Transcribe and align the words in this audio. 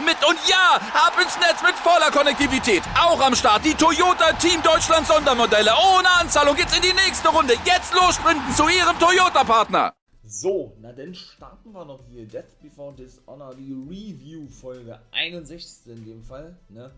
mit. 0.00 0.16
Und 0.26 0.38
ja, 0.48 0.80
ab 0.94 1.14
ins 1.20 1.36
Netz 1.38 1.62
mit 1.62 1.74
voller 1.76 2.10
Konnektivität. 2.10 2.82
Auch 2.98 3.20
am 3.20 3.34
Start 3.34 3.64
die 3.64 3.74
Toyota 3.74 4.32
Team 4.34 4.62
Deutschland 4.62 5.06
Sondermodelle. 5.06 5.72
Ohne 5.72 6.08
Anzahlung 6.20 6.56
geht's 6.56 6.76
in 6.76 6.82
die 6.82 6.92
nächste 6.92 7.28
Runde. 7.28 7.54
Jetzt 7.64 7.92
los 7.94 8.14
sprinten 8.14 8.54
zu 8.54 8.68
ihrem 8.68 8.98
Toyota-Partner. 8.98 9.92
So, 10.24 10.72
na 10.80 10.92
dann 10.92 11.14
starten 11.14 11.72
wir 11.72 11.84
noch 11.84 12.04
hier. 12.08 12.26
Death 12.26 12.60
Before 12.62 12.94
Dishonor, 12.94 13.54
die 13.54 13.72
Review-Folge 13.72 15.00
61 15.10 15.92
in 15.92 16.04
dem 16.04 16.22
Fall. 16.22 16.56
Ne? 16.68 16.90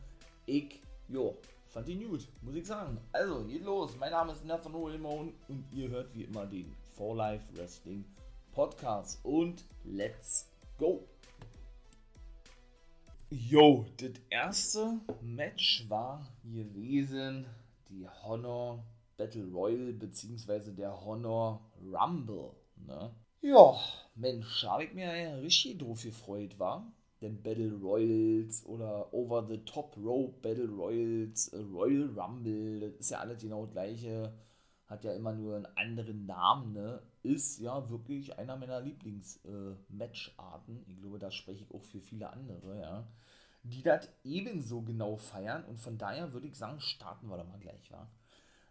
Ich, 0.46 0.80
jo, 1.08 1.36
fand 1.68 1.88
die 1.88 1.96
gut, 1.96 2.28
muss 2.42 2.54
ich 2.54 2.66
sagen. 2.66 2.98
Also, 3.12 3.44
geht 3.44 3.64
los. 3.64 3.96
Mein 3.98 4.12
Name 4.12 4.32
ist 4.32 4.44
Nathan 4.44 4.74
Wilmon 4.74 5.32
und 5.48 5.64
ihr 5.72 5.88
hört 5.88 6.14
wie 6.14 6.24
immer 6.24 6.46
den 6.46 6.72
For 6.96 7.16
Life 7.16 7.44
Wrestling 7.54 8.04
Podcast. 8.52 9.18
Und 9.24 9.64
let's 9.84 10.46
go! 10.78 11.04
Jo, 13.30 13.86
das 13.96 14.12
erste 14.30 15.00
Match 15.20 15.86
war 15.88 16.26
gewesen 16.44 17.46
die 17.88 18.06
Honor 18.22 18.84
Battle 19.16 19.50
Royal 19.52 19.92
beziehungsweise 19.92 20.72
der 20.72 21.04
Honor 21.04 21.60
Rumble. 21.82 22.52
Ne? 22.76 23.10
Ja, 23.40 23.74
Mensch, 24.14 24.64
habe 24.64 24.84
ich 24.84 24.94
mir 24.94 25.16
ja 25.16 25.34
richtig 25.36 25.78
drauf 25.78 26.02
gefreut, 26.02 26.58
war. 26.58 26.92
Denn 27.20 27.42
Battle 27.42 27.72
Royals 27.82 28.64
oder 28.66 29.12
Over 29.12 29.46
the 29.48 29.58
Top 29.64 29.96
Rope 29.96 30.40
Battle 30.42 30.68
Royals, 30.68 31.48
äh, 31.48 31.58
Royal 31.58 32.10
Rumble, 32.18 32.80
das 32.80 33.00
ist 33.00 33.10
ja 33.10 33.18
alles 33.20 33.40
genau 33.40 33.64
das 33.64 33.72
gleiche, 33.72 34.32
hat 34.86 35.04
ja 35.04 35.12
immer 35.12 35.32
nur 35.32 35.56
einen 35.56 35.66
anderen 35.76 36.26
Namen, 36.26 36.72
ne? 36.72 37.02
Ist 37.24 37.58
ja 37.58 37.88
wirklich 37.88 38.38
einer 38.38 38.56
meiner 38.58 38.80
Lieblings-Matcharten. 38.80 40.76
Äh, 40.76 40.90
ich 40.90 41.00
glaube, 41.00 41.18
da 41.18 41.30
spreche 41.30 41.64
ich 41.64 41.74
auch 41.74 41.82
für 41.82 42.00
viele 42.00 42.28
andere, 42.30 42.78
ja. 42.78 43.08
Die 43.62 43.82
das 43.82 44.10
ebenso 44.24 44.82
genau 44.82 45.16
feiern 45.16 45.64
und 45.64 45.80
von 45.80 45.96
daher 45.96 46.34
würde 46.34 46.46
ich 46.46 46.54
sagen, 46.54 46.80
starten 46.80 47.28
wir 47.28 47.38
da 47.38 47.44
mal 47.44 47.58
gleich, 47.58 47.90
wa? 47.90 48.10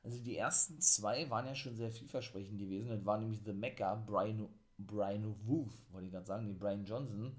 Also 0.03 0.19
die 0.19 0.37
ersten 0.37 0.79
zwei 0.81 1.31
waren 1.31 1.47
ja 1.47 1.55
schon 1.55 1.75
sehr 1.75 1.89
vielversprechend 1.89 2.59
gewesen. 2.59 2.89
Das 2.89 3.03
war 3.05 3.17
nämlich 3.17 3.41
The 3.43 3.53
Mecca, 3.53 3.95
Brian, 3.95 4.47
Brian 4.77 5.35
Wolf, 5.47 5.73
wollte 5.91 6.05
ich 6.05 6.13
gerade 6.13 6.27
sagen, 6.27 6.45
nee, 6.45 6.53
Brian 6.53 6.85
Johnson. 6.85 7.35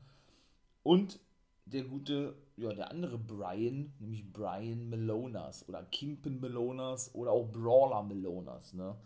Und 0.83 1.21
der 1.67 1.85
gute, 1.85 2.35
ja, 2.57 2.73
der 2.73 2.91
andere 2.91 3.19
Brian, 3.19 3.95
nämlich 4.01 4.33
Brian 4.33 4.89
Melonas 4.89 5.69
oder 5.69 5.85
Kingpin 5.85 6.41
Melonas 6.41 7.15
oder 7.15 7.31
auch 7.31 7.53
Brawler 7.53 8.03
Melonas, 8.03 8.73
ne? 8.73 8.97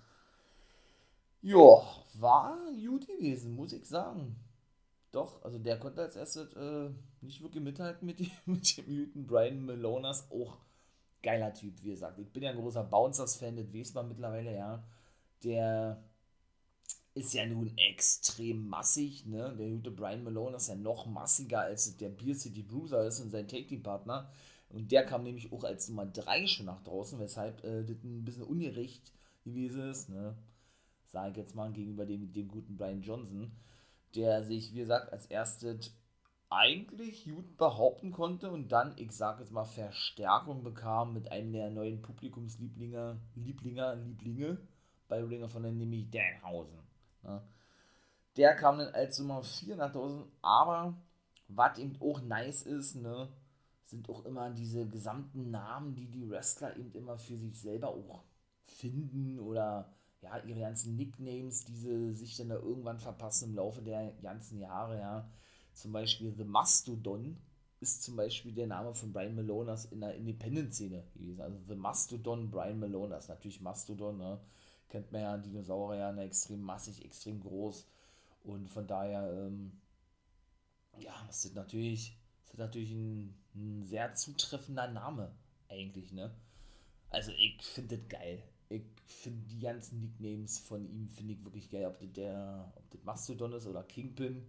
Ja, 1.43 1.83
war 2.15 2.59
gut 2.85 3.07
gewesen, 3.07 3.55
muss 3.55 3.73
ich 3.73 3.85
sagen. 3.87 4.37
Doch, 5.13 5.43
also 5.45 5.59
der 5.59 5.79
konnte 5.79 6.03
als 6.03 6.17
erstes 6.17 6.53
äh, 6.55 6.91
nicht 7.23 7.43
wirklich 7.43 7.63
mithalten 7.65 8.07
mit 8.07 8.21
dem, 8.21 8.31
mit 8.47 8.77
dem 8.79 8.87
guten 8.87 9.27
Brian 9.27 9.67
Melonas. 9.67 10.31
Auch 10.33 10.59
geiler 11.23 11.55
Typ, 11.55 11.83
wie 11.83 11.91
gesagt. 11.93 12.19
Ich 12.21 12.33
bin 12.33 12.43
ja 12.45 12.51
ein 12.51 12.59
großer 12.59 12.85
Bouncers-Fan, 12.85 13.57
das 13.57 13.75
weiß 13.75 13.95
man 13.95 14.09
mittlerweile, 14.09 14.55
ja. 14.57 14.85
Der 15.45 16.03
ist 17.15 17.35
ja 17.35 17.47
nun 17.47 17.77
extrem 17.77 18.69
massig, 18.69 19.27
ne? 19.27 19.55
Der 19.59 19.69
gute 19.71 19.91
Brian 19.91 20.23
Malone 20.25 20.57
ist 20.57 20.69
ja 20.69 20.75
noch 20.77 21.07
massiger 21.07 21.61
als 21.63 21.97
der 21.97 22.11
Beer 22.11 22.35
City 22.35 22.63
Bruiser 22.63 23.07
ist 23.07 23.21
und 23.21 23.31
sein 23.31 23.49
Take-Team-Partner. 23.49 24.31
Und 24.71 24.93
der 24.93 25.05
kam 25.05 25.25
nämlich 25.25 25.53
auch 25.53 25.65
als 25.65 25.89
Nummer 25.89 26.07
3 26.07 26.47
schon 26.47 26.67
nach 26.67 26.83
draußen, 26.83 27.19
weshalb 27.19 27.65
äh, 27.65 27.83
das 27.85 27.97
ein 28.05 28.25
bisschen 28.25 28.43
ungerecht 28.45 29.13
gewesen 29.45 29.91
ist, 29.91 30.09
ne? 30.11 30.37
Sage 31.09 31.31
ich 31.31 31.37
jetzt 31.37 31.55
mal 31.55 31.73
gegenüber 31.73 32.07
dem, 32.07 32.33
dem 32.33 32.49
guten 32.49 32.77
Brian 32.77 33.03
Johnson, 33.03 33.53
der 34.15 34.45
sich, 34.45 34.73
wie 34.73 34.79
gesagt, 34.79 35.13
als 35.13 35.27
erstes 35.27 35.95
eigentlich 36.51 37.25
gut 37.25 37.57
behaupten 37.57 38.11
konnte 38.11 38.51
und 38.51 38.73
dann, 38.73 38.95
ich 38.97 39.13
sage 39.13 39.41
jetzt 39.41 39.53
mal, 39.53 39.65
Verstärkung 39.65 40.63
bekam 40.63 41.13
mit 41.13 41.31
einem 41.31 41.53
der 41.53 41.71
neuen 41.71 42.01
Publikumslieblinge, 42.01 43.21
Lieblinger, 43.35 43.97
Lieblinge 43.97 44.59
bei 45.09 45.23
Ringer 45.23 45.49
von 45.49 45.63
der 45.63 45.73
nämlich 45.73 46.11
Danhausen. 46.11 46.79
Ja. 47.25 47.43
Der 48.37 48.55
kam 48.55 48.79
dann 48.79 48.95
als 48.95 49.19
Nummer 49.19 49.43
4 49.43 49.77
nach 49.77 49.93
draußen, 49.93 50.25
aber 50.41 50.95
was 51.49 51.79
eben 51.79 52.01
auch 52.01 52.21
nice 52.21 52.63
ist, 52.63 52.95
ne, 52.95 53.29
sind 53.83 54.09
auch 54.09 54.25
immer 54.25 54.51
diese 54.51 54.87
gesamten 54.87 55.51
Namen, 55.51 55.95
die 55.95 56.07
die 56.11 56.29
Wrestler 56.29 56.77
eben 56.77 56.93
immer 56.93 57.17
für 57.19 57.37
sich 57.37 57.59
selber 57.59 57.89
auch 57.89 58.23
finden 58.63 59.41
oder 59.41 59.93
ja, 60.23 60.39
ihre 60.45 60.61
ganzen 60.61 60.97
Nicknames, 60.97 61.65
die 61.65 61.77
sie 61.77 62.15
sich 62.15 62.37
dann 62.37 62.49
da 62.49 62.57
irgendwann 62.57 62.99
verpassen 62.99 63.51
im 63.51 63.57
Laufe 63.57 63.83
der 63.83 64.13
ganzen 64.23 64.59
Jahre, 64.59 64.99
ja. 64.99 65.31
Zum 65.75 65.93
Beispiel 65.93 66.35
The 66.37 66.45
Mastodon 66.45 67.37
ist 67.81 68.03
zum 68.03 68.17
Beispiel 68.17 68.53
der 68.53 68.67
Name 68.67 68.93
von 68.95 69.13
Brian 69.13 69.37
Malonas 69.37 69.85
in 69.87 70.01
der 70.01 70.17
Independent-Szene 70.17 71.05
gewesen. 71.15 71.41
Also 71.41 71.59
The 71.69 71.77
Mastodon, 71.77 72.51
Brian 72.51 72.81
Malonas. 72.81 73.29
Natürlich 73.29 73.61
Mastodon, 73.61 74.19
ne? 74.19 74.41
kennt 74.89 75.13
man 75.13 75.21
ja, 75.21 75.37
Dinosaurier, 75.37 76.13
ne, 76.13 76.25
extrem 76.25 76.63
massig, 76.63 77.05
extrem 77.05 77.41
groß. 77.41 77.87
Und 78.45 78.69
von 78.69 78.87
daher, 78.87 79.31
ähm, 79.33 79.73
ja, 80.99 81.13
ist 81.29 81.45
das 81.45 81.55
natürlich, 81.55 82.17
ist 82.45 82.53
das 82.53 82.59
natürlich 82.59 82.91
ein, 82.93 83.35
ein 83.55 83.85
sehr 83.85 84.15
zutreffender 84.15 84.89
Name, 84.89 85.31
eigentlich, 85.69 86.13
ne? 86.13 86.35
Also 87.11 87.33
ich 87.33 87.63
finde 87.63 87.99
das 87.99 88.09
geil. 88.09 88.43
Ich 88.69 88.83
finde 89.07 89.47
die 89.47 89.61
ganzen 89.61 90.01
Nicknames 90.01 90.59
von 90.59 90.85
ihm, 90.85 91.09
finde 91.09 91.35
ich 91.35 91.45
wirklich 91.45 91.71
geil. 91.71 91.87
Ob 91.87 91.99
das, 91.99 92.13
der, 92.13 92.73
ob 92.77 92.91
das 92.91 93.03
Mastodon 93.05 93.53
ist 93.53 93.67
oder 93.67 93.83
Kingpin 93.83 94.47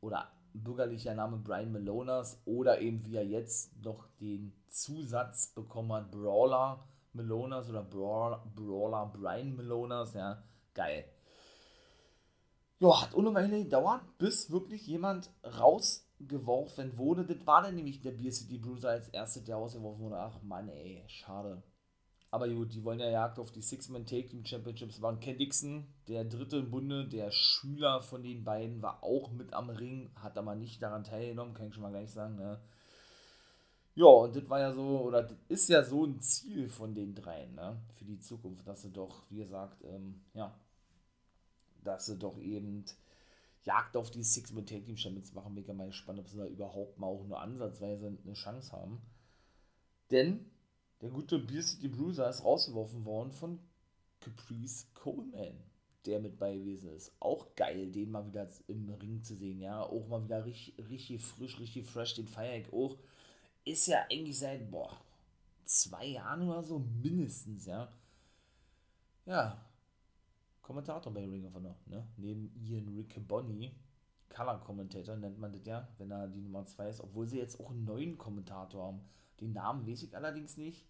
oder 0.00 0.32
bürgerlicher 0.54 1.14
Name 1.14 1.38
Brian 1.38 1.72
Melonas 1.72 2.40
oder 2.44 2.80
eben 2.80 3.04
wie 3.06 3.16
er 3.16 3.26
jetzt 3.26 3.76
noch 3.82 4.06
den 4.20 4.52
Zusatz 4.68 5.48
bekommen 5.48 5.92
hat, 5.92 6.10
Brawler 6.10 6.86
Melonas 7.12 7.68
oder 7.68 7.82
Brawler, 7.82 8.42
Brawler 8.54 9.06
Brian 9.06 9.54
Melonas, 9.54 10.14
ja, 10.14 10.42
geil. 10.74 11.04
Ja, 12.80 13.02
hat 13.02 13.14
Weile 13.14 13.62
gedauert, 13.62 14.02
bis 14.18 14.50
wirklich 14.50 14.86
jemand 14.86 15.30
rausgeworfen 15.44 16.98
wurde. 16.98 17.24
Das 17.24 17.46
war 17.46 17.62
dann 17.62 17.76
nämlich 17.76 18.00
der 18.00 18.10
Beer 18.10 18.32
City 18.32 18.58
Bruiser 18.58 18.90
als 18.90 19.08
erster, 19.10 19.40
der 19.42 19.56
rausgeworfen 19.56 20.02
wurde. 20.02 20.18
Ach 20.18 20.42
Mann, 20.42 20.68
ey, 20.68 21.04
schade. 21.06 21.62
Aber 22.32 22.48
gut, 22.48 22.72
die 22.72 22.82
wollen 22.82 22.98
ja 22.98 23.10
Jagd 23.10 23.38
auf 23.38 23.52
die 23.52 23.60
Six-Man 23.60 24.06
Take 24.06 24.30
Team 24.30 24.42
Championships. 24.42 25.02
Waren 25.02 25.20
Ken 25.20 25.36
Dixon, 25.36 25.86
der 26.08 26.24
dritte 26.24 26.56
im 26.56 26.70
Bunde, 26.70 27.06
der 27.06 27.30
Schüler 27.30 28.00
von 28.00 28.22
den 28.22 28.42
beiden, 28.42 28.80
war 28.80 29.04
auch 29.04 29.30
mit 29.32 29.52
am 29.52 29.68
Ring, 29.68 30.10
hat 30.14 30.38
aber 30.38 30.54
nicht 30.54 30.82
daran 30.82 31.04
teilgenommen, 31.04 31.52
kann 31.52 31.68
ich 31.68 31.74
schon 31.74 31.82
mal 31.82 31.90
gleich 31.90 32.10
sagen. 32.10 32.36
Ne? 32.36 32.58
Ja, 33.94 34.06
und 34.06 34.34
das 34.34 34.48
war 34.48 34.60
ja 34.60 34.72
so, 34.72 35.02
oder 35.02 35.24
das 35.24 35.36
ist 35.48 35.68
ja 35.68 35.84
so 35.84 36.06
ein 36.06 36.22
Ziel 36.22 36.70
von 36.70 36.94
den 36.94 37.14
dreien, 37.14 37.54
ne? 37.54 37.78
Für 37.96 38.06
die 38.06 38.18
Zukunft, 38.18 38.66
dass 38.66 38.80
sie 38.80 38.92
doch, 38.92 39.24
wie 39.28 39.40
gesagt, 39.40 39.84
ähm, 39.84 40.22
ja, 40.32 40.58
dass 41.84 42.06
sie 42.06 42.18
doch 42.18 42.38
eben 42.38 42.86
Jagd 43.64 43.94
auf 43.94 44.10
die 44.10 44.22
Six-Man 44.22 44.64
Take 44.64 44.84
Team 44.84 44.96
Champions 44.96 45.34
machen. 45.34 45.52
Mega 45.52 45.74
mal 45.74 45.88
gespannt, 45.88 46.18
ob 46.18 46.28
sie 46.30 46.38
da 46.38 46.46
überhaupt 46.46 46.98
mal 46.98 47.08
auch 47.08 47.26
nur 47.26 47.42
ansatzweise 47.42 48.06
eine 48.24 48.32
Chance 48.32 48.72
haben. 48.72 49.02
Denn 50.10 50.50
der 51.02 51.10
gute 51.10 51.38
Beer 51.38 51.62
City 51.62 51.88
Bruiser 51.88 52.30
ist 52.30 52.44
rausgeworfen 52.44 53.04
worden 53.04 53.32
von 53.32 53.58
Caprice 54.20 54.86
Coleman, 54.94 55.58
der 56.06 56.20
mit 56.20 56.38
bei 56.38 56.56
gewesen 56.56 56.90
ist. 56.94 57.12
Auch 57.18 57.54
geil, 57.56 57.90
den 57.90 58.12
mal 58.12 58.26
wieder 58.26 58.48
im 58.68 58.88
Ring 58.88 59.22
zu 59.22 59.34
sehen, 59.34 59.60
ja. 59.60 59.82
Auch 59.82 60.06
mal 60.06 60.24
wieder 60.24 60.44
richtig, 60.44 60.88
richtig 60.88 61.20
frisch, 61.20 61.58
richtig 61.58 61.86
fresh, 61.86 62.14
den 62.14 62.28
feier 62.28 62.62
auch. 62.72 62.96
Ist 63.64 63.88
ja 63.88 64.06
eigentlich 64.10 64.38
seit, 64.38 64.70
boah, 64.70 64.96
zwei 65.64 66.06
Jahren 66.06 66.48
oder 66.48 66.62
so 66.62 66.78
mindestens, 66.78 67.66
ja. 67.66 67.88
Ja, 69.26 69.64
Kommentator 70.62 71.12
bei 71.12 71.28
Ring 71.28 71.44
of 71.46 71.54
Honor, 71.54 71.76
ne? 71.86 72.06
Neben 72.16 72.54
Ian 72.64 72.88
Riccaboni, 72.88 73.72
Color 74.28 74.60
Commentator 74.60 75.16
nennt 75.16 75.38
man 75.38 75.52
das 75.52 75.64
ja, 75.64 75.88
wenn 75.98 76.10
er 76.10 76.28
die 76.28 76.40
Nummer 76.40 76.64
2 76.64 76.88
ist, 76.88 77.00
obwohl 77.00 77.28
sie 77.28 77.38
jetzt 77.38 77.60
auch 77.60 77.70
einen 77.70 77.84
neuen 77.84 78.16
Kommentator 78.16 78.86
haben. 78.86 79.00
Den 79.40 79.52
Namen 79.52 79.86
weiß 79.86 80.04
ich 80.04 80.16
allerdings 80.16 80.56
nicht. 80.56 80.86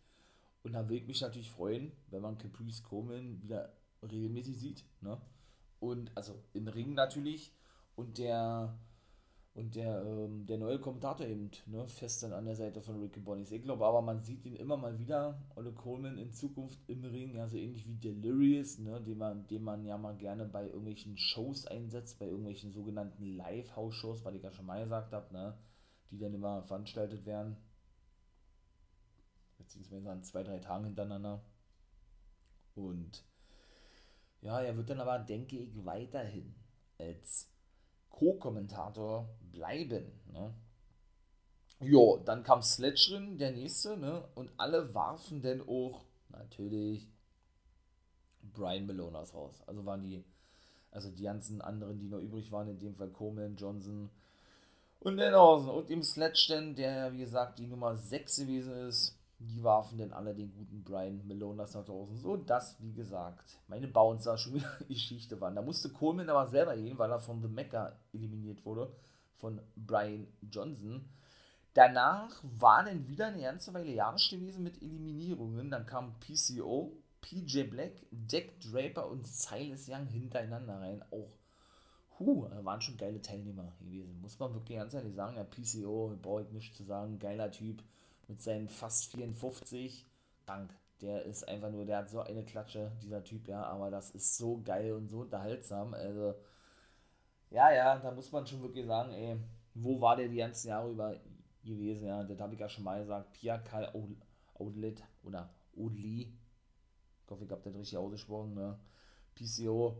Und 0.62 0.72
da 0.72 0.84
würde 0.84 0.96
ich 0.96 1.06
mich 1.06 1.20
natürlich 1.20 1.50
freuen, 1.50 1.92
wenn 2.08 2.22
man 2.22 2.38
Caprice 2.38 2.82
Coleman 2.82 3.42
wieder 3.42 3.72
regelmäßig 4.02 4.58
sieht. 4.58 4.84
Ne? 5.00 5.20
Und 5.80 6.12
also 6.16 6.42
im 6.52 6.68
Ring 6.68 6.94
natürlich. 6.94 7.52
Und 7.94 8.18
der 8.18 8.78
und 9.54 9.74
der, 9.74 10.02
ähm, 10.02 10.46
der 10.46 10.56
neue 10.56 10.78
Kommentator 10.78 11.26
eben, 11.26 11.50
ne, 11.66 11.86
fest 11.86 12.22
dann 12.22 12.32
an 12.32 12.46
der 12.46 12.56
Seite 12.56 12.80
von 12.80 13.00
Ricky 13.00 13.20
Bonnies. 13.20 13.52
Ich 13.52 13.62
glaube 13.62 13.84
aber, 13.84 14.00
man 14.00 14.22
sieht 14.22 14.46
ihn 14.46 14.56
immer 14.56 14.78
mal 14.78 14.98
wieder, 14.98 15.42
Olle 15.56 15.72
Coleman, 15.72 16.16
in 16.16 16.32
Zukunft 16.32 16.78
im 16.86 17.04
Ring, 17.04 17.34
ja, 17.34 17.46
so 17.46 17.58
ähnlich 17.58 17.86
wie 17.86 17.96
Delirious, 17.96 18.78
ne, 18.78 19.02
den 19.02 19.18
man, 19.18 19.46
den 19.48 19.62
man 19.62 19.84
ja 19.84 19.98
mal 19.98 20.16
gerne 20.16 20.46
bei 20.46 20.64
irgendwelchen 20.64 21.18
Shows 21.18 21.66
einsetzt, 21.66 22.18
bei 22.18 22.26
irgendwelchen 22.26 22.72
sogenannten 22.72 23.24
Live-House-Shows, 23.36 24.24
was 24.24 24.34
ich 24.34 24.42
ja 24.42 24.52
schon 24.52 24.66
mal 24.66 24.82
gesagt 24.82 25.12
habe, 25.12 25.30
ne, 25.34 25.54
die 26.10 26.18
dann 26.18 26.32
immer 26.32 26.62
veranstaltet 26.62 27.26
werden. 27.26 27.58
Beziehungsweise 29.62 30.10
an 30.10 30.22
zwei, 30.22 30.42
drei 30.42 30.58
Tagen 30.58 30.84
hintereinander. 30.84 31.42
Und 32.74 33.24
ja, 34.40 34.60
er 34.60 34.76
wird 34.76 34.90
dann 34.90 35.00
aber, 35.00 35.18
denke 35.18 35.56
ich, 35.56 35.84
weiterhin 35.84 36.54
als 36.98 37.50
Co-Kommentator 38.10 39.28
bleiben. 39.52 40.20
Ne? 40.32 40.54
Jo, 41.80 42.22
dann 42.24 42.42
kam 42.42 42.62
Sledge 42.62 43.08
drin, 43.10 43.38
der 43.38 43.52
nächste, 43.52 43.96
ne? 43.96 44.28
Und 44.34 44.50
alle 44.56 44.94
warfen 44.94 45.42
dann 45.42 45.60
auch 45.62 46.04
natürlich 46.28 47.08
Brian 48.40 48.86
Malonas 48.86 49.34
raus. 49.34 49.62
Also 49.66 49.84
waren 49.84 50.02
die, 50.02 50.24
also 50.90 51.10
die 51.10 51.24
ganzen 51.24 51.60
anderen, 51.60 51.98
die 51.98 52.08
noch 52.08 52.20
übrig 52.20 52.52
waren, 52.52 52.68
in 52.68 52.78
dem 52.78 52.94
Fall 52.94 53.10
Coleman, 53.10 53.56
Johnson 53.56 54.10
und 55.00 55.16
Denhausen 55.16 55.68
und 55.70 55.90
dem 55.90 56.02
Sledge 56.02 56.46
denn, 56.50 56.76
der 56.76 57.12
wie 57.12 57.18
gesagt 57.18 57.58
die 57.58 57.66
Nummer 57.66 57.96
6 57.96 58.36
gewesen 58.38 58.74
ist, 58.88 59.18
die 59.48 59.62
warfen 59.62 59.98
dann 59.98 60.12
alle 60.12 60.34
den 60.34 60.52
guten 60.52 60.82
Brian 60.82 61.26
Malonas 61.26 61.74
nach 61.74 61.84
draußen. 61.84 62.16
So, 62.16 62.36
dass, 62.36 62.80
wie 62.80 62.92
gesagt, 62.92 63.58
meine 63.68 63.88
Bouncer 63.88 64.38
schon 64.38 64.54
wieder 64.54 64.70
Geschichte 64.88 65.40
waren. 65.40 65.54
Da 65.54 65.62
musste 65.62 65.90
Coleman 65.90 66.30
aber 66.30 66.48
selber 66.48 66.76
gehen, 66.76 66.98
weil 66.98 67.10
er 67.10 67.20
von 67.20 67.42
The 67.42 67.48
Mecca 67.48 67.92
eliminiert 68.12 68.64
wurde, 68.64 68.92
von 69.36 69.60
Brian 69.76 70.26
Johnson. 70.50 71.08
Danach 71.74 72.42
war 72.42 72.84
dann 72.84 73.08
wieder 73.08 73.28
eine 73.28 73.42
ganze 73.42 73.72
Weile 73.72 73.92
Jahres 73.92 74.28
gewesen 74.28 74.62
mit 74.62 74.80
Eliminierungen. 74.82 75.70
Dann 75.70 75.86
kam 75.86 76.14
PCO, 76.20 76.92
PJ 77.22 77.64
Black, 77.64 77.92
Jack 78.28 78.60
Draper 78.60 79.08
und 79.08 79.26
Silas 79.26 79.88
Young 79.88 80.06
hintereinander 80.06 80.80
rein. 80.80 81.02
Auch, 81.10 81.30
huh, 82.18 82.48
waren 82.62 82.82
schon 82.82 82.98
geile 82.98 83.22
Teilnehmer 83.22 83.72
gewesen. 83.80 84.20
Muss 84.20 84.38
man 84.38 84.52
wirklich 84.52 84.78
ganz 84.78 84.92
ehrlich 84.92 85.14
sagen. 85.14 85.36
Ja, 85.36 85.44
PCO, 85.44 86.14
brauche 86.20 86.42
ich 86.42 86.50
nichts 86.52 86.76
zu 86.76 86.84
sagen, 86.84 87.18
geiler 87.18 87.50
Typ 87.50 87.82
mit 88.28 88.40
seinen 88.40 88.68
fast 88.68 89.10
54. 89.12 90.06
Dank. 90.46 90.74
Der 91.00 91.24
ist 91.24 91.48
einfach 91.48 91.70
nur, 91.70 91.84
der 91.84 91.98
hat 91.98 92.10
so 92.10 92.20
eine 92.20 92.44
Klatsche, 92.44 92.92
dieser 93.02 93.24
Typ, 93.24 93.48
ja, 93.48 93.64
aber 93.64 93.90
das 93.90 94.10
ist 94.10 94.36
so 94.36 94.60
geil 94.62 94.92
und 94.92 95.08
so 95.08 95.20
unterhaltsam. 95.20 95.94
Also, 95.94 96.34
ja, 97.50 97.72
ja, 97.72 97.98
da 97.98 98.12
muss 98.12 98.30
man 98.30 98.46
schon 98.46 98.62
wirklich 98.62 98.86
sagen, 98.86 99.12
ey, 99.12 99.36
wo 99.74 100.00
war 100.00 100.16
der 100.16 100.28
die 100.28 100.36
ganzen 100.36 100.68
Jahre 100.68 100.90
über 100.90 101.20
gewesen, 101.64 102.06
ja, 102.06 102.24
das 102.24 102.40
habe 102.40 102.54
ich 102.54 102.60
ja 102.60 102.68
schon 102.68 102.84
mal 102.84 103.00
gesagt, 103.00 103.32
Pia 103.32 103.58
Karl 103.58 103.92
Outlet 104.54 105.02
oder 105.22 105.48
Odli, 105.76 106.32
ich 107.24 107.30
hoffe, 107.30 107.44
ich 107.44 107.50
habe 107.50 107.62
das 107.62 107.74
richtig 107.74 107.98
ausgesprochen, 107.98 108.54
ne, 108.54 108.78
PCO, 109.34 109.96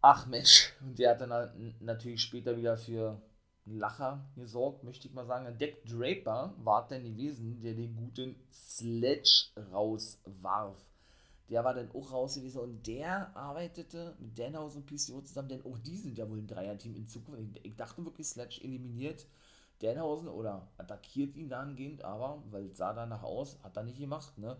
ach 0.00 0.26
Mensch, 0.26 0.72
und 0.80 0.98
der 0.98 1.10
hat 1.10 1.20
dann 1.20 1.74
natürlich 1.80 2.22
später 2.22 2.56
wieder 2.56 2.76
für 2.76 3.20
Lacher 3.66 4.24
gesorgt, 4.36 4.84
möchte 4.84 5.08
ich 5.08 5.14
mal 5.14 5.26
sagen. 5.26 5.58
Deck 5.58 5.84
Draper 5.84 6.54
war 6.58 6.86
dann 6.86 7.04
gewesen, 7.04 7.60
der 7.60 7.74
den 7.74 7.96
guten 7.96 8.36
Sledge 8.52 9.48
rauswarf. 9.72 10.78
Der 11.48 11.64
war 11.64 11.74
dann 11.74 11.90
auch 11.92 12.10
raus 12.10 12.34
gewesen 12.34 12.60
und 12.60 12.86
der 12.86 13.36
arbeitete 13.36 14.16
mit 14.18 14.38
Danhausen 14.38 14.82
und 14.82 14.86
PCO 14.86 15.20
zusammen, 15.20 15.48
denn 15.48 15.64
auch 15.64 15.78
die 15.78 15.96
sind 15.96 16.18
ja 16.18 16.28
wohl 16.28 16.38
ein 16.38 16.46
Dreierteam 16.46 16.96
in 16.96 17.06
Zukunft. 17.06 17.60
Ich, 17.62 17.76
dachte 17.76 18.04
wirklich, 18.04 18.26
Sledge 18.26 18.60
eliminiert 18.62 19.26
Danhausen 19.80 20.28
oder 20.28 20.68
attackiert 20.78 21.36
ihn 21.36 21.48
dahingehend, 21.48 22.02
aber, 22.02 22.42
weil 22.50 22.66
es 22.66 22.78
sah 22.78 22.92
danach 22.92 23.22
aus, 23.22 23.58
hat 23.62 23.76
er 23.76 23.84
nicht 23.84 23.98
gemacht, 23.98 24.36
ne? 24.38 24.56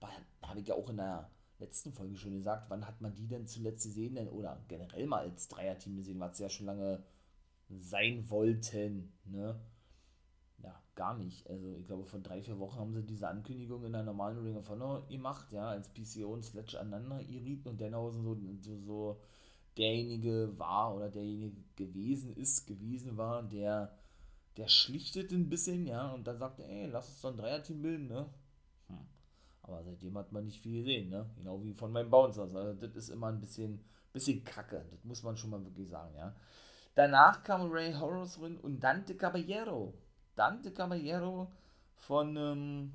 Aber 0.00 0.12
habe 0.42 0.60
ich 0.60 0.68
ja 0.68 0.74
auch 0.74 0.88
in 0.88 0.96
der 0.96 1.28
letzten 1.58 1.92
Folge 1.92 2.16
schon 2.16 2.32
gesagt, 2.32 2.70
wann 2.70 2.86
hat 2.86 3.00
man 3.00 3.14
die 3.14 3.26
denn 3.26 3.46
zuletzt 3.46 3.84
gesehen, 3.84 4.14
denn, 4.14 4.28
oder 4.28 4.58
generell 4.68 5.06
mal 5.06 5.20
als 5.20 5.48
Dreierteam 5.48 5.96
gesehen, 5.96 6.20
was 6.20 6.38
ja 6.38 6.48
schon 6.48 6.66
lange 6.66 7.02
sein 7.78 8.28
wollten. 8.28 9.12
Ne? 9.24 9.58
Ja, 10.62 10.82
gar 10.94 11.16
nicht. 11.16 11.48
Also 11.48 11.76
ich 11.78 11.86
glaube, 11.86 12.04
vor 12.04 12.20
drei, 12.20 12.42
vier 12.42 12.58
Wochen 12.58 12.78
haben 12.78 12.94
sie 12.94 13.02
diese 13.04 13.28
Ankündigung 13.28 13.84
in 13.84 13.92
der 13.92 14.02
normalen 14.02 14.38
Ring 14.38 14.56
of 14.56 14.68
Honor 14.68 15.06
gemacht, 15.08 15.52
ja, 15.52 15.70
als 15.70 15.88
PCO 15.88 16.32
und 16.32 16.44
Sledge 16.44 16.78
aneinander 16.78 17.20
irriten 17.22 17.68
und 17.68 17.80
Denhausen 17.80 18.22
so, 18.22 18.36
so, 18.60 18.78
so 18.78 19.20
derjenige 19.76 20.58
war 20.58 20.94
oder 20.94 21.08
derjenige 21.08 21.56
gewesen 21.76 22.36
ist, 22.36 22.66
gewesen 22.66 23.16
war, 23.16 23.42
der, 23.42 23.96
der 24.56 24.68
schlichtet 24.68 25.32
ein 25.32 25.48
bisschen, 25.48 25.86
ja, 25.86 26.12
und 26.12 26.26
dann 26.26 26.38
sagte, 26.38 26.66
ey, 26.66 26.86
lass 26.86 27.08
uns 27.08 27.20
doch 27.20 27.30
ein 27.30 27.36
Dreierteam 27.36 27.82
bilden, 27.82 28.06
ne? 28.08 28.26
Hm. 28.88 28.98
Aber 29.62 29.82
seitdem 29.82 30.18
hat 30.18 30.32
man 30.32 30.44
nicht 30.44 30.60
viel 30.60 30.80
gesehen, 30.80 31.08
ne? 31.08 31.30
Genau 31.36 31.62
wie 31.62 31.72
von 31.72 31.92
meinem 31.92 32.10
Bouncers. 32.10 32.54
Also 32.54 32.74
das 32.74 32.94
ist 32.96 33.08
immer 33.10 33.28
ein 33.28 33.40
bisschen, 33.40 33.80
bisschen 34.12 34.44
kacke. 34.44 34.84
Das 34.90 35.04
muss 35.04 35.22
man 35.22 35.36
schon 35.36 35.50
mal 35.50 35.64
wirklich 35.64 35.88
sagen, 35.88 36.14
ja. 36.16 36.34
Danach 36.94 37.42
kam 37.44 37.70
Ray 37.70 37.94
Horrors 37.94 38.36
und 38.36 38.80
Dante 38.80 39.16
Caballero. 39.16 39.94
Dante 40.34 40.72
Caballero 40.72 41.50
von 41.96 42.36
ähm, 42.36 42.92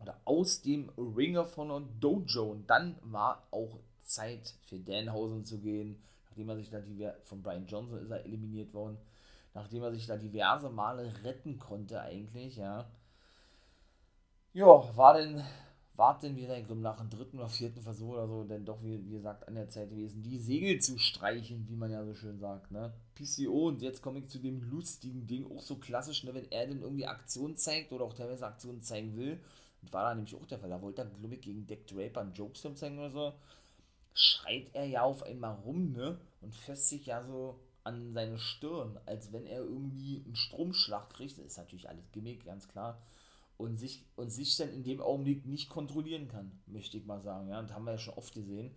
oder 0.00 0.20
aus 0.24 0.62
dem 0.62 0.90
Ringer 0.96 1.44
von 1.44 1.88
Dojo. 2.00 2.50
Und 2.50 2.68
dann 2.68 2.96
war 3.02 3.46
auch 3.50 3.78
Zeit 4.02 4.54
für 4.66 4.78
Danhausen 4.78 5.44
zu 5.44 5.58
gehen, 5.58 6.02
nachdem 6.26 6.48
er 6.48 6.56
sich 6.56 6.70
da 6.70 6.80
von 7.24 7.42
Brian 7.42 7.66
Johnson 7.66 7.98
ist 7.98 8.10
er 8.10 8.24
eliminiert 8.24 8.72
worden, 8.72 8.98
nachdem 9.54 9.82
er 9.82 9.92
sich 9.92 10.06
da 10.06 10.16
diverse 10.16 10.70
Male 10.70 11.12
retten 11.24 11.58
konnte 11.58 12.00
eigentlich, 12.00 12.56
ja. 12.56 12.86
Ja, 14.54 14.96
war 14.96 15.14
denn 15.14 15.44
warten 15.98 16.36
wir 16.36 16.46
dann, 16.46 16.64
glaube 16.64 16.80
nach 16.80 16.98
dem 16.98 17.10
dritten 17.10 17.38
oder 17.38 17.48
vierten 17.48 17.82
Versuch 17.82 18.10
oder 18.10 18.28
so, 18.28 18.44
denn 18.44 18.64
doch, 18.64 18.80
wie, 18.84 19.04
wie 19.04 19.10
gesagt, 19.10 19.48
an 19.48 19.56
der 19.56 19.68
Zeit 19.68 19.90
gewesen, 19.90 20.22
die 20.22 20.38
Segel 20.38 20.80
zu 20.80 20.96
streichen, 20.96 21.66
wie 21.68 21.74
man 21.74 21.90
ja 21.90 22.04
so 22.04 22.14
schön 22.14 22.38
sagt, 22.38 22.70
ne? 22.70 22.94
PCO 23.16 23.66
und 23.66 23.82
jetzt 23.82 24.00
komme 24.00 24.20
ich 24.20 24.28
zu 24.28 24.38
dem 24.38 24.62
lustigen 24.62 25.26
Ding, 25.26 25.44
auch 25.50 25.60
so 25.60 25.76
klassisch, 25.76 26.22
ne, 26.22 26.32
wenn 26.34 26.50
er 26.52 26.68
dann 26.68 26.82
irgendwie 26.82 27.06
Aktion 27.06 27.56
zeigt 27.56 27.92
oder 27.92 28.04
auch 28.04 28.14
teilweise 28.14 28.46
Aktionen 28.46 28.80
zeigen 28.80 29.16
will, 29.16 29.40
und 29.82 29.92
war 29.92 30.04
da 30.04 30.14
nämlich 30.14 30.36
auch 30.36 30.46
der 30.46 30.60
Fall, 30.60 30.70
da 30.70 30.80
wollte 30.80 31.02
er, 31.02 31.08
glaube 31.08 31.34
ich, 31.34 31.40
gegen 31.40 31.66
Deck 31.66 31.88
Draper 31.88 32.20
einen 32.20 32.32
Jokestorm 32.32 32.76
zeigen 32.76 32.98
oder 32.98 33.10
so, 33.10 33.32
schreit 34.14 34.70
er 34.74 34.84
ja 34.84 35.02
auf 35.02 35.24
einmal 35.24 35.56
rum, 35.64 35.92
ne, 35.92 36.16
und 36.42 36.54
fässt 36.54 36.88
sich 36.90 37.06
ja 37.06 37.24
so 37.24 37.58
an 37.82 38.12
seine 38.12 38.38
Stirn, 38.38 39.00
als 39.04 39.32
wenn 39.32 39.46
er 39.46 39.62
irgendwie 39.62 40.22
einen 40.24 40.36
Stromschlag 40.36 41.10
kriegt, 41.10 41.38
das 41.38 41.46
ist 41.46 41.58
natürlich 41.58 41.88
alles 41.88 42.12
Gimmick, 42.12 42.44
ganz 42.44 42.68
klar, 42.68 43.02
und 43.58 43.76
sich, 43.76 44.06
und 44.16 44.30
sich 44.30 44.56
dann 44.56 44.72
in 44.72 44.84
dem 44.84 45.00
Augenblick 45.00 45.44
nicht 45.44 45.68
kontrollieren 45.68 46.28
kann, 46.28 46.52
möchte 46.66 46.96
ich 46.96 47.04
mal 47.04 47.20
sagen. 47.20 47.48
Ja, 47.48 47.60
das 47.60 47.72
haben 47.72 47.84
wir 47.84 47.92
ja 47.92 47.98
schon 47.98 48.14
oft 48.14 48.32
gesehen. 48.32 48.70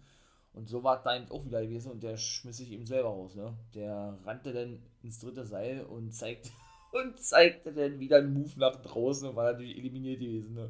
Und 0.54 0.68
so 0.68 0.84
war 0.84 1.02
da 1.02 1.16
eben 1.16 1.32
auch 1.32 1.46
wieder 1.46 1.62
gewesen 1.62 1.92
und 1.92 2.04
der 2.04 2.18
schmiss 2.18 2.58
sich 2.58 2.72
eben 2.72 2.86
selber 2.86 3.10
raus. 3.10 3.36
Ne? 3.36 3.54
Der 3.74 4.18
rannte 4.26 4.52
dann 4.52 4.82
ins 5.02 5.20
dritte 5.20 5.46
Seil 5.46 5.86
und 5.86 6.12
zeigte, 6.14 6.50
und 6.92 7.18
zeigte 7.20 7.72
dann 7.72 8.00
wieder 8.00 8.18
einen 8.18 8.34
Move 8.34 8.52
nach 8.58 8.76
draußen 8.82 9.30
und 9.30 9.36
war 9.36 9.54
natürlich 9.54 9.78
eliminiert 9.78 10.20
gewesen. 10.20 10.56
Ne? 10.56 10.70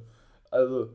Also, 0.52 0.94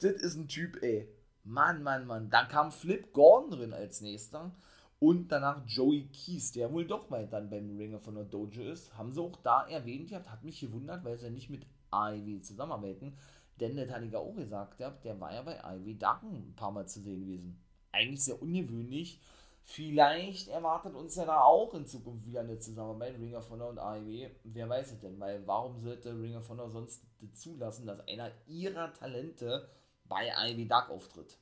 das 0.00 0.12
ist 0.12 0.36
ein 0.36 0.46
Typ, 0.46 0.80
ey. 0.82 1.08
Mann, 1.44 1.82
Mann, 1.82 2.06
Mann. 2.06 2.30
Dann 2.30 2.48
kam 2.48 2.70
Flip 2.70 3.12
Gordon 3.12 3.50
drin 3.50 3.72
als 3.72 4.00
nächster. 4.00 4.54
Und 5.00 5.32
danach 5.32 5.66
Joey 5.66 6.08
Keys, 6.08 6.52
der 6.52 6.72
wohl 6.72 6.86
doch 6.86 7.10
mal 7.10 7.26
dann 7.26 7.50
beim 7.50 7.76
Ringer 7.76 8.00
von 8.00 8.14
der 8.14 8.24
Dojo 8.24 8.62
ist. 8.62 8.96
Haben 8.96 9.12
sie 9.12 9.20
auch 9.20 9.36
da 9.42 9.66
erwähnt 9.66 10.08
gehabt, 10.08 10.30
hat 10.30 10.44
mich 10.44 10.60
gewundert, 10.60 11.04
weil 11.04 11.14
es 11.14 11.22
ja 11.22 11.30
nicht 11.30 11.50
mit 11.50 11.66
Ivy 11.94 12.40
zusammenarbeiten. 12.40 13.16
Denn 13.60 13.76
der 13.76 13.88
hatte 13.90 14.06
ich 14.06 14.16
auch 14.16 14.34
gesagt, 14.34 14.80
der 14.80 15.20
war 15.20 15.32
ja 15.32 15.42
bei 15.42 15.60
Ivy 15.76 15.96
Darken 15.96 16.34
ein 16.34 16.56
paar 16.56 16.72
Mal 16.72 16.86
zu 16.86 17.00
sehen 17.00 17.20
gewesen. 17.20 17.62
Eigentlich 17.92 18.24
sehr 18.24 18.40
ungewöhnlich. 18.42 19.20
Vielleicht 19.66 20.48
erwartet 20.48 20.94
uns 20.94 21.14
ja 21.14 21.24
da 21.24 21.40
auch 21.40 21.72
in 21.72 21.86
Zukunft 21.86 22.26
wieder 22.26 22.40
eine 22.40 22.58
Zusammenarbeit, 22.58 23.18
Ring 23.18 23.34
of 23.34 23.48
Honor 23.48 23.70
und 23.70 23.78
AEW. 23.78 24.28
Wer 24.44 24.68
weiß 24.68 24.92
es 24.92 25.00
denn? 25.00 25.18
Weil 25.18 25.46
warum 25.46 25.80
sollte 25.80 26.10
Ring 26.10 26.36
of 26.36 26.48
Honor 26.50 26.70
sonst 26.70 27.02
zulassen, 27.32 27.86
dass 27.86 28.06
einer 28.06 28.30
ihrer 28.46 28.92
Talente 28.92 29.66
bei 30.06 30.36
AEW 30.36 30.66
Dark 30.66 30.90
auftritt? 30.90 31.38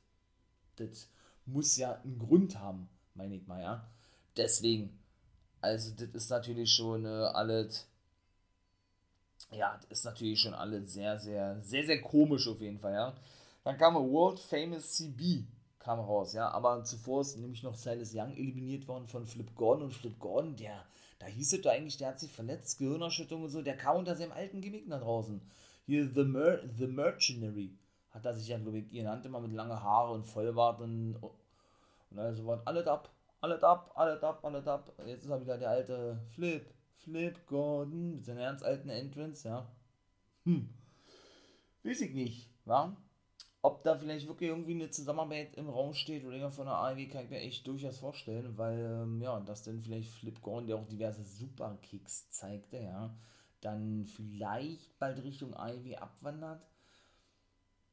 Das 0.77 1.09
muss 1.45 1.75
ja 1.75 1.99
einen 2.01 2.17
Grund 2.17 2.57
haben, 2.57 2.87
meine 3.13 3.35
ich 3.35 3.45
mal, 3.45 3.61
ja. 3.61 3.91
Deswegen, 4.37 4.97
also 5.59 5.93
das 5.93 6.09
ist 6.09 6.29
natürlich 6.29 6.71
schon 6.71 7.05
äh, 7.05 7.09
alles 7.09 7.89
ja, 9.53 9.79
ist 9.89 10.05
natürlich 10.05 10.39
schon 10.39 10.53
alle 10.53 10.85
sehr, 10.85 11.19
sehr, 11.19 11.61
sehr, 11.61 11.85
sehr 11.85 12.01
komisch 12.01 12.47
auf 12.47 12.61
jeden 12.61 12.79
Fall, 12.79 12.93
ja. 12.93 13.13
Dann 13.63 13.77
kam 13.77 13.95
World 13.95 14.39
Famous 14.39 14.93
CB, 14.93 15.45
kam 15.79 15.99
raus, 15.99 16.33
ja, 16.33 16.49
aber 16.49 16.83
zuvor 16.83 17.21
ist 17.21 17.37
nämlich 17.37 17.63
noch 17.63 17.75
Silas 17.75 18.13
Young 18.13 18.31
eliminiert 18.31 18.87
worden 18.87 19.07
von 19.07 19.25
Flip 19.25 19.53
Gordon 19.55 19.85
und 19.85 19.93
Flip 19.93 20.17
Gordon, 20.19 20.55
der, 20.55 20.83
da 21.19 21.27
hieß 21.27 21.53
es 21.53 21.61
doch 21.61 21.71
eigentlich, 21.71 21.97
der 21.97 22.09
hat 22.09 22.19
sich 22.19 22.31
verletzt, 22.31 22.79
Gehirnerschütterung 22.79 23.43
und 23.43 23.49
so, 23.49 23.61
der 23.61 23.77
kam 23.77 23.97
unter 23.97 24.15
seinem 24.15 24.31
alten 24.31 24.61
Gimmick 24.61 24.87
nach 24.87 25.01
draußen. 25.01 25.41
Hier, 25.85 26.09
The, 26.13 26.23
Mer 26.23 26.61
The 26.77 26.87
Mercenary, 26.87 27.77
hat 28.11 28.25
er 28.25 28.33
sich 28.33 28.47
ja, 28.47 28.57
glaube 28.57 28.79
ich, 28.79 28.89
genannt, 28.89 29.25
immer 29.25 29.39
mit 29.39 29.53
langen 29.53 29.81
Haare 29.81 30.13
und 30.13 30.25
Vollbart 30.25 30.79
und, 30.81 31.15
und 31.21 32.19
also 32.19 32.45
was, 32.45 32.65
alles 32.65 32.87
ab, 32.87 33.09
alles 33.41 33.63
ab, 33.63 33.91
alles 33.95 34.23
ab, 34.23 34.39
alles 34.43 34.67
ab. 34.67 34.91
Jetzt 35.05 35.23
ist 35.25 35.29
er 35.29 35.41
wieder 35.41 35.57
der 35.57 35.69
alte 35.69 36.19
Flip, 36.33 36.65
Flip 37.03 37.45
Gordon 37.47 38.15
mit 38.15 38.25
seiner 38.25 38.41
ganz 38.41 38.63
alten 38.63 38.89
Entrance, 38.89 39.47
ja. 39.47 39.67
Hm. 40.45 40.69
Weiß 41.83 42.01
ich 42.01 42.13
nicht, 42.13 42.49
wa? 42.65 42.95
Ob 43.61 43.83
da 43.83 43.95
vielleicht 43.95 44.27
wirklich 44.27 44.49
irgendwie 44.49 44.73
eine 44.73 44.89
Zusammenarbeit 44.89 45.55
im 45.55 45.69
Raum 45.69 45.93
steht 45.93 46.25
oder 46.25 46.51
von 46.51 46.65
der 46.65 46.75
AEW, 46.75 47.07
kann 47.07 47.25
ich 47.25 47.29
mir 47.29 47.39
echt 47.39 47.65
durchaus 47.67 47.99
vorstellen, 47.99 48.57
weil, 48.57 49.03
ähm, 49.03 49.21
ja, 49.21 49.39
dass 49.39 49.63
dann 49.63 49.81
vielleicht 49.81 50.11
Flip 50.11 50.41
Gordon, 50.41 50.67
der 50.67 50.77
auch 50.77 50.87
diverse 50.87 51.23
Superkicks 51.23 52.29
zeigte, 52.29 52.77
ja, 52.77 53.15
dann 53.61 54.05
vielleicht 54.05 54.97
bald 54.99 55.23
Richtung 55.23 55.53
AEW 55.53 55.95
abwandert. 55.95 56.72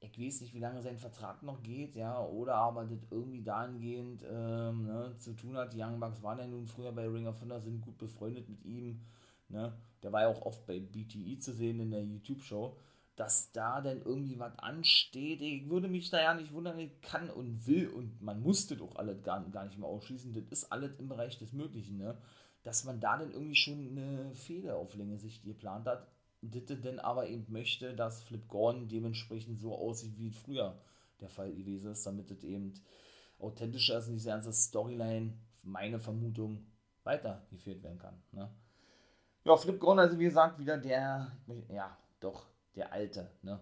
Ich 0.03 0.19
weiß 0.19 0.41
nicht, 0.41 0.55
wie 0.55 0.61
lange 0.61 0.81
sein 0.81 0.97
Vertrag 0.97 1.43
noch 1.43 1.63
geht, 1.63 1.95
ja, 1.95 2.25
oder 2.25 2.55
aber 2.55 2.85
das 2.85 3.07
irgendwie 3.11 3.43
dahingehend 3.43 4.25
ähm, 4.27 4.87
ne, 4.87 5.15
zu 5.19 5.35
tun 5.35 5.59
hat. 5.59 5.75
Die 5.75 5.83
Young 5.83 6.01
Bucks 6.01 6.23
waren 6.23 6.39
ja 6.39 6.47
nun 6.47 6.67
früher 6.67 6.91
bei 6.93 7.07
Ring 7.07 7.27
of 7.27 7.41
Honor, 7.43 7.61
sind 7.61 7.83
gut 7.83 7.99
befreundet 7.99 8.49
mit 8.49 8.65
ihm. 8.65 9.03
Ne? 9.49 9.75
Der 10.03 10.13
war 10.13 10.23
ja 10.23 10.29
auch 10.29 10.43
oft 10.43 10.67
bei 10.67 10.81
BTE 10.81 11.39
zu 11.39 11.53
sehen 11.53 11.81
in 11.81 11.91
der 11.91 12.03
YouTube-Show. 12.03 12.77
Dass 13.17 13.53
da 13.53 13.83
denn 13.83 14.01
irgendwie 14.01 14.39
was 14.39 14.59
ansteht, 14.61 15.43
ich 15.43 15.69
würde 15.69 15.89
mich 15.89 16.09
da 16.09 16.23
ja 16.23 16.33
nicht 16.33 16.55
wundern, 16.55 16.79
ich 16.79 17.03
kann 17.03 17.29
und 17.29 17.67
will 17.67 17.89
und 17.89 18.23
man 18.23 18.41
musste 18.41 18.79
doch 18.79 18.97
alles 18.97 19.23
gar, 19.23 19.45
gar 19.51 19.67
nicht 19.67 19.79
mehr 19.79 19.89
ausschließen. 19.89 20.33
Das 20.33 20.45
ist 20.45 20.73
alles 20.73 20.95
im 20.99 21.09
Bereich 21.09 21.37
des 21.37 21.53
Möglichen, 21.53 21.99
ne? 21.99 22.17
Dass 22.63 22.85
man 22.85 23.01
da 23.01 23.19
dann 23.19 23.31
irgendwie 23.31 23.57
schon 23.57 23.89
eine 23.91 24.35
Fehler 24.35 24.77
auf 24.77 24.95
Länge 24.95 25.19
sich 25.19 25.43
geplant 25.43 25.87
hat, 25.87 26.07
Ditte 26.43 26.77
denn 26.77 26.99
aber 26.99 27.29
eben 27.29 27.53
möchte, 27.53 27.95
dass 27.95 28.23
Flip 28.23 28.47
Gordon 28.49 28.89
dementsprechend 28.89 29.61
so 29.61 29.77
aussieht, 29.77 30.19
wie 30.19 30.31
früher 30.31 30.81
der 31.21 31.29
Fall 31.29 31.53
gewesen 31.55 31.93
ist, 31.93 32.07
damit 32.07 32.31
es 32.31 32.45
eben 32.45 32.73
authentischer 33.39 33.99
ist 33.99 34.09
und 34.09 34.15
diese 34.15 34.31
ganze 34.31 34.53
Storyline, 34.53 35.35
meine 35.63 36.01
Vermutung, 36.01 36.67
weitergeführt 37.05 37.83
werden 37.83 37.99
kann. 37.99 38.23
Ne? 38.33 38.51
Ja, 39.45 39.57
Flip 39.57 39.79
Gordon, 39.79 40.01
also 40.01 40.19
wie 40.19 40.25
gesagt, 40.25 40.59
wieder 40.59 40.79
der, 40.79 41.33
ja, 41.69 41.97
doch, 42.21 42.47
der 42.75 42.93
Alte, 42.93 43.31
ne? 43.43 43.61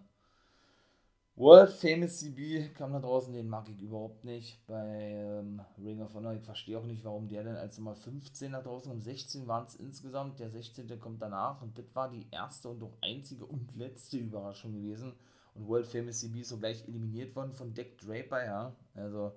World 1.39 1.71
Famous 1.71 2.19
CB 2.19 2.71
kam 2.75 2.93
da 2.93 2.99
draußen, 2.99 3.33
den 3.33 3.49
mag 3.49 3.69
ich 3.69 3.81
überhaupt 3.81 4.25
nicht. 4.25 4.67
Bei 4.67 5.13
ähm, 5.13 5.63
Ring 5.81 6.03
of 6.03 6.13
Honor, 6.13 6.35
ich 6.35 6.43
verstehe 6.43 6.77
auch 6.77 6.85
nicht, 6.85 7.05
warum 7.05 7.29
der 7.29 7.45
denn 7.45 7.55
als 7.55 7.79
Nummer 7.79 7.95
15 7.95 8.51
da 8.51 8.61
draußen, 8.61 8.91
um 8.91 9.01
16 9.01 9.47
waren 9.47 9.65
es 9.65 9.77
insgesamt, 9.77 10.41
der 10.41 10.51
16. 10.51 10.99
kommt 10.99 11.23
danach 11.23 11.63
und 11.63 11.79
das 11.79 11.95
war 11.95 12.11
die 12.11 12.27
erste 12.33 12.69
und 12.71 12.83
auch 12.83 12.97
einzige 13.03 13.47
und 13.47 13.77
letzte 13.77 14.19
Überraschung 14.19 14.73
gewesen. 14.73 15.13
Und 15.55 15.69
World 15.69 15.87
Famous 15.87 16.19
CB 16.19 16.41
ist 16.41 16.49
so 16.49 16.59
gleich 16.59 16.89
eliminiert 16.89 17.37
worden 17.37 17.53
von 17.53 17.73
Deck 17.73 17.99
Draper, 17.99 18.45
ja. 18.45 18.77
Also, 18.95 19.33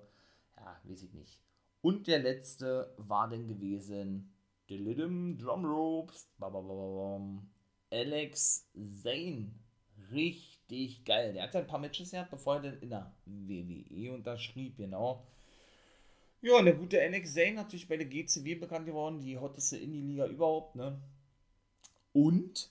ja, 0.56 0.80
weiß 0.82 1.04
ich 1.04 1.14
nicht. 1.14 1.40
Und 1.82 2.08
der 2.08 2.18
letzte 2.18 2.92
war 2.96 3.28
dann 3.28 3.46
gewesen, 3.46 4.34
Drum 4.68 5.64
Ropes, 5.64 6.28
Alex 7.92 8.68
Zane. 8.74 9.52
Richtig 10.10 10.51
richtig 10.70 11.04
geil. 11.04 11.32
Der 11.32 11.44
hat 11.44 11.54
ja 11.54 11.60
ein 11.60 11.66
paar 11.66 11.78
Matches 11.78 12.10
gehabt, 12.10 12.30
bevor 12.30 12.56
er 12.56 12.62
dann 12.62 12.78
in 12.80 12.90
der 12.90 13.12
WWE 13.26 14.12
unterschrieb, 14.14 14.76
genau. 14.76 15.26
Ja, 16.40 16.58
und 16.58 16.64
der 16.64 16.74
gute 16.74 17.00
NX 17.00 17.34
Zane 17.34 17.54
natürlich 17.54 17.86
bei 17.86 17.96
der 17.96 18.06
GCW 18.06 18.56
bekannt 18.56 18.86
geworden, 18.86 19.20
die 19.20 19.38
hotteste 19.38 19.76
Indie-Liga 19.78 20.26
überhaupt, 20.26 20.74
ne? 20.74 21.00
Und, 22.12 22.68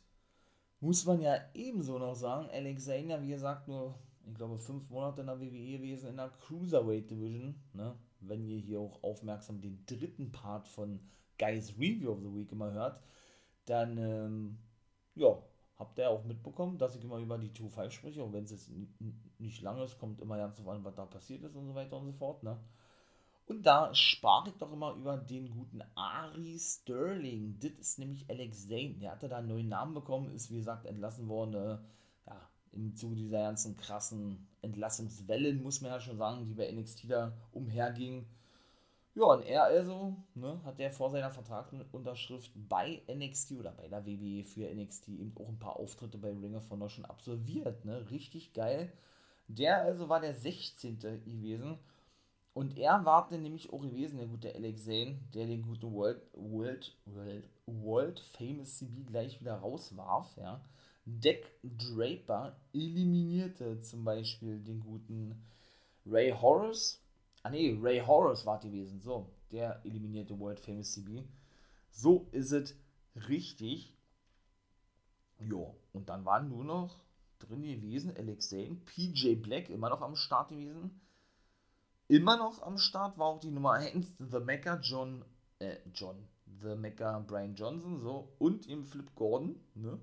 muss 0.82 1.06
man 1.06 1.22
ja 1.22 1.38
ebenso 1.54 1.98
noch 1.98 2.16
sagen, 2.16 2.50
Alex 2.52 2.86
Zane 2.86 3.08
ja, 3.08 3.22
wie 3.22 3.30
gesagt, 3.30 3.68
nur, 3.68 3.98
ich 4.28 4.34
glaube, 4.36 4.58
fünf 4.58 4.90
Monate 4.90 5.22
in 5.22 5.28
der 5.28 5.40
WWE 5.40 5.78
gewesen, 5.78 6.10
in 6.10 6.18
der 6.18 6.34
Cruiserweight 6.42 7.10
Division, 7.10 7.56
ne? 7.74 7.96
Wenn 8.20 8.46
ihr 8.46 8.58
hier 8.60 8.80
auch 8.80 9.02
aufmerksam 9.04 9.62
den 9.62 9.84
dritten 9.86 10.32
Part 10.32 10.68
von 10.68 11.00
Guys 11.40 11.74
Review 11.80 12.12
of 12.12 12.20
the 12.20 12.36
Week 12.36 12.52
immer 12.52 12.72
hört, 12.74 13.02
dann, 13.66 13.98
ähm, 13.98 14.58
ja, 15.16 15.42
habt 15.82 15.98
ihr 15.98 16.10
auch 16.10 16.24
mitbekommen, 16.24 16.78
dass 16.78 16.96
ich 16.96 17.04
immer 17.04 17.18
über 17.18 17.38
die 17.38 17.50
2-5 17.50 17.90
spreche, 17.90 18.24
auch 18.24 18.32
wenn 18.32 18.44
es 18.44 18.52
jetzt 18.52 18.72
nicht 19.40 19.62
lang 19.62 19.82
ist, 19.82 20.00
kommt 20.00 20.22
immer 20.22 20.38
ganz 20.38 20.56
drauf 20.56 20.70
an, 20.70 20.84
was 20.84 20.96
da 20.96 21.06
passiert 21.06 21.44
ist 21.44 21.56
und 21.56 21.66
so 21.68 21.76
weiter 21.76 21.98
und 21.98 22.06
so 22.06 22.14
fort, 22.14 22.44
ne? 22.44 22.58
Und 23.48 23.66
da 23.66 23.94
sprach 23.94 24.48
ich 24.48 24.54
doch 24.54 24.72
immer 24.72 24.94
über 24.94 25.18
den 25.18 25.50
guten 25.50 25.82
Ari 25.96 26.58
Sterling. 26.58 27.58
Das 27.60 27.72
ist 27.72 28.00
nämlich 28.00 28.30
Alex 28.30 28.70
Zane. 28.70 28.96
Der 29.02 29.12
hatte 29.12 29.28
da 29.28 29.40
einen 29.40 29.50
neuen 29.50 29.68
Namen 29.68 29.94
bekommen, 29.94 30.32
ist 30.32 30.52
wie 30.52 30.58
gesagt 30.58 30.86
entlassen 30.86 31.28
worden. 31.28 31.56
Äh, 31.56 31.78
ja, 32.28 32.50
im 32.72 32.96
Zuge 32.96 33.16
dieser 33.16 33.40
ganzen 33.40 33.76
krassen 33.76 34.48
Entlassungswellen, 34.62 35.62
muss 35.62 35.82
man 35.82 35.92
ja 35.92 36.00
schon 36.00 36.18
sagen, 36.18 36.46
die 36.46 36.54
bei 36.54 36.72
NXT 36.72 37.10
da 37.10 37.34
umhergingen. 37.52 38.26
Ja, 39.14 39.26
und 39.26 39.44
er 39.44 39.64
also, 39.64 40.16
ne, 40.36 40.62
hat 40.64 40.80
er 40.80 40.92
vor 40.92 41.12
seiner 41.12 41.32
Vertragsunterschrift 41.32 42.52
bei 42.70 43.02
NXT 43.08 43.54
oder 43.54 43.72
bei 43.72 43.88
der 43.90 44.06
WWE 44.06 44.46
für 44.46 44.74
NXT 44.74 45.10
eben 45.10 45.34
auch 45.38 45.50
ein 45.50 45.60
paar 45.60 45.76
Auftritte 45.78 46.18
bei 46.18 46.30
Ring 46.30 46.56
of 46.56 46.70
Honor 46.70 46.90
schon 46.90 47.06
absolviert, 47.06 47.84
ne, 47.84 48.10
richtig 48.10 48.54
geil. 48.54 48.92
Der 49.48 49.82
also 49.82 50.08
war 50.08 50.22
der 50.22 50.34
16. 50.34 51.00
gewesen 51.00 51.78
und 52.54 52.78
er 52.78 53.04
war 53.06 53.28
dann 53.30 53.44
nämlich 53.44 53.72
auch 53.74 53.82
gewesen, 53.82 54.18
der 54.18 54.28
gute 54.28 54.54
Alex 54.56 54.86
Zane, 54.86 55.20
der 55.34 55.48
den 55.48 55.64
guten 55.64 55.94
World, 55.94 56.22
World, 56.34 56.96
World, 57.06 57.50
World 57.66 58.20
Famous 58.20 58.78
CB 58.78 59.04
gleich 59.06 59.42
wieder 59.42 59.56
rauswarf, 59.56 60.38
ja. 60.38 60.62
Deck 61.06 61.52
Draper 61.64 62.56
eliminierte 62.74 63.82
zum 63.82 64.04
Beispiel 64.06 64.60
den 64.60 64.80
guten 64.82 65.44
Ray 66.06 66.32
Horace 66.32 67.01
Ah 67.44 67.50
ne, 67.50 67.78
Ray 67.82 68.00
Horus 68.00 68.46
war 68.46 68.60
gewesen. 68.60 69.02
So, 69.02 69.30
der 69.52 69.82
eliminierte 69.84 70.40
World 70.40 70.60
Famous 70.60 70.94
CB. 70.94 71.24
So 71.92 72.28
ist 72.32 72.52
es 72.52 72.76
richtig. 73.28 73.94
Jo, 75.40 75.76
und 75.94 76.10
dann 76.10 76.24
waren 76.26 76.50
nur 76.50 76.64
noch 76.64 77.00
drin 77.40 77.64
gewesen 77.64 78.16
Alex 78.16 78.50
Zane, 78.50 78.78
PJ 78.86 79.36
Black 79.36 79.70
immer 79.70 79.90
noch 79.90 80.02
am 80.02 80.16
Start 80.16 80.50
gewesen. 80.50 81.02
Immer 82.08 82.38
noch 82.38 82.62
am 82.62 82.78
Start 82.78 83.18
war 83.18 83.28
auch 83.28 83.40
die 83.40 83.52
Nummer 83.52 83.74
1, 83.74 84.18
The 84.18 84.40
Mecha 84.40 84.80
John, 84.82 85.24
äh, 85.60 85.78
John, 85.94 86.28
The 86.62 86.76
Mecha 86.76 87.20
Brian 87.20 87.56
Johnson, 87.56 88.02
so, 88.02 88.34
und 88.38 88.68
im 88.68 88.86
Flip 88.86 89.10
Gordon, 89.16 89.60
ne? 89.76 90.00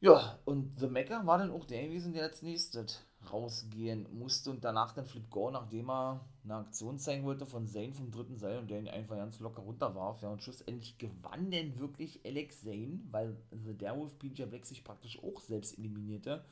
Ja, 0.00 0.38
und 0.44 0.78
The 0.78 0.88
Mecha 0.88 1.26
war 1.26 1.38
dann 1.38 1.50
auch 1.50 1.64
der 1.64 1.84
gewesen, 1.84 2.12
der 2.12 2.24
als 2.24 2.42
nächstes 2.42 3.02
rausgehen 3.32 4.06
musste 4.18 4.50
und 4.50 4.64
danach 4.64 4.92
dann 4.92 5.06
Flip 5.06 5.28
Gore, 5.30 5.52
nachdem 5.52 5.90
er 5.90 6.24
eine 6.44 6.56
Aktion 6.56 6.98
zeigen 6.98 7.24
wollte 7.24 7.46
von 7.46 7.66
Zane 7.66 7.92
vom 7.92 8.10
dritten 8.10 8.36
Seil 8.36 8.58
und 8.58 8.70
der 8.70 8.78
ihn 8.78 8.88
einfach 8.88 9.16
ganz 9.16 9.40
locker 9.40 9.62
runterwarf. 9.62 10.22
Ja, 10.22 10.30
und 10.30 10.42
schlussendlich 10.42 10.98
gewann 10.98 11.50
denn 11.50 11.78
wirklich 11.78 12.20
Alex 12.24 12.62
Zane, 12.62 13.00
weil 13.10 13.36
The 13.50 13.76
Darewolf 13.76 14.18
PJ 14.18 14.44
Black 14.44 14.66
sich 14.66 14.84
praktisch 14.84 15.22
auch 15.22 15.40
selbst 15.40 15.78
eliminierte, 15.78 16.44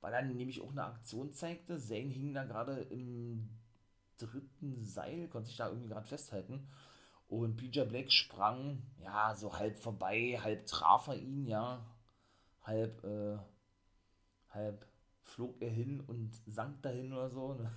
weil 0.00 0.12
er 0.12 0.22
nämlich 0.22 0.60
auch 0.60 0.70
eine 0.70 0.84
Aktion 0.84 1.32
zeigte. 1.32 1.78
Zane 1.78 2.08
hing 2.08 2.34
da 2.34 2.44
gerade 2.44 2.80
im 2.90 3.48
dritten 4.18 4.84
Seil, 4.84 5.28
konnte 5.28 5.48
sich 5.48 5.56
da 5.56 5.68
irgendwie 5.68 5.88
gerade 5.88 6.06
festhalten. 6.06 6.68
Und 7.28 7.56
PJ 7.56 7.82
Black 7.82 8.10
sprang, 8.10 8.82
ja, 9.02 9.34
so 9.34 9.56
halb 9.56 9.78
vorbei, 9.78 10.38
halb 10.42 10.66
traf 10.66 11.06
er 11.08 11.16
ihn, 11.16 11.46
ja, 11.46 11.86
halb, 12.62 13.04
äh, 13.04 13.38
halb 14.50 14.89
flog 15.22 15.60
er 15.60 15.70
hin 15.70 16.00
und 16.00 16.30
sank 16.46 16.82
dahin 16.82 17.12
oder 17.12 17.30
so. 17.30 17.54
Ne? 17.54 17.70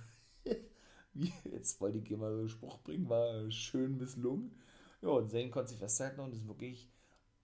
Jetzt 1.44 1.80
wollte 1.80 1.98
ich 1.98 2.08
hier 2.08 2.18
mal 2.18 2.32
so 2.32 2.40
einen 2.40 2.48
Spruch 2.48 2.78
bringen, 2.82 3.08
war 3.08 3.50
schön 3.50 3.96
misslungen. 3.96 4.52
Ja, 5.00 5.10
und 5.10 5.30
Zane 5.30 5.50
konnte 5.50 5.70
sich 5.70 5.78
festhalten 5.78 6.20
und 6.20 6.32
ist 6.32 6.48
wirklich 6.48 6.90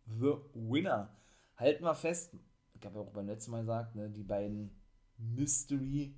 the 0.06 0.34
winner. 0.54 1.14
Halten 1.56 1.84
wir 1.84 1.94
fest, 1.94 2.34
ich 2.74 2.84
habe 2.84 2.98
ja 2.98 3.04
auch 3.04 3.12
beim 3.12 3.26
letzten 3.26 3.50
Mal 3.50 3.60
gesagt, 3.60 3.94
ne, 3.94 4.10
die 4.10 4.22
beiden 4.22 4.70
Mystery 5.18 6.14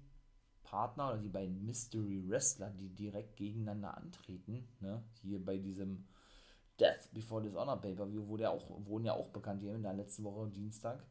Partner 0.63 1.11
oder 1.11 1.19
die 1.19 1.29
beiden 1.29 1.67
Mystery 1.67 2.23
Wrestler, 2.29 2.71
die 2.71 2.89
direkt 2.89 3.37
gegeneinander 3.37 3.97
antreten, 3.97 4.69
ne, 4.81 5.03
hier 5.21 5.45
bei 5.45 5.59
diesem 5.59 6.07
Death 6.81 7.13
Before 7.13 7.43
Dishonor 7.43 7.81
Pay-Per-View, 7.81 8.47
auch, 8.47 8.87
wurden 8.87 9.05
ja 9.05 9.15
auch 9.15 9.29
bekannt 9.29 9.61
hier 9.61 9.75
in 9.75 9.83
der 9.83 9.93
letzten 9.93 10.25
Woche 10.25 10.49
Dienstag. 10.49 11.05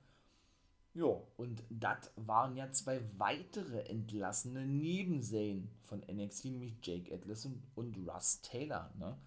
Ja, 0.94 1.22
und 1.38 1.64
das 1.70 2.12
waren 2.18 2.58
ja 2.58 2.70
zwei 2.72 3.02
weitere 3.18 3.80
entlassene 3.88 4.66
neben 4.66 5.24
Zane 5.24 5.70
von 5.84 6.00
NXT, 6.02 6.46
nämlich 6.46 6.76
Jake 6.82 7.14
Atlas 7.14 7.46
und, 7.46 7.64
und 7.76 7.98
Russ 8.10 8.42
Taylor, 8.42 8.94
ne? 9.00 9.18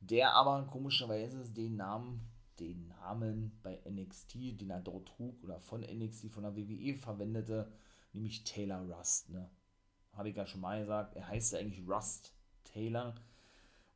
Der 0.00 0.34
aber 0.34 0.66
komischerweise 0.66 1.50
den 1.50 1.76
Namen, 1.76 2.20
den 2.60 2.88
Namen 2.88 3.58
bei 3.62 3.80
NXT, 3.88 4.60
den 4.60 4.68
er 4.68 4.80
dort 4.80 5.08
trug 5.08 5.42
oder 5.42 5.58
von 5.58 5.80
NXT, 5.80 6.30
von 6.30 6.42
der 6.42 6.54
WWE 6.54 6.94
verwendete, 6.98 7.72
nämlich 8.12 8.44
Taylor 8.44 8.82
Rust, 8.82 9.30
ne? 9.30 9.48
Habe 10.12 10.28
ich 10.28 10.36
ja 10.36 10.46
schon 10.46 10.60
mal 10.60 10.80
gesagt, 10.80 11.16
er 11.16 11.28
heißt 11.28 11.54
ja 11.54 11.60
eigentlich 11.60 11.88
Rust 11.88 12.34
Taylor 12.64 13.14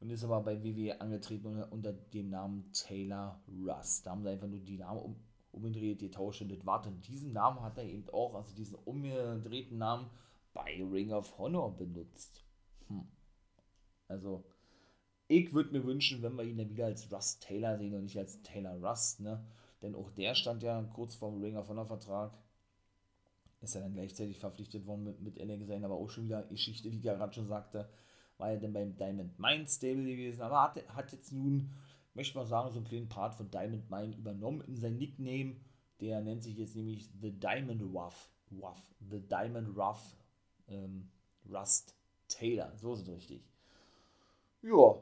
und 0.01 0.09
ist 0.09 0.25
aber 0.25 0.41
bei 0.41 0.63
WWE 0.65 0.99
angetreten 1.03 1.47
unter, 1.49 1.71
unter 1.71 1.93
dem 1.93 2.31
Namen 2.31 2.73
Taylor 2.73 3.43
Rust. 3.67 4.07
Da 4.07 4.13
haben 4.13 4.23
sie 4.23 4.31
einfach 4.31 4.49
nur 4.49 4.61
die 4.61 4.79
Namen 4.79 5.01
um, 5.01 5.17
umgedreht, 5.53 5.99
getauscht 5.99 6.43
und 6.43 6.51
das 6.51 6.65
war 6.65 6.83
dann 6.83 7.01
diesen 7.01 7.33
Namen 7.33 7.61
hat 7.63 7.79
er 7.79 7.85
eben 7.85 8.09
auch, 8.11 8.35
also 8.35 8.55
diesen 8.55 8.77
umgedrehten 8.85 9.79
Namen 9.79 10.11
bei 10.53 10.83
Ring 10.83 11.13
of 11.13 11.39
Honor 11.39 11.77
benutzt. 11.77 12.45
Hm. 12.89 13.07
Also 14.09 14.45
ich 15.29 15.53
würde 15.53 15.71
mir 15.71 15.85
wünschen, 15.85 16.23
wenn 16.23 16.35
wir 16.35 16.45
ihn 16.45 16.59
dann 16.59 16.71
wieder 16.71 16.87
als 16.87 17.13
Rust 17.13 17.43
Taylor 17.43 17.79
sehen 17.79 17.95
und 17.95 18.03
nicht 18.03 18.19
als 18.19 18.43
Taylor 18.43 18.77
Rust, 18.83 19.21
ne? 19.21 19.45
Denn 19.83 19.95
auch 19.95 20.11
der 20.11 20.35
stand 20.35 20.63
ja 20.63 20.83
kurz 20.95 21.15
vorm 21.15 21.41
Ring 21.41 21.57
of 21.57 21.69
Honor 21.69 21.87
Vertrag. 21.87 22.37
Ist 23.61 23.75
ja 23.75 23.81
dann 23.81 23.93
gleichzeitig 23.93 24.39
verpflichtet 24.39 24.87
worden 24.87 25.05
mit, 25.05 25.21
mit 25.21 25.39
NXT, 25.39 25.85
aber 25.85 25.95
auch 25.95 26.09
schon 26.09 26.25
wieder 26.25 26.43
Geschichte, 26.45 26.91
wie 26.91 26.97
ich 26.97 27.03
gerade 27.03 27.33
schon 27.33 27.47
sagte, 27.47 27.89
war 28.39 28.53
ja 28.53 28.59
dann 28.59 28.73
beim 28.73 28.97
Diamond 28.97 29.39
Mine 29.39 29.69
Stable 29.69 30.05
gewesen, 30.05 30.43
aber 30.43 30.63
hat, 30.63 30.89
hat 30.89 31.13
jetzt 31.13 31.31
nun, 31.31 31.71
möchte 32.21 32.37
mal 32.37 32.47
sagen, 32.47 32.71
so 32.71 32.77
einen 32.77 32.87
kleinen 32.87 33.09
Part 33.09 33.35
von 33.35 33.51
Diamond 33.51 33.89
Mine 33.91 34.15
übernommen 34.15 34.61
in 34.67 34.77
sein 34.77 34.99
Nickname. 34.99 35.57
Der 36.01 36.21
nennt 36.21 36.43
sich 36.43 36.57
jetzt 36.59 36.77
nämlich 36.77 37.09
The 37.21 37.33
Diamond 37.33 37.83
Ruff. 37.95 38.31
Ruff. 38.53 38.95
The 39.09 39.21
Diamond 39.21 39.77
Ruff. 39.77 40.17
Ähm, 40.69 41.09
Rust 41.51 41.97
Taylor. 42.29 42.77
So 42.77 42.93
ist 42.93 43.03
es 43.03 43.09
richtig. 43.09 43.43
Ja, 44.63 44.97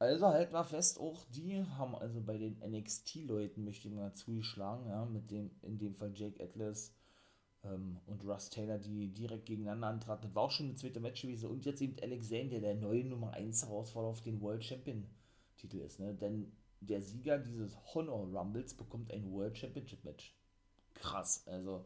also 0.00 0.26
halt 0.26 0.50
mal 0.50 0.64
fest, 0.64 0.98
auch 0.98 1.24
die 1.26 1.64
haben 1.78 1.94
also 1.94 2.20
bei 2.20 2.36
den 2.36 2.58
NXT-Leuten, 2.58 3.64
möchte 3.64 3.86
ich 3.86 3.94
mal 3.94 4.12
zugeschlagen, 4.12 4.88
ja, 4.88 5.04
mit 5.04 5.30
dem, 5.30 5.52
in 5.62 5.78
dem 5.78 5.94
Fall 5.94 6.12
Jake 6.12 6.42
Atlas 6.42 6.92
ähm, 7.62 8.00
und 8.06 8.24
Russ 8.24 8.50
Taylor, 8.50 8.78
die 8.78 9.14
direkt 9.14 9.46
gegeneinander 9.46 9.86
antraten. 9.86 10.24
Das 10.24 10.34
war 10.34 10.42
auch 10.42 10.50
schon 10.50 10.66
eine 10.66 10.74
zweite 10.74 10.98
Match 10.98 11.22
gewesen. 11.22 11.48
Und 11.48 11.64
jetzt 11.64 11.80
eben 11.80 11.96
Alexander, 12.02 12.58
der 12.58 12.74
neue 12.74 13.04
Nummer 13.04 13.32
1 13.32 13.66
Herausforderer 13.66 14.10
auf 14.10 14.20
den 14.20 14.40
World 14.40 14.64
Champion-Titel 14.64 15.78
ist, 15.78 16.00
ne? 16.00 16.12
Denn 16.14 16.50
der 16.86 17.02
Sieger 17.02 17.38
dieses 17.38 17.76
Honor 17.94 18.26
Rumbles 18.26 18.74
bekommt 18.74 19.12
ein 19.12 19.30
World 19.32 19.56
Championship 19.56 20.04
Match. 20.04 20.34
Krass, 20.94 21.46
also. 21.46 21.84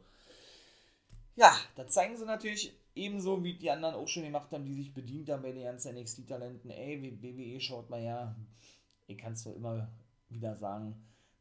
Ja, 1.36 1.56
da 1.76 1.86
zeigen 1.86 2.16
sie 2.16 2.24
natürlich 2.24 2.72
ebenso 2.94 3.42
wie 3.44 3.54
die 3.54 3.70
anderen 3.70 3.94
auch 3.94 4.08
schon 4.08 4.24
gemacht 4.24 4.50
haben, 4.52 4.64
die 4.64 4.74
sich 4.74 4.92
bedient 4.92 5.30
haben 5.30 5.42
bei 5.42 5.52
den 5.52 5.64
ganzen 5.64 5.94
NXT-Talenten. 5.94 6.70
Ey, 6.70 7.22
WWE 7.22 7.60
schaut 7.60 7.88
mal 7.90 8.00
her. 8.00 8.34
Ich 9.06 9.16
kann 9.16 9.32
es 9.32 9.44
doch 9.44 9.54
immer 9.54 9.88
wieder 10.28 10.56
sagen. 10.56 10.94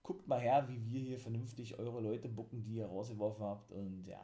Guckt 0.04 0.28
mal 0.28 0.40
her, 0.40 0.68
wie 0.70 0.86
wir 0.86 1.02
hier 1.02 1.20
vernünftig 1.20 1.80
eure 1.80 2.00
Leute 2.00 2.30
bucken, 2.30 2.64
die 2.64 2.76
ihr 2.76 2.86
rausgeworfen 2.86 3.44
habt. 3.44 3.72
Und 3.72 4.06
ja, 4.06 4.22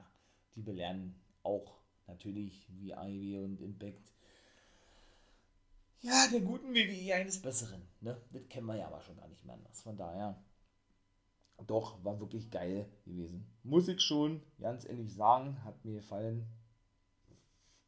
die 0.55 0.61
belehren 0.61 1.15
auch 1.41 1.79
natürlich 2.07 2.67
wie 2.69 2.91
Ivy 2.91 3.39
und 3.39 3.59
Impact. 3.59 4.13
Ja, 6.03 6.27
der 6.29 6.41
guten 6.41 6.75
WWE 6.75 7.15
eines 7.15 7.41
Besseren. 7.41 7.81
Ne? 8.01 8.21
Das 8.31 8.41
kennen 8.49 8.67
wir 8.67 8.75
ja 8.75 8.87
aber 8.87 9.01
schon 9.01 9.15
gar 9.15 9.27
nicht 9.29 9.45
mehr 9.45 9.55
anders. 9.55 9.81
Von 9.81 9.95
daher, 9.95 10.37
doch, 11.65 12.03
war 12.03 12.19
wirklich 12.19 12.51
geil 12.51 12.89
gewesen. 13.05 13.47
Muss 13.63 13.87
ich 13.87 14.01
schon 14.01 14.43
ganz 14.59 14.83
ehrlich 14.83 15.13
sagen, 15.13 15.63
hat 15.63 15.85
mir 15.85 15.95
gefallen. 15.95 16.45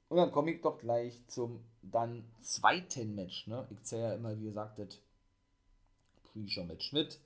Und 0.08 0.16
dann 0.16 0.32
komme 0.32 0.52
ich 0.52 0.62
doch 0.62 0.78
gleich 0.78 1.28
zum 1.28 1.66
dann 1.82 2.24
zweiten 2.40 3.16
Match. 3.16 3.48
Ne? 3.48 3.68
Ich 3.70 3.84
zähle 3.84 4.04
ja 4.04 4.14
immer, 4.14 4.40
wie 4.40 4.46
gesagt, 4.46 4.80
das 4.80 4.98
Pre-Show-Match 6.24 6.94
mit. 6.94 7.20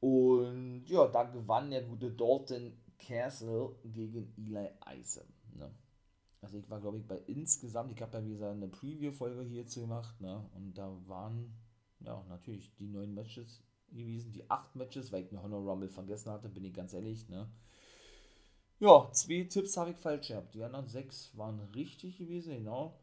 Und 0.00 0.86
ja, 0.88 1.06
da 1.06 1.22
gewann 1.22 1.70
der 1.70 1.82
gute 1.82 2.10
Dalton 2.10 2.72
Castle 2.98 3.76
gegen 3.84 4.34
Eli 4.36 4.70
Isom. 4.98 5.28
Ne? 5.54 5.70
Also 6.42 6.58
ich 6.58 6.68
war, 6.68 6.80
glaube 6.80 6.98
ich, 6.98 7.06
bei 7.06 7.18
insgesamt, 7.26 7.92
ich 7.92 8.02
habe 8.02 8.18
ja 8.18 8.24
wie 8.24 8.32
gesagt 8.32 8.52
eine 8.52 8.68
Preview-Folge 8.68 9.42
hierzu 9.42 9.82
gemacht, 9.82 10.20
ne? 10.20 10.44
Und 10.54 10.76
da 10.76 10.94
waren 11.06 11.54
ja 12.00 12.22
natürlich 12.28 12.74
die 12.74 12.88
neun 12.88 13.14
Matches 13.14 13.62
gewesen, 13.90 14.32
die 14.32 14.50
acht 14.50 14.74
Matches, 14.74 15.12
weil 15.12 15.24
ich 15.24 15.32
mir 15.32 15.42
Honor 15.42 15.60
Rumble 15.60 15.88
vergessen 15.88 16.30
hatte, 16.32 16.48
bin 16.48 16.64
ich 16.64 16.74
ganz 16.74 16.92
ehrlich, 16.92 17.28
ne? 17.28 17.48
Ja, 18.80 19.08
zwei 19.12 19.44
Tipps 19.44 19.76
habe 19.76 19.92
ich 19.92 19.96
falsch 19.96 20.28
gehabt. 20.28 20.54
Die 20.54 20.64
anderen 20.64 20.88
sechs 20.88 21.36
waren 21.36 21.60
richtig 21.76 22.18
gewesen, 22.18 22.54
genau. 22.54 22.98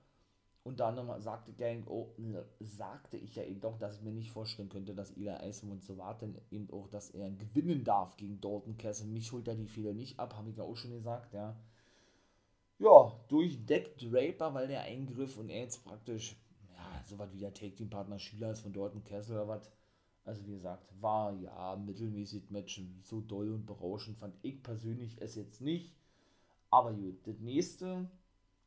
Und 0.63 0.81
dann 0.81 1.22
sagte 1.22 1.53
Gang, 1.53 1.88
oh, 1.88 2.13
ne, 2.17 2.46
sagte 2.60 3.15
ich 3.15 3.36
ja 3.36 3.43
eben 3.43 3.62
doch, 3.62 3.77
dass 3.79 3.96
ich 3.96 4.01
mir 4.03 4.12
nicht 4.12 4.31
vorstellen 4.31 4.67
könnte, 4.67 4.93
dass 4.93 5.12
Eli 5.12 5.29
Eisenmund 5.29 5.84
so 5.84 5.98
warten, 5.98 6.38
eben 6.51 6.69
auch, 6.72 6.89
dass 6.89 7.12
er 7.12 7.31
gewinnen 7.31 7.86
darf 7.86 8.17
gegen 8.17 8.41
Dalton 8.41 8.77
Castle. 8.77 9.08
Mich 9.08 9.31
holt 9.31 9.48
er 9.48 9.55
die 9.55 9.67
Fehler 9.69 9.93
nicht 9.93 10.19
ab, 10.19 10.36
habe 10.36 10.50
ich 10.50 10.58
ja 10.58 10.63
auch 10.63 10.75
schon 10.75 10.91
gesagt, 10.91 11.34
ja. 11.34 11.56
Ja, 12.80 13.13
durch 13.28 13.65
Deck 13.65 13.98
Draper, 13.98 14.54
weil 14.54 14.68
der 14.68 14.82
Eingriff 14.84 15.38
und 15.38 15.50
er 15.50 15.62
jetzt 15.62 15.84
praktisch, 15.84 16.36
ja, 16.74 17.04
so 17.06 17.20
was 17.20 17.32
wie 17.34 17.39
der 17.39 17.54
Take 17.54 17.76
Team 17.76 17.89
Partner 17.89 18.18
Schüler 18.20 18.52
ist 18.52 18.62
von 18.62 18.74
Dalton 18.74 19.04
Castle 19.04 19.36
oder 19.36 19.48
was. 19.50 19.72
Also 20.24 20.46
wie 20.48 20.54
gesagt, 20.54 20.86
war 21.02 21.34
ja 21.34 21.76
mittelmäßig 21.76 22.50
Match, 22.52 22.82
so 23.04 23.22
doll 23.22 23.54
und 23.54 23.65
berauschend 23.65 24.18
fand 24.18 24.36
ich 24.44 24.62
persönlich 24.63 25.22
es 25.22 25.36
jetzt 25.36 25.62
nicht. 25.62 25.94
Aber 26.72 26.94
gut, 26.94 27.26
das 27.28 27.39
nächste, 27.39 28.10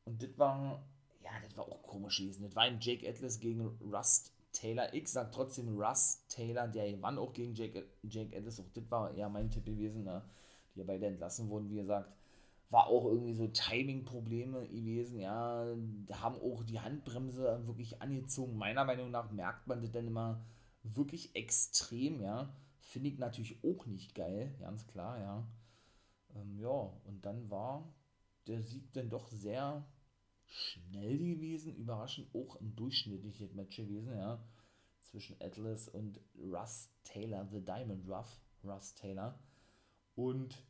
und 0.05 0.23
das 0.23 0.39
war, 0.39 0.85
ja, 1.23 1.31
das 1.45 1.57
war 1.57 1.69
auch 1.69 1.83
komisch 1.83 2.19
gewesen. 2.19 2.45
Das 2.45 2.57
war 2.57 2.65
ein 2.65 2.81
Jake 2.81 3.09
Atlas 3.09 3.41
gegen 3.41 3.67
Rust 3.93 4.33
Taylor. 4.53 4.93
Ich 4.95 5.09
sag 5.09 5.33
trotzdem 5.33 5.79
Rust 5.79 6.29
Taylor, 6.31 6.69
der 6.69 6.93
gewann 6.93 7.19
auch 7.19 7.33
gegen 7.33 7.55
Jake, 7.55 7.87
Jake 8.03 8.37
Atlas. 8.37 8.61
Auch 8.61 8.71
das 8.75 8.91
war 8.91 9.15
eher 9.15 9.29
mein 9.29 9.51
Tipp 9.51 9.65
gewesen, 9.65 10.05
ne? 10.05 10.23
die 10.75 10.81
ja 10.81 10.85
beide 10.87 11.07
entlassen 11.07 11.49
wurden, 11.49 11.71
wie 11.71 11.77
gesagt. 11.77 12.13
War 12.73 12.87
auch 12.87 13.05
irgendwie 13.05 13.35
so 13.35 13.49
Timing-Probleme 13.49 14.67
gewesen, 14.67 15.21
ja. 15.21 15.67
Haben 16.11 16.37
auch 16.37 16.65
die 16.65 16.81
Handbremse 16.81 17.67
wirklich 17.67 18.01
angezogen. 18.01 18.57
Meiner 18.57 18.87
Meinung 18.87 19.11
nach 19.11 19.31
merkt 19.31 19.67
man 19.67 19.83
das 19.83 19.93
dann 19.93 20.07
immer 20.07 20.43
wirklich 20.83 21.37
extrem, 21.37 22.23
ja. 22.23 22.51
Finde 22.81 23.11
ich 23.11 23.19
natürlich 23.19 23.63
auch 23.63 23.85
nicht 23.85 24.15
geil, 24.15 24.55
ganz 24.59 24.87
klar, 24.87 25.19
ja. 25.21 25.47
Ähm, 26.35 26.59
ja, 26.59 26.91
und 27.05 27.27
dann 27.27 27.51
war 27.51 27.95
der 28.47 28.63
Sieg 28.63 28.91
dann 28.95 29.11
doch 29.11 29.29
sehr 29.29 29.87
schnell 30.47 31.19
gewesen, 31.19 31.77
überraschend 31.77 32.35
auch 32.35 32.59
ein 32.59 32.75
durchschnittliches 32.75 33.53
Match 33.53 33.77
gewesen, 33.77 34.17
ja, 34.17 34.43
zwischen 34.99 35.37
Atlas 35.43 35.89
und 35.89 36.21
Russ 36.39 36.91
Taylor, 37.05 37.47
The 37.51 37.63
Diamond 37.63 38.09
Ruff, 38.09 38.41
Russ 38.65 38.95
Taylor. 38.95 39.39
Und 40.15 40.65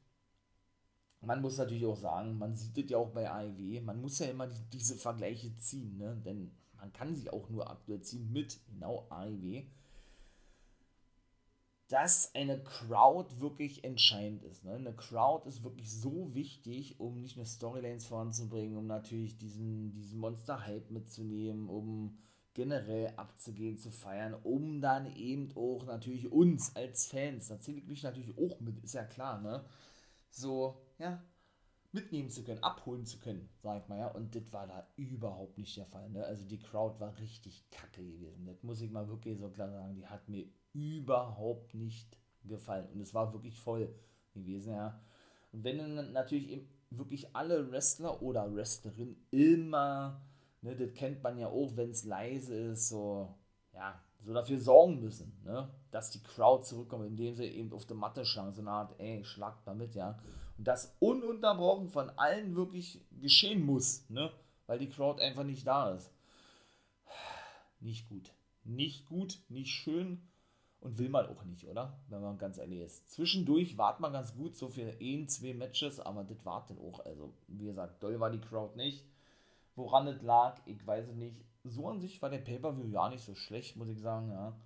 man 1.23 1.41
muss 1.41 1.59
natürlich 1.59 1.87
auch 1.87 1.97
sagen, 1.97 2.39
man 2.39 2.55
sieht 2.55 2.77
es 2.77 2.91
ja 2.91 2.99
auch 2.99 3.11
bei 3.11 3.31
AEW, 3.31 3.81
man 3.83 4.01
muss 4.01 4.19
ja 4.19 4.27
immer 4.27 4.47
die, 4.47 4.63
diese 4.73 4.97
Vergleiche 4.97 5.57
ziehen, 5.57 5.99
ne? 5.99 6.21
denn 6.25 6.53
man 6.77 6.93
kann 6.93 7.15
sie 7.15 7.31
auch 7.31 7.49
nur 7.49 7.71
aktuell 7.71 8.01
ziehen 8.03 8.33
mit 8.33 8.59
genau 8.67 9.07
AEW 9.09 9.65
dass 11.93 12.35
eine 12.35 12.59
Crowd 12.59 13.39
wirklich 13.39 13.85
entscheidend 13.85 14.45
ist. 14.45 14.65
Ne? 14.65 14.73
Eine 14.73 14.95
Crowd 14.95 15.47
ist 15.47 15.63
wirklich 15.63 15.93
so 15.93 16.35
wichtig, 16.35 16.99
um 16.99 17.21
nicht 17.21 17.37
nur 17.37 17.45
Storylines 17.45 18.07
voranzubringen, 18.07 18.79
um 18.79 18.87
natürlich 18.87 19.37
diesen, 19.37 19.93
diesen 19.93 20.19
Monster-Hype 20.19 20.91
mitzunehmen, 20.91 21.69
um 21.69 22.17
generell 22.55 23.13
abzugehen, 23.17 23.77
zu 23.77 23.91
feiern, 23.91 24.35
um 24.43 24.81
dann 24.81 25.15
eben 25.17 25.55
auch 25.55 25.85
natürlich 25.85 26.33
uns 26.33 26.75
als 26.77 27.07
Fans, 27.09 27.49
da 27.49 27.61
zähle 27.61 27.79
ich 27.79 27.87
mich 27.87 28.03
natürlich 28.03 28.39
auch 28.39 28.59
mit, 28.61 28.83
ist 28.83 28.95
ja 28.95 29.05
klar, 29.05 29.43
ne? 29.43 29.63
So, 30.31 30.79
ja, 31.03 31.23
mitnehmen 31.91 32.31
zu 32.31 32.43
können, 32.43 32.63
abholen 32.63 33.05
zu 33.05 33.19
können, 33.19 33.49
sag 33.63 33.83
ich 33.83 33.89
mal, 33.89 33.99
ja. 33.99 34.09
Und 34.09 34.35
das 34.35 34.53
war 34.53 34.67
da 34.67 34.87
überhaupt 34.97 35.59
nicht 35.59 35.77
der 35.77 35.87
Fall, 35.87 36.09
ne? 36.11 36.25
Also 36.25 36.47
die 36.47 36.59
Crowd 36.59 36.99
war 37.01 37.19
richtig 37.19 37.69
kacke 37.71 38.03
gewesen. 38.03 38.47
Das 38.47 38.63
muss 38.63 38.81
ich 38.81 38.91
mal 38.91 39.09
wirklich 39.09 39.39
so 39.39 39.51
klar 39.51 39.71
sagen. 39.71 39.95
Die 39.95 40.07
hat 40.07 40.29
mir 40.29 40.47
überhaupt 40.73 41.75
nicht 41.75 42.17
gefallen. 42.45 42.89
Und 42.95 43.01
es 43.01 43.13
war 43.13 43.33
wirklich 43.33 43.59
voll 43.59 43.95
gewesen, 44.33 44.73
ja. 44.73 45.01
Und 45.53 45.65
wenn 45.65 45.79
dann 45.79 46.13
natürlich 46.13 46.49
eben 46.49 46.69
wirklich 46.91 47.35
alle 47.35 47.71
Wrestler 47.71 48.23
oder 48.23 48.55
Wrestlerinnen 48.55 49.17
immer, 49.31 50.23
ne, 50.63 50.77
das 50.77 50.95
kennt 50.95 51.23
man 51.23 51.39
ja 51.39 51.49
auch, 51.49 51.77
wenn 51.77 51.91
es 51.91 52.05
leise 52.05 52.55
ist, 52.55 52.89
so, 52.89 53.35
ja, 53.75 54.01
so 54.25 54.33
dafür 54.33 54.59
sorgen 54.59 55.01
müssen, 55.01 55.39
ne, 55.45 55.69
dass 55.91 56.11
die 56.11 56.23
Crowd 56.23 56.65
zurückkommt, 56.65 57.07
indem 57.07 57.35
sie 57.35 57.45
eben 57.45 57.73
auf 57.73 57.87
der 57.87 57.97
Matte 57.97 58.25
schlagen, 58.25 58.53
so 58.53 58.63
eine 58.63 58.71
Art, 58.71 58.95
ey, 58.99 59.25
schlagt 59.25 59.67
mal 59.67 59.75
mit, 59.75 59.95
ja. 59.95 60.19
Das 60.63 60.97
ununterbrochen 61.01 61.89
von 61.89 62.11
allen 62.11 62.55
wirklich 62.55 63.01
geschehen 63.21 63.65
muss, 63.65 64.09
ne, 64.09 64.31
weil 64.67 64.79
die 64.79 64.89
Crowd 64.89 65.23
einfach 65.23 65.45
nicht 65.45 65.67
da 65.67 65.91
ist. 65.91 66.11
Nicht 67.81 68.09
gut. 68.09 68.31
Nicht 68.65 69.07
gut, 69.07 69.41
nicht 69.49 69.73
schön 69.73 70.23
und 70.83 70.99
will 70.99 71.09
man 71.09 71.27
auch 71.27 71.45
nicht, 71.45 71.67
oder? 71.67 71.99
Wenn 72.09 72.23
man 72.23 72.39
ganz 72.39 72.59
ehrlich 72.59 72.81
ist. 72.81 73.11
Zwischendurch 73.11 73.79
wart 73.79 74.01
man 74.01 74.13
ganz 74.13 74.35
gut, 74.35 74.57
so 74.57 74.69
für 74.69 74.97
ein, 75.01 75.29
zwei 75.29 75.55
Matches, 75.55 76.01
aber 76.01 76.25
das 76.25 76.45
war 76.45 76.65
dann 76.69 76.79
auch. 76.79 77.05
Also, 77.05 77.33
wie 77.49 77.67
gesagt, 77.67 78.03
doll 78.03 78.19
war 78.21 78.31
die 78.31 78.41
Crowd 78.41 78.77
nicht. 78.77 79.05
Woran 79.75 80.07
es 80.07 80.23
lag, 80.23 80.61
ich 80.67 80.87
weiß 80.87 81.09
es 81.09 81.15
nicht. 81.15 81.37
So 81.65 81.89
an 81.89 82.01
sich 82.01 82.21
war 82.21 82.31
der 82.31 82.39
Pay-Per-View 82.39 82.87
ja 82.89 83.09
nicht 83.09 83.25
so 83.25 83.35
schlecht, 83.35 83.77
muss 83.77 83.89
ich 83.89 84.01
sagen, 84.01 84.31
ja. 84.31 84.57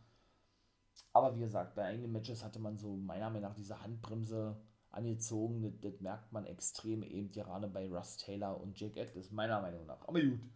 Aber 1.13 1.37
wie 1.37 1.41
gesagt, 1.41 1.75
bei 1.75 1.85
einigen 1.85 2.13
Matches 2.13 2.43
hatte 2.43 2.59
man 2.59 2.77
so 2.77 2.97
meiner 2.97 3.31
Meinung 3.31 3.51
nach 3.51 3.55
diese 3.55 3.81
Handbremse 3.83 4.57
angezogen. 4.97 5.63
Das, 5.63 5.93
das 5.93 6.01
merkt 6.01 6.33
man 6.33 6.47
extrem 6.47 7.03
eben 7.03 7.31
gerade 7.31 7.69
bei 7.69 7.89
Russ 7.89 8.17
Taylor 8.17 8.61
und 8.61 8.79
Jake 8.79 9.01
Atlas, 9.01 9.31
meiner 9.31 9.61
Meinung 9.61 9.87
nach. 9.87 10.01
Aber 10.09 10.21
gut. 10.21 10.41
Und 10.41 10.51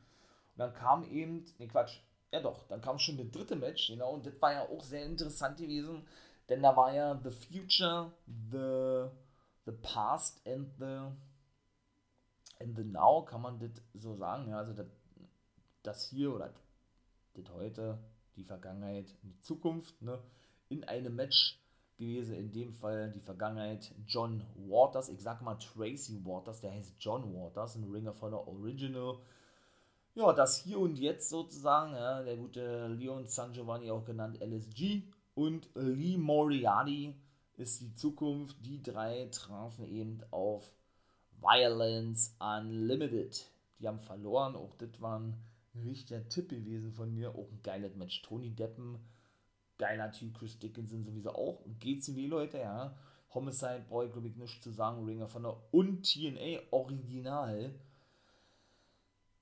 dann 0.57 0.74
kam 0.74 1.05
eben, 1.05 1.44
ne 1.59 1.68
Quatsch, 1.68 2.00
ja 2.33 2.40
doch, 2.40 2.66
dann 2.68 2.81
kam 2.81 2.98
schon 2.98 3.16
der 3.16 3.26
dritte 3.26 3.57
Match, 3.57 3.88
genau, 3.88 4.14
und 4.14 4.26
das 4.26 4.40
war 4.40 4.53
ja 4.53 4.68
auch 4.68 4.83
sehr 4.83 5.05
interessant 5.05 5.59
gewesen, 5.59 6.07
denn 6.48 6.62
da 6.62 6.76
war 6.76 6.92
ja 6.92 7.20
The 7.22 7.31
Future, 7.31 8.12
The, 8.26 9.09
the 9.66 9.72
Past 9.83 10.46
and 10.46 10.68
the, 10.79 11.12
and 12.61 12.76
the 12.76 12.85
Now, 12.85 13.24
kann 13.24 13.42
man 13.42 13.59
das 13.59 13.70
so 13.94 14.16
sagen, 14.16 14.48
ja, 14.48 14.59
also 14.59 14.72
das, 14.72 14.87
das 15.83 16.05
hier 16.05 16.35
oder 16.35 16.53
das 17.35 17.48
heute, 17.53 17.98
die 18.37 18.44
Vergangenheit, 18.44 19.14
die 19.22 19.38
Zukunft, 19.40 20.00
ne, 20.03 20.22
in 20.68 20.85
einem 20.85 21.16
Match 21.16 21.59
gewesen. 22.00 22.34
In 22.34 22.50
dem 22.50 22.72
Fall 22.72 23.12
die 23.12 23.20
Vergangenheit 23.20 23.94
John 24.06 24.42
Waters. 24.56 25.08
Ich 25.08 25.22
sag 25.22 25.42
mal 25.42 25.54
Tracy 25.56 26.24
Waters, 26.24 26.60
der 26.60 26.72
heißt 26.72 26.94
John 26.98 27.32
Waters, 27.32 27.76
ein 27.76 27.84
Ringer 27.84 28.12
von 28.12 28.32
der 28.32 28.48
Original. 28.48 29.18
Ja, 30.14 30.32
das 30.32 30.58
hier 30.58 30.80
und 30.80 30.98
jetzt 30.98 31.28
sozusagen, 31.28 31.94
ja, 31.94 32.22
der 32.22 32.36
gute 32.36 32.88
Leon 32.88 33.28
San 33.28 33.52
Giovanni, 33.52 33.90
auch 33.90 34.04
genannt 34.04 34.40
LSG, 34.40 35.04
und 35.34 35.70
Lee 35.74 36.18
Moriarty 36.18 37.14
ist 37.56 37.80
die 37.80 37.94
Zukunft. 37.94 38.56
Die 38.64 38.82
drei 38.82 39.28
trafen 39.30 39.86
eben 39.86 40.20
auf 40.30 40.72
Violence 41.40 42.34
Unlimited. 42.40 43.48
Die 43.78 43.86
haben 43.86 44.00
verloren, 44.00 44.56
auch 44.56 44.74
das 44.74 45.00
war 45.00 45.20
ein 45.20 45.36
richtiger 45.84 46.28
Tipp 46.28 46.48
gewesen 46.48 46.92
von 46.92 47.14
mir. 47.14 47.30
Auch 47.30 47.50
ein 47.50 47.62
geiles 47.62 47.94
Match. 47.94 48.20
Tony 48.22 48.50
Deppen 48.50 48.98
geiler 49.80 50.12
Typ, 50.12 50.38
Chris 50.38 50.58
Dickinson 50.58 51.04
sowieso 51.04 51.30
auch. 51.30 51.64
GCW, 51.80 52.26
Leute, 52.26 52.58
ja. 52.58 52.96
Homicide, 53.34 53.84
Boy, 53.88 54.08
glaube 54.10 54.28
ich, 54.28 54.36
nichts 54.36 54.60
zu 54.60 54.70
sagen. 54.70 55.04
Ringer 55.04 55.26
von 55.26 55.42
der 55.42 55.56
und 55.72 56.02
TNA 56.02 56.60
Original. 56.70 57.74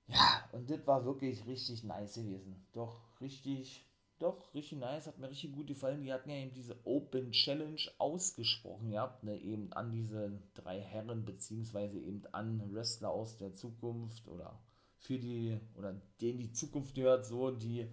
Ja, 0.07 0.49
und 0.53 0.71
das 0.71 0.87
war 0.87 1.05
wirklich 1.05 1.45
richtig 1.47 1.85
nice 1.85 2.15
gewesen. 2.15 2.67
Doch, 2.73 3.03
richtig, 3.21 3.85
doch, 4.19 4.55
richtig 4.55 4.79
nice. 4.79 5.07
Hat 5.07 5.19
mir 5.19 5.29
richtig 5.29 5.53
gut 5.53 5.67
gefallen. 5.67 6.03
Die 6.03 6.13
hatten 6.13 6.31
ja 6.31 6.37
eben 6.37 6.55
diese 6.55 6.77
Open 6.85 7.33
Challenge 7.33 7.81
ausgesprochen 7.99 8.91
gehabt, 8.91 9.25
ne, 9.25 9.37
eben 9.39 9.73
an 9.73 9.91
diese 9.91 10.41
drei 10.55 10.81
Herren, 10.81 11.25
beziehungsweise 11.25 11.99
eben 11.99 12.23
an 12.33 12.73
Wrestler 12.73 13.11
aus 13.11 13.37
der 13.37 13.53
Zukunft 13.53 14.27
oder 14.29 14.59
für 14.99 15.19
die, 15.19 15.61
oder 15.77 16.01
denen 16.21 16.39
die 16.39 16.53
Zukunft 16.53 16.95
gehört, 16.95 17.27
so, 17.27 17.51
die 17.51 17.87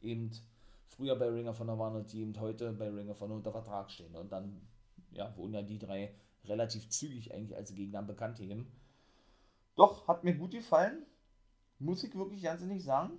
eben 0.00 0.30
früher 0.92 1.16
bei 1.16 1.28
Ring 1.28 1.48
of 1.48 1.58
Honor 1.60 1.78
waren 1.78 1.96
und 1.96 2.12
die 2.12 2.20
eben 2.20 2.38
heute 2.40 2.72
bei 2.72 2.88
Ring 2.88 3.10
of 3.10 3.20
Honor 3.20 3.36
unter 3.36 3.52
Vertrag 3.52 3.90
stehen. 3.90 4.14
Und 4.14 4.32
dann 4.32 4.60
ja, 5.10 5.36
wurden 5.36 5.54
ja 5.54 5.62
die 5.62 5.78
drei 5.78 6.14
relativ 6.44 6.88
zügig 6.88 7.32
eigentlich 7.32 7.56
als 7.56 7.74
Gegner 7.74 8.02
bekannt 8.02 8.38
gegeben. 8.38 8.70
Doch, 9.76 10.06
hat 10.08 10.24
mir 10.24 10.34
gut 10.34 10.52
gefallen. 10.52 11.04
Muss 11.78 12.04
ich 12.04 12.14
wirklich 12.14 12.42
ganz 12.42 12.62
ehrlich 12.62 12.84
sagen. 12.84 13.18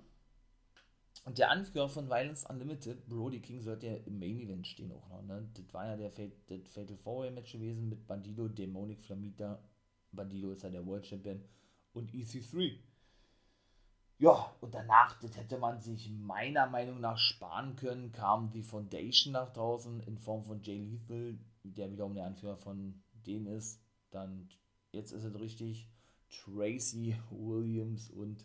Und 1.24 1.38
der 1.38 1.50
Anführer 1.50 1.88
von 1.88 2.08
Violence 2.08 2.44
Unlimited, 2.44 3.08
Brody 3.08 3.40
King, 3.40 3.62
sollte 3.62 3.86
ja 3.86 3.94
im 3.94 4.18
Main 4.18 4.38
Event 4.40 4.66
stehen 4.66 4.92
auch 4.92 5.08
noch. 5.08 5.22
Ne? 5.22 5.48
Das 5.54 5.72
war 5.72 5.86
ja 5.86 5.96
der 5.96 6.10
Fatal, 6.10 6.60
Fatal 6.66 6.96
Four 6.96 7.30
Match 7.30 7.52
gewesen 7.52 7.88
mit 7.88 8.06
Bandido, 8.06 8.48
Demonic 8.48 9.02
Flamita. 9.02 9.62
Bandido 10.12 10.52
ist 10.52 10.62
ja 10.62 10.70
der 10.70 10.86
World 10.86 11.06
Champion 11.06 11.42
und 11.92 12.12
EC3. 12.12 12.78
Ja, 14.18 14.54
und 14.60 14.74
danach, 14.74 15.18
das 15.20 15.36
hätte 15.36 15.58
man 15.58 15.80
sich 15.80 16.08
meiner 16.10 16.68
Meinung 16.68 17.00
nach 17.00 17.18
sparen 17.18 17.74
können, 17.74 18.12
kam 18.12 18.50
die 18.50 18.62
Foundation 18.62 19.32
nach 19.32 19.52
draußen 19.52 20.00
in 20.00 20.18
Form 20.18 20.44
von 20.44 20.62
Jay 20.62 20.78
Lethal, 20.78 21.38
der 21.64 21.90
wiederum 21.90 22.14
der 22.14 22.26
Anführer 22.26 22.56
von 22.56 23.02
denen 23.26 23.46
ist. 23.46 23.80
Dann, 24.10 24.48
jetzt 24.92 25.10
ist 25.10 25.24
es 25.24 25.38
richtig, 25.40 25.88
Tracy 26.30 27.16
Williams 27.30 28.10
und 28.10 28.44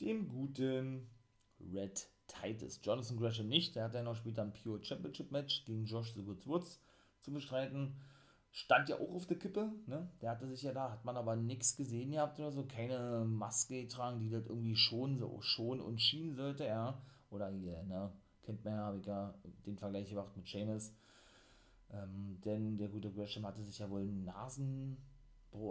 dem 0.00 0.28
guten 0.28 1.08
Red 1.72 2.08
Titus. 2.26 2.80
Jonathan 2.82 3.16
Gresham 3.16 3.48
nicht, 3.48 3.76
der 3.76 3.84
hat 3.84 3.94
ja 3.94 4.02
noch 4.02 4.16
später 4.16 4.42
ein 4.42 4.52
Pure 4.52 4.82
Championship 4.82 5.30
Match 5.30 5.64
gegen 5.64 5.84
Josh 5.84 6.14
The 6.14 6.26
Woods 6.26 6.80
zu 7.20 7.32
bestreiten 7.32 7.94
stand 8.50 8.88
ja 8.88 8.96
auch 8.96 9.14
auf 9.14 9.26
der 9.26 9.38
Kippe, 9.38 9.72
ne? 9.86 10.08
Der 10.20 10.30
hatte 10.30 10.46
sich 10.48 10.62
ja 10.62 10.72
da, 10.72 10.90
hat 10.90 11.04
man 11.04 11.16
aber 11.16 11.36
nichts 11.36 11.76
gesehen 11.76 12.10
gehabt 12.10 12.38
oder 12.38 12.50
so, 12.50 12.64
keine 12.66 13.24
Maske 13.24 13.82
getragen, 13.82 14.18
die 14.18 14.30
das 14.30 14.46
irgendwie 14.46 14.76
schon 14.76 15.18
so 15.18 15.40
schon 15.40 15.80
und 15.80 16.00
schienen 16.00 16.34
sollte, 16.34 16.64
ja. 16.64 17.00
Oder 17.30 17.50
hier, 17.50 17.82
ne? 17.84 18.12
Kennt 18.42 18.64
man 18.64 18.74
ja, 18.74 18.80
habe 18.80 18.98
ich 18.98 19.06
ja 19.06 19.34
den 19.66 19.78
Vergleich 19.78 20.08
gemacht 20.08 20.36
mit 20.36 20.48
Seamus. 20.48 20.92
Ähm, 21.92 22.40
denn 22.44 22.76
der 22.78 22.88
gute 22.88 23.12
Gresham 23.12 23.46
hatte 23.46 23.62
sich 23.62 23.78
ja 23.78 23.90
wohl 23.90 24.04
Nasen, 24.04 24.96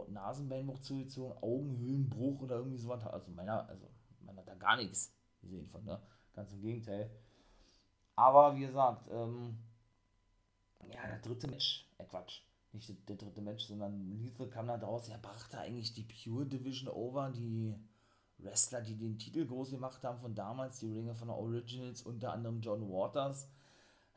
Nasenbeinbruch 0.10 0.80
zugezogen, 0.80 1.38
Augenhöhlenbruch 1.42 2.42
oder 2.42 2.58
irgendwie 2.58 2.78
sowas. 2.78 3.06
Also 3.06 3.32
meiner, 3.32 3.68
also 3.68 3.88
man 4.22 4.38
hat 4.38 4.48
da 4.48 4.56
gar 4.56 4.78
nichts 4.78 5.13
gesehen 5.42 5.68
von, 5.68 5.84
ne? 5.84 6.02
Ganz 6.34 6.54
im 6.54 6.62
Gegenteil. 6.62 7.10
Aber 8.15 8.56
wie 8.56 8.62
gesagt, 8.62 9.10
ähm, 9.12 9.58
ja, 10.94 11.08
der 11.08 11.20
dritte 11.20 11.48
Match, 11.48 11.86
äh 11.98 12.06
Quatsch, 12.06 12.42
nicht 12.73 13.10
der 13.10 13.15
dritte 13.15 13.41
Match, 13.41 13.65
sondern 13.65 14.10
Lethal 14.12 14.49
kam 14.49 14.67
da 14.67 14.77
draus, 14.77 15.10
er 15.10 15.17
brachte 15.17 15.60
eigentlich 15.60 15.93
die 15.93 16.03
Pure 16.03 16.45
Division 16.45 16.89
over, 16.89 17.29
die 17.32 17.75
Wrestler, 18.38 18.82
die 18.82 18.95
den 18.95 19.17
Titel 19.17 19.45
groß 19.45 19.71
gemacht 19.71 20.03
haben 20.03 20.19
von 20.19 20.36
damals, 20.36 20.79
die 20.79 20.91
Ringer 20.91 21.15
von 21.15 21.29
Originals, 21.29 22.03
unter 22.03 22.32
anderem 22.32 22.62
John 22.62 22.89
Waters, 22.89 23.49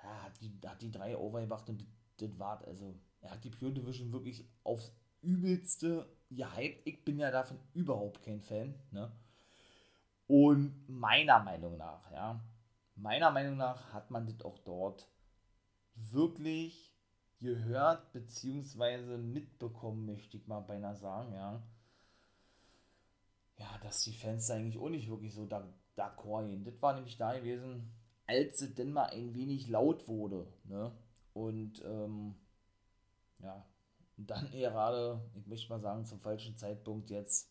ja, 0.03 0.23
hat, 0.23 0.41
die, 0.41 0.53
hat 0.67 0.83
die 0.83 0.91
drei 0.91 1.17
overgebracht 1.17 1.69
und 1.71 1.85
das 2.19 2.39
war 2.39 2.65
also, 2.67 2.95
er 3.21 3.33
hat 3.33 3.45
die 3.45 3.51
Pure 3.51 3.73
Division 3.73 4.13
wirklich 4.13 4.49
aufs 4.65 4.93
übelste 5.23 6.09
gehypt. 6.31 6.87
Ich 6.87 7.05
bin 7.05 7.19
ja 7.19 7.31
davon 7.31 7.59
überhaupt 7.75 8.23
kein 8.23 8.43
Fan, 8.43 8.75
ne? 8.91 9.13
Und 10.27 10.89
meiner 10.89 11.41
Meinung 11.41 11.77
nach, 11.77 12.11
ja, 12.11 12.41
meiner 12.95 13.31
Meinung 13.31 13.57
nach 13.57 13.93
hat 13.93 14.11
man 14.11 14.27
das 14.27 14.41
auch 14.43 14.59
dort 14.59 15.09
wirklich 15.95 16.92
gehört 17.43 18.13
bzw. 18.13 19.19
mitbekommen, 19.19 20.07
möchte 20.07 20.37
ich 20.37 20.47
mal 20.47 20.61
beinahe 20.61 20.97
sagen, 20.97 21.35
ja. 21.35 21.63
Ja, 23.59 23.79
dass 23.83 24.03
die 24.05 24.15
Fans 24.15 24.51
eigentlich 24.51 24.79
auch 24.79 24.89
nicht 24.89 25.11
wirklich 25.11 25.35
so 25.35 25.47
d'accord 25.97 26.47
gehen. 26.47 26.65
Das 26.65 26.81
war 26.81 26.95
nämlich 26.95 27.19
da 27.19 27.37
gewesen, 27.37 27.93
als 28.27 28.63
es 28.63 28.75
denn 28.75 28.93
mal 28.93 29.07
ein 29.07 29.35
wenig 29.35 29.69
laut 29.69 30.09
wurde, 30.09 30.47
ne? 30.65 30.93
Und, 31.35 31.83
ähm, 31.85 32.35
ja, 33.41 33.67
dann 34.17 34.51
gerade, 34.51 35.21
ich 35.35 35.47
möchte 35.47 35.69
mal 35.69 35.81
sagen, 35.81 36.07
zum 36.07 36.21
falschen 36.21 36.57
Zeitpunkt 36.57 37.11
jetzt 37.11 37.51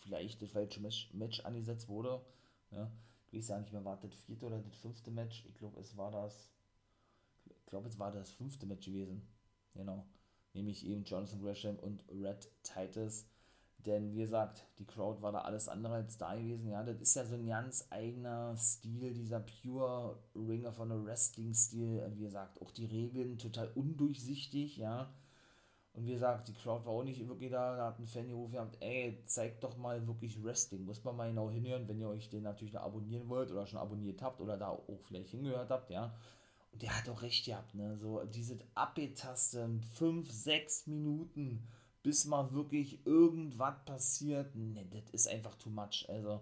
vielleicht 0.00 0.40
das 0.40 0.52
falsche 0.52 0.80
Match, 0.80 1.12
Match 1.12 1.40
angesetzt 1.40 1.88
wurde, 1.88 2.24
ne? 2.70 2.90
Ich 3.26 3.38
weiß 3.38 3.48
ja 3.48 3.58
nicht 3.58 3.72
mehr, 3.72 3.84
war 3.84 3.98
das 4.00 4.14
vierte 4.14 4.46
oder 4.46 4.60
das 4.60 4.76
fünfte 4.76 5.10
Match? 5.10 5.44
Ich 5.46 5.56
glaube, 5.56 5.80
es 5.80 5.96
war 5.96 6.10
das 6.12 6.55
ich 7.66 7.70
glaube, 7.70 7.88
es 7.88 7.98
war 7.98 8.12
das 8.12 8.30
fünfte 8.30 8.64
Match 8.64 8.86
gewesen. 8.86 9.26
Genau. 9.74 10.06
Nämlich 10.54 10.86
eben 10.86 11.02
Jonathan 11.02 11.42
Gresham 11.42 11.76
und 11.76 12.04
Red 12.08 12.48
Titus. 12.62 13.26
Denn 13.84 14.14
wie 14.14 14.20
gesagt, 14.20 14.64
die 14.78 14.86
Crowd 14.86 15.20
war 15.20 15.32
da 15.32 15.40
alles 15.40 15.68
andere 15.68 15.94
als 15.94 16.16
da 16.16 16.36
gewesen. 16.36 16.68
Ja, 16.68 16.84
das 16.84 17.00
ist 17.00 17.16
ja 17.16 17.24
so 17.24 17.34
ein 17.34 17.46
ganz 17.46 17.88
eigener 17.90 18.56
Stil, 18.56 19.12
dieser 19.12 19.40
Pure 19.40 20.16
Ringer 20.36 20.72
von 20.72 20.90
der 20.90 21.04
Wrestling-Stil. 21.04 22.08
Wie 22.14 22.22
gesagt, 22.22 22.62
auch 22.62 22.70
die 22.70 22.86
Regeln 22.86 23.36
total 23.36 23.68
undurchsichtig, 23.74 24.76
ja. 24.76 25.12
Und 25.92 26.06
wie 26.06 26.12
gesagt, 26.12 26.46
die 26.46 26.54
Crowd 26.54 26.86
war 26.86 26.92
auch 26.92 27.04
nicht 27.04 27.26
wirklich 27.26 27.50
da. 27.50 27.76
Da 27.76 27.86
hat 27.86 27.98
ein 27.98 28.06
Fan 28.06 28.28
gerufen, 28.28 28.52
gehabt, 28.52 28.76
ey, 28.80 29.24
zeigt 29.26 29.64
doch 29.64 29.76
mal 29.76 30.06
wirklich 30.06 30.42
Wrestling. 30.42 30.84
Muss 30.84 31.02
man 31.02 31.16
mal 31.16 31.28
genau 31.30 31.50
hinhören, 31.50 31.88
wenn 31.88 32.00
ihr 32.00 32.08
euch 32.08 32.28
den 32.28 32.44
natürlich 32.44 32.74
noch 32.74 32.82
abonnieren 32.82 33.28
wollt 33.28 33.50
oder 33.50 33.66
schon 33.66 33.80
abonniert 33.80 34.22
habt 34.22 34.40
oder 34.40 34.56
da 34.56 34.68
auch 34.68 35.00
vielleicht 35.02 35.30
hingehört 35.30 35.70
habt, 35.70 35.90
ja 35.90 36.14
der 36.80 36.96
hat 36.96 37.08
auch 37.08 37.22
recht 37.22 37.44
gehabt, 37.46 37.74
ne? 37.74 37.96
So 37.98 38.24
diese 38.24 38.58
Abgetasten, 38.74 39.82
5, 39.82 40.30
6 40.30 40.86
Minuten, 40.86 41.66
bis 42.02 42.24
mal 42.24 42.52
wirklich 42.52 43.04
irgendwas 43.04 43.84
passiert. 43.84 44.54
Ne, 44.54 44.86
das 44.90 45.10
ist 45.10 45.28
einfach 45.28 45.56
too 45.56 45.70
much. 45.70 46.06
Also 46.08 46.40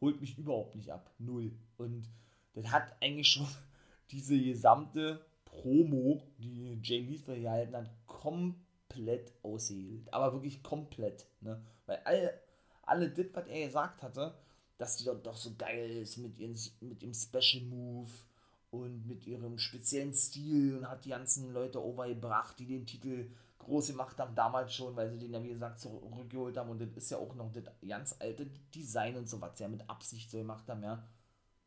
holt 0.00 0.20
mich 0.20 0.36
überhaupt 0.36 0.74
nicht 0.74 0.90
ab. 0.90 1.14
Null. 1.18 1.52
Und 1.76 2.08
das 2.54 2.66
hat 2.72 2.96
eigentlich 3.00 3.28
schon 3.28 3.46
diese 4.10 4.36
gesamte 4.36 5.24
Promo, 5.44 6.22
die 6.38 6.80
Jay 6.82 7.00
Lethal 7.00 7.40
gehalten 7.40 7.76
hat, 7.76 7.90
komplett 8.06 9.32
ausgehehlt. 9.42 10.12
Aber 10.12 10.32
wirklich 10.32 10.62
komplett. 10.62 11.26
Ne? 11.40 11.64
Weil 11.86 11.98
alle, 12.04 12.40
alle 12.82 13.10
das, 13.10 13.26
was 13.32 13.46
er 13.46 13.66
gesagt 13.66 14.02
hatte, 14.02 14.34
dass 14.78 14.96
die 14.96 15.04
doch, 15.04 15.22
doch 15.22 15.36
so 15.36 15.54
geil 15.56 15.90
ist 15.90 16.16
mit, 16.16 16.38
ihren, 16.38 16.56
mit 16.80 17.02
dem 17.02 17.14
Special 17.14 17.62
Move 17.64 18.10
und 18.70 19.06
mit 19.06 19.26
ihrem 19.26 19.58
speziellen 19.58 20.12
Stil 20.12 20.76
und 20.76 20.88
hat 20.88 21.04
die 21.04 21.10
ganzen 21.10 21.52
Leute 21.52 21.82
overgebracht, 21.82 22.58
die 22.58 22.66
den 22.66 22.86
Titel 22.86 23.30
groß 23.58 23.88
gemacht 23.88 24.18
haben, 24.18 24.34
damals 24.34 24.74
schon, 24.74 24.96
weil 24.96 25.10
sie 25.10 25.18
den 25.18 25.32
ja 25.32 25.42
wie 25.42 25.48
gesagt 25.48 25.80
zurückgeholt 25.80 26.56
haben. 26.56 26.70
Und 26.70 26.80
das 26.80 26.90
ist 26.96 27.10
ja 27.10 27.18
auch 27.18 27.34
noch 27.34 27.52
das 27.52 27.64
ganz 27.86 28.16
alte 28.18 28.46
Design 28.74 29.16
und 29.16 29.28
so, 29.28 29.40
was 29.40 29.56
sie 29.56 29.64
ja 29.64 29.68
mit 29.68 29.88
Absicht 29.88 30.30
so 30.30 30.38
gemacht 30.38 30.68
haben, 30.68 30.82
ja, 30.82 31.06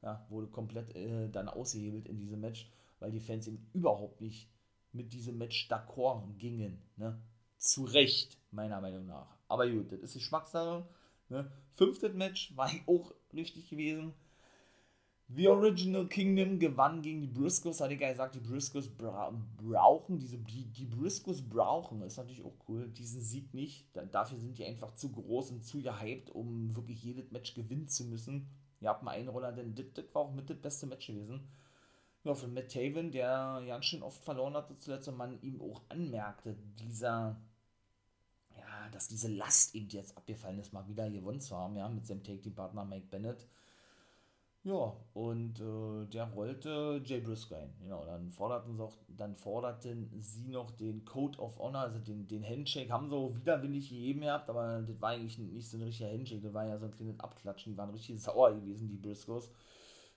ja 0.01 0.25
wurde 0.29 0.47
komplett 0.47 0.95
äh, 0.95 1.29
dann 1.29 1.49
ausgehebelt 1.49 2.07
in 2.07 2.17
diesem 2.17 2.39
Match, 2.39 2.69
weil 2.99 3.11
die 3.11 3.19
Fans 3.19 3.47
eben 3.47 3.69
überhaupt 3.73 4.21
nicht 4.21 4.49
mit 4.93 5.13
diesem 5.13 5.37
Match 5.37 5.69
d'accord 5.69 6.37
gingen, 6.37 6.81
ne, 6.97 7.19
zu 7.57 7.85
Recht, 7.85 8.37
meiner 8.51 8.81
Meinung 8.81 9.05
nach, 9.05 9.37
aber 9.47 9.69
gut, 9.69 9.91
das 9.91 9.99
ist 10.01 10.15
die 10.15 10.19
Geschmackssache, 10.19 10.85
ne, 11.29 11.49
fünftes 11.75 12.13
Match 12.13 12.55
war 12.57 12.69
auch 12.87 13.13
richtig 13.33 13.69
gewesen, 13.69 14.13
The 15.33 15.47
Original 15.47 16.07
Kingdom 16.07 16.59
gewann 16.59 17.01
gegen 17.01 17.21
die 17.21 17.27
Briscoes, 17.27 17.79
hatte 17.79 17.93
ich 17.93 18.01
ja 18.01 18.09
gesagt, 18.09 18.35
die 18.35 18.39
Briscoes 18.39 18.89
bra 18.89 19.33
brauchen, 19.57 20.19
diese, 20.19 20.37
die, 20.37 20.65
die 20.65 20.85
Briscoes 20.85 21.41
brauchen, 21.41 22.01
ist 22.01 22.17
natürlich 22.17 22.43
auch 22.43 22.55
cool, 22.67 22.89
diesen 22.89 23.21
Sieg 23.21 23.53
nicht. 23.53 23.85
Da, 23.93 24.03
dafür 24.03 24.37
sind 24.39 24.57
die 24.57 24.65
einfach 24.65 24.93
zu 24.95 25.09
groß 25.09 25.51
und 25.51 25.63
zu 25.63 25.81
gehypt, 25.81 26.31
um 26.31 26.75
wirklich 26.75 27.01
jedes 27.03 27.31
Match 27.31 27.53
gewinnen 27.53 27.87
zu 27.87 28.05
müssen. 28.05 28.49
ihr 28.81 28.89
habt 28.89 29.03
mal 29.03 29.11
einen 29.11 29.29
Roller, 29.29 29.53
denn 29.53 29.73
das 29.73 30.05
war 30.13 30.23
auch 30.23 30.33
mit 30.33 30.49
das 30.49 30.57
beste 30.57 30.87
Match 30.87 31.07
gewesen. 31.07 31.47
Ja, 32.23 32.35
für 32.35 32.47
Matt 32.47 32.71
Taven, 32.71 33.11
der 33.11 33.63
ganz 33.65 33.85
schön 33.85 34.03
oft 34.03 34.23
verloren 34.23 34.53
hatte 34.53 34.75
zuletzt 34.75 35.07
und 35.07 35.17
man 35.17 35.41
ihm 35.41 35.61
auch 35.61 35.81
anmerkte, 35.89 36.55
dieser, 36.79 37.41
ja, 38.55 38.89
dass 38.91 39.07
diese 39.07 39.29
Last 39.29 39.75
eben 39.75 39.87
jetzt 39.89 40.17
abgefallen 40.17 40.59
ist, 40.59 40.73
mal 40.73 40.87
wieder 40.87 41.09
gewonnen 41.09 41.39
zu 41.39 41.55
haben, 41.55 41.77
ja, 41.77 41.87
mit 41.87 42.05
seinem 42.05 42.23
Take-Team-Partner 42.23 42.85
Mike 42.85 43.07
Bennett. 43.09 43.47
Ja, 44.63 44.95
und 45.15 45.59
äh, 45.59 46.05
der 46.05 46.25
rollte 46.25 47.01
Jay 47.03 47.19
Briscoe 47.19 47.55
ein. 47.55 47.73
Genau, 47.81 48.05
dann 48.05 48.31
forderten 48.31 48.75
sie 48.75 48.83
auch, 48.83 48.95
dann 49.07 49.35
forderten 49.35 50.11
sie 50.19 50.49
noch 50.49 50.69
den 50.69 51.03
Code 51.03 51.39
of 51.39 51.57
Honor, 51.57 51.81
also 51.81 51.97
den, 51.97 52.27
den 52.27 52.43
Handshake, 52.43 52.91
haben 52.91 53.09
sie 53.09 53.15
auch 53.15 53.33
widerwillig 53.35 53.89
gegeben 53.89 54.21
gehabt, 54.21 54.51
aber 54.51 54.83
das 54.83 55.01
war 55.01 55.11
eigentlich 55.11 55.39
nicht 55.39 55.67
so 55.67 55.77
ein 55.77 55.83
richtiger 55.83 56.11
Handshake, 56.11 56.41
das 56.41 56.53
war 56.53 56.67
ja 56.67 56.77
so 56.77 56.85
ein 56.85 56.91
kleines 56.91 57.19
Abklatschen, 57.19 57.73
die 57.73 57.77
waren 57.77 57.89
richtig 57.89 58.21
sauer 58.21 58.53
gewesen, 58.53 58.87
die 58.87 58.97
Briscoes. 58.97 59.49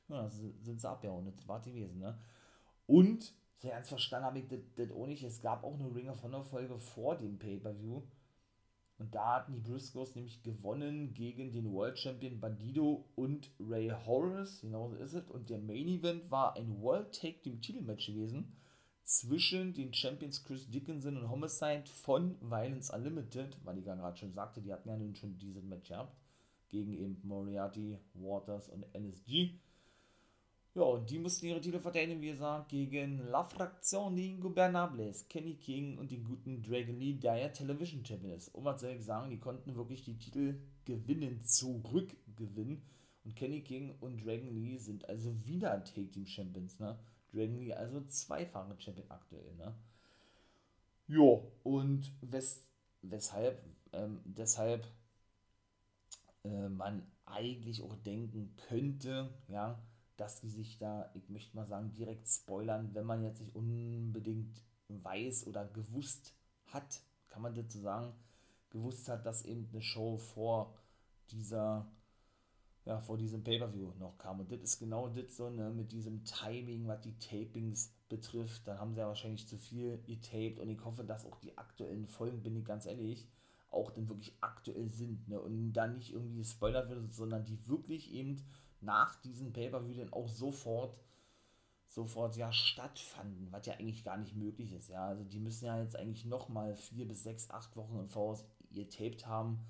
Ja, 0.09 0.29
sind 0.29 0.79
sie 0.79 0.89
abgehauen, 0.89 1.33
das 1.35 1.49
war 1.49 1.61
gewesen, 1.61 1.99
ne? 1.99 2.19
Und, 2.87 3.33
so 3.61 3.69
ganz 3.69 3.89
verstanden 3.89 4.27
habe 4.27 4.41
ich 4.41 4.49
das, 4.49 4.61
das 4.77 4.91
auch 4.91 5.07
nicht, 5.07 5.23
es 5.23 5.41
gab 5.41 5.65
auch 5.65 5.73
eine 5.73 5.95
Ring 5.95 6.11
of 6.11 6.23
Honor 6.23 6.45
Folge 6.45 6.79
vor 6.79 7.17
dem 7.17 7.39
Pay-Per-View, 7.39 8.03
und 8.99 9.15
da 9.15 9.37
hatten 9.37 9.53
die 9.53 9.61
Briscoes 9.61 10.15
nämlich 10.15 10.43
gewonnen 10.43 11.15
gegen 11.15 11.51
den 11.51 11.73
World 11.73 11.99
Champion 11.99 12.39
Bandido 12.39 13.05
und 13.17 13.51
Ray 13.59 13.91
Horace. 13.91 14.61
Genau 14.61 14.89
so 14.89 14.97
ist 14.97 15.15
es. 15.15 15.29
Und 15.31 15.51
der 15.51 15.59
Main 15.59 15.89
Event 15.89 16.31
war 16.31 16.57
ein 16.57 16.81
World 16.81 17.13
Take 17.13 17.43
Team 17.43 17.61
Titelmatch 17.61 18.07
gewesen 18.07 18.57
zwischen 19.03 19.75
den 19.75 19.93
Champions 19.93 20.45
Chris 20.45 20.71
Dickinson 20.71 21.17
und 21.17 21.29
Homicide 21.29 21.85
von 21.87 22.37
Violence 22.41 22.91
Unlimited, 22.91 23.59
weil 23.65 23.79
ja 23.79 23.95
gerade 23.95 24.17
schon 24.17 24.33
sagte, 24.33 24.63
die 24.63 24.73
hatten 24.73 24.89
ja 24.89 24.97
nun 24.97 25.15
schon 25.15 25.37
dieses 25.39 25.65
Match 25.65 25.89
gehabt, 25.89 26.17
gegen 26.69 26.95
eben 26.95 27.21
Moriarty, 27.25 27.99
Waters 28.15 28.69
und 28.69 28.85
NSG. 28.95 29.59
Ja, 30.77 30.83
und 30.83 31.09
die 31.09 31.21
mussten 31.21 31.47
ihre 31.47 31.61
Titel 31.61 31.79
verteidigen, 31.79 32.21
wie 32.21 32.33
gesagt, 32.33 32.69
gegen 32.71 33.19
La 33.29 33.45
Fraktion 33.45 34.17
de 34.17 34.27
Ingobernables, 34.27 35.29
Kenny 35.29 35.55
King 35.55 35.99
und 35.99 36.11
den 36.11 36.25
guten 36.25 36.63
Dragon 36.63 36.99
Lee, 36.99 37.13
der 37.13 37.37
ja 37.37 37.49
Television 37.49 38.05
Champion 38.05 38.33
ist. 38.33 38.49
Und 38.49 38.65
was 38.65 38.81
soll 38.81 38.91
ich 38.91 39.05
sagen, 39.05 39.31
die 39.31 39.39
konnten 39.39 39.77
wirklich 39.77 40.03
die 40.03 40.19
Titel 40.19 40.59
gewinnen, 40.85 41.41
zurückgewinnen. 41.45 42.83
Und 43.25 43.37
Kenny 43.37 43.63
King 43.63 43.95
und 44.01 44.25
Dragon 44.25 44.53
Lee 44.53 44.77
sind 44.77 45.09
also 45.09 45.33
wieder 45.47 45.85
Take 45.85 46.11
Team 46.11 46.27
Champions, 46.27 46.81
ne? 46.81 46.99
Dragon 47.33 47.57
Lee 47.57 47.73
also 47.73 48.01
zweifache 48.07 48.75
Champion 48.81 49.09
aktuell, 49.11 49.55
ne? 49.55 49.77
Jo, 51.07 51.53
und 51.63 52.11
wes 52.21 52.67
weshalb, 53.03 53.63
ähm, 53.93 54.21
deshalb 54.25 54.89
äh, 56.43 56.69
man 56.69 57.07
eigentlich 57.27 57.83
auch 57.83 57.95
denken 57.97 58.57
könnte, 58.57 59.31
ja, 59.49 59.79
dass 60.17 60.41
die 60.41 60.51
sich 60.51 60.79
da, 60.79 61.11
ich 61.15 61.29
möchte 61.29 61.57
mal 61.57 61.67
sagen, 61.67 61.93
direkt 61.93 62.29
spoilern, 62.29 62.95
wenn 62.95 63.07
man 63.07 63.23
jetzt 63.23 63.41
nicht 63.41 63.55
unbedingt 63.55 64.63
weiß 64.89 65.47
oder 65.47 65.67
gewusst 65.67 66.35
hat, 66.67 67.03
kann 67.29 67.43
man 67.43 67.55
dazu 67.55 67.81
sagen, 67.81 68.15
gewusst 68.71 69.09
hat, 69.09 69.27
dass 69.27 69.45
eben 69.45 69.69
eine 69.73 69.83
Show 69.83 70.17
vor 70.19 70.75
dieser, 71.31 71.87
ja, 72.85 73.01
vor 73.01 73.17
diesem 73.17 73.43
Pay-Per-View 73.43 73.93
noch 73.99 74.19
kam. 74.19 74.41
Und 74.41 74.53
das 74.53 74.61
ist 74.61 74.79
genau 74.79 75.09
das 75.09 75.37
so, 75.37 75.51
ne, 75.51 75.71
mit 75.71 75.93
diesem 75.93 76.25
Timing, 76.25 76.87
was 76.87 77.01
die 77.01 77.19
Tapings 77.19 77.93
betrifft. 78.09 78.67
Dann 78.69 78.79
haben 78.79 78.93
sie 78.93 79.01
ja 79.01 79.09
wahrscheinlich 79.09 79.49
zu 79.49 79.57
viel 79.57 79.99
getaped 80.07 80.61
und 80.61 80.69
ich 80.69 80.85
hoffe, 80.85 81.05
dass 81.05 81.25
auch 81.25 81.39
die 81.39 81.57
aktuellen 81.57 82.07
Folgen, 82.07 82.43
bin 82.43 82.57
ich 82.57 82.65
ganz 82.65 82.87
ehrlich, 82.87 83.27
auch 83.71 83.91
dann 83.91 84.09
wirklich 84.09 84.37
aktuell 84.41 84.89
sind, 84.91 85.29
ne, 85.29 85.41
und 85.41 85.73
dann 85.73 85.97
nicht 85.97 86.13
irgendwie 86.13 86.37
gespoilert 86.37 86.89
wird, 86.89 87.13
sondern 87.13 87.45
die 87.45 87.67
wirklich 87.67 88.13
eben 88.13 88.45
nach 88.85 89.17
diesem 89.23 89.53
Pay-Per-View 89.53 89.95
dann 89.95 90.13
auch 90.13 90.29
sofort 90.29 90.99
sofort 91.95 92.37
ja 92.37 92.53
stattfanden, 92.53 93.53
was 93.53 93.67
ja 93.67 93.75
eigentlich 93.75 94.05
gar 94.05 94.17
nicht 94.17 94.35
möglich 94.35 94.73
ist. 94.73 94.89
Ja, 94.89 95.07
also 95.07 95.25
die 95.25 95.39
müssen 95.39 95.67
ja 95.67 95.81
jetzt 95.81 95.97
eigentlich 95.97 96.25
nochmal 96.25 96.75
vier 96.75 97.07
bis 97.07 97.23
sechs, 97.23 97.51
acht 97.51 97.77
Wochen 97.77 97.99
im 97.99 98.09
Voraus 98.09 98.45
ihr 98.71 98.87
haben. 99.27 99.61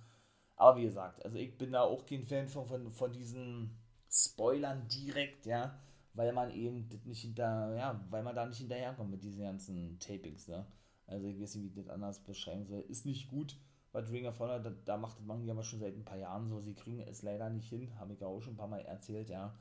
Aber 0.57 0.79
wie 0.79 0.85
gesagt, 0.85 1.25
also 1.25 1.37
ich 1.37 1.59
bin 1.59 1.73
da 1.73 1.83
auch 1.83 2.07
kein 2.07 2.25
Fan 2.25 2.49
von, 2.49 2.65
von, 2.65 2.91
von 2.93 3.13
diesen 3.13 3.77
Spoilern 4.09 4.89
direkt, 4.89 5.47
ja, 5.47 5.79
weil 6.15 6.33
man 6.33 6.51
eben 6.51 6.89
nicht 7.05 7.23
hinter, 7.23 7.75
ja, 7.77 8.01
weil 8.09 8.23
man 8.23 8.37
da 8.37 8.47
nicht 8.47 8.59
hinterherkommt 8.59 9.11
mit 9.11 9.23
diesen 9.23 9.43
ganzen 9.43 9.99
Tapings, 9.99 10.49
ne? 10.49 10.67
Also 11.07 11.27
ich 11.27 11.39
weiß 11.39 11.57
nicht, 11.57 11.65
wie 11.65 11.69
ich 11.69 11.75
das 11.75 11.89
anders 11.89 12.21
beschreiben 12.21 12.65
soll. 12.65 12.81
Ist 12.89 13.05
nicht 13.05 13.29
gut, 13.29 13.59
bei 13.95 14.01
Ring 14.01 14.27
of 14.27 14.41
Honor, 14.41 14.59
da, 14.59 14.73
da 14.85 14.97
macht 14.97 15.25
man 15.25 15.41
die 15.41 15.51
aber 15.51 15.63
schon 15.63 15.79
seit 15.79 15.95
ein 15.95 16.05
paar 16.05 16.19
Jahren 16.19 16.49
so. 16.49 16.61
Sie 16.61 16.75
kriegen 16.75 17.01
es 17.01 17.23
leider 17.23 17.49
nicht 17.49 17.69
hin, 17.69 17.89
habe 18.01 18.13
ich 18.13 18.25
auch 18.25 18.43
schon 18.43 18.55
ein 18.55 18.57
paar 18.57 18.67
Mal 18.67 18.81
erzählt, 18.81 19.31
ja. 19.31 19.55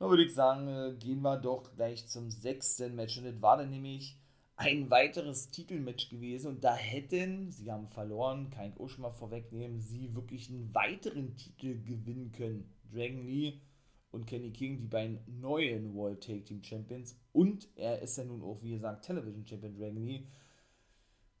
Dann 0.00 0.10
würde 0.10 0.24
ich 0.24 0.34
sagen, 0.34 0.66
äh, 0.66 0.94
gehen 0.98 1.22
wir 1.22 1.36
doch 1.36 1.72
gleich 1.76 2.08
zum 2.08 2.28
sechsten 2.28 2.96
Match. 2.96 3.18
Und 3.18 3.24
das 3.24 3.40
war 3.40 3.56
dann 3.56 3.70
nämlich 3.70 4.18
ein 4.56 4.90
weiteres 4.90 5.48
Titelmatch 5.50 6.10
gewesen. 6.10 6.48
Und 6.48 6.64
da 6.64 6.74
hätten, 6.74 7.52
sie 7.52 7.70
haben 7.70 7.86
verloren, 7.86 8.50
kann 8.50 8.72
ich 8.72 8.80
auch 8.80 8.88
schon 8.88 9.02
mal 9.02 9.12
vorwegnehmen, 9.12 9.80
sie 9.80 10.12
wirklich 10.12 10.50
einen 10.50 10.74
weiteren 10.74 11.36
Titel 11.36 11.80
gewinnen 11.84 12.32
können. 12.32 12.68
Dragon 12.92 13.24
Lee 13.24 13.60
und 14.10 14.26
Kenny 14.26 14.50
King, 14.50 14.80
die 14.80 14.88
beiden 14.88 15.20
neuen 15.40 15.94
World 15.94 16.20
Take 16.20 16.42
Team 16.42 16.64
Champions. 16.64 17.16
Und 17.32 17.68
er 17.76 18.02
ist 18.02 18.18
ja 18.18 18.24
nun 18.24 18.42
auch, 18.42 18.60
wie 18.60 18.72
gesagt, 18.72 19.04
Television 19.04 19.46
Champion 19.46 19.78
Dragon 19.78 20.04
Lee 20.04 20.26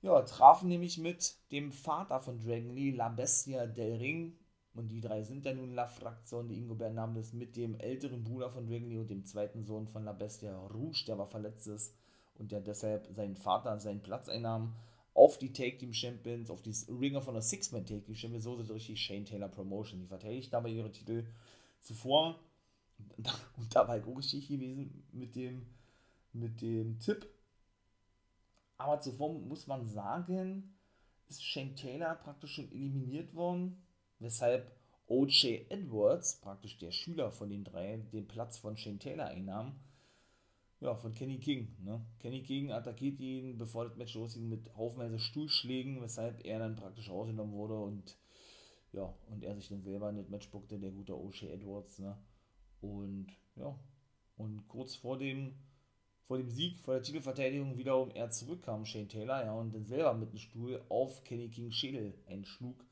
ja, 0.02 0.20
trafen 0.22 0.68
nämlich 0.68 0.98
mit 0.98 1.36
dem 1.52 1.72
Vater 1.72 2.20
von 2.20 2.38
Dragon 2.40 2.74
Lee, 2.74 2.90
La 2.90 3.08
Bestia 3.08 3.66
del 3.66 3.96
Ring. 3.96 4.36
Und 4.74 4.88
die 4.88 5.00
drei 5.00 5.22
sind 5.22 5.44
dann 5.46 5.58
nun 5.58 5.74
La 5.74 5.86
Fraktion, 5.86 6.48
die 6.48 6.58
Ingo 6.58 6.74
Bernamdes, 6.74 7.32
mit 7.32 7.56
dem 7.56 7.74
älteren 7.78 8.24
Bruder 8.24 8.50
von 8.50 8.66
Dragon 8.66 8.88
Lee 8.88 8.98
und 8.98 9.10
dem 9.10 9.24
zweiten 9.24 9.64
Sohn 9.64 9.86
von 9.86 10.04
La 10.04 10.12
Bestia, 10.12 10.56
Rouge, 10.58 11.04
der 11.06 11.14
aber 11.14 11.26
verletzt 11.26 11.66
ist 11.66 11.94
und 12.34 12.52
der 12.52 12.60
deshalb 12.60 13.06
seinen 13.14 13.36
Vater 13.36 13.78
seinen 13.78 14.02
Platz 14.02 14.28
einnahm, 14.28 14.74
auf 15.14 15.38
die 15.38 15.52
Take 15.52 15.76
Team 15.76 15.92
Champions, 15.92 16.50
auf 16.50 16.62
die 16.62 16.74
Ringer 16.88 17.20
von 17.20 17.34
der 17.34 17.42
Six-Man 17.42 17.84
Take 17.84 18.02
Team 18.02 18.14
Champions, 18.14 18.44
so 18.44 18.56
sind 18.56 18.70
richtig 18.70 18.98
Shane 18.98 19.26
Taylor 19.26 19.48
Promotion. 19.48 20.00
Die 20.00 20.06
verteidigt 20.06 20.52
dabei 20.52 20.70
ihre 20.70 20.90
Titel 20.90 21.26
zuvor. 21.80 22.40
Und 23.56 23.74
da 23.74 23.86
war 23.86 23.98
ich 23.98 24.04
auch 24.04 24.16
richtig 24.16 24.48
gewesen 24.48 25.04
mit 25.12 25.36
dem, 25.36 25.66
mit 26.32 26.62
dem 26.62 26.98
Tipp, 26.98 27.28
aber 28.82 29.00
zuvor 29.00 29.32
muss 29.32 29.66
man 29.66 29.86
sagen, 29.86 30.76
ist 31.28 31.44
Shane 31.44 31.74
Taylor 31.74 32.14
praktisch 32.16 32.54
schon 32.54 32.70
eliminiert 32.72 33.34
worden, 33.34 33.82
weshalb 34.18 34.70
O.J. 35.06 35.70
Edwards, 35.70 36.40
praktisch 36.40 36.78
der 36.78 36.90
Schüler 36.90 37.30
von 37.30 37.50
den 37.50 37.64
drei, 37.64 37.98
den 38.12 38.28
Platz 38.28 38.58
von 38.58 38.76
Shane 38.76 38.98
Taylor 38.98 39.26
einnahm. 39.26 39.78
Ja, 40.80 40.94
von 40.96 41.14
Kenny 41.14 41.38
King. 41.38 41.76
Ne? 41.80 42.04
Kenny 42.18 42.42
King 42.42 42.72
attackiert 42.72 43.20
ihn, 43.20 43.56
bevor 43.56 43.84
das 43.84 43.96
Match 43.96 44.14
losging, 44.14 44.48
mit 44.48 44.74
haufenweise 44.76 45.18
Stuhlschlägen, 45.18 46.02
weshalb 46.02 46.44
er 46.44 46.58
dann 46.58 46.76
praktisch 46.76 47.08
rausgenommen 47.08 47.54
wurde 47.54 47.78
und 47.78 48.16
ja, 48.92 49.14
und 49.28 49.42
er 49.42 49.54
sich 49.54 49.68
dann 49.68 49.82
selber 49.82 50.10
in 50.10 50.16
das 50.16 50.28
Match 50.28 50.50
buckte, 50.50 50.78
der 50.78 50.90
gute 50.90 51.16
O.J. 51.16 51.50
Edwards. 51.50 51.98
Ne? 51.98 52.16
Und 52.80 53.28
ja, 53.56 53.78
und 54.36 54.66
kurz 54.68 54.96
vor 54.96 55.18
dem 55.18 55.54
vor 56.26 56.38
dem 56.38 56.50
Sieg, 56.50 56.78
vor 56.78 56.94
der 56.94 57.02
Titelverteidigung 57.02 57.76
wiederum 57.76 58.10
er 58.10 58.30
zurückkam, 58.30 58.84
Shane 58.84 59.08
Taylor, 59.08 59.44
ja, 59.44 59.52
und 59.52 59.74
dann 59.74 59.86
selber 59.86 60.14
mit 60.14 60.32
dem 60.32 60.38
Stuhl 60.38 60.80
auf 60.88 61.24
Kenny 61.24 61.48
King 61.48 61.72
Schädel 61.72 62.14
einschlug. 62.26 62.84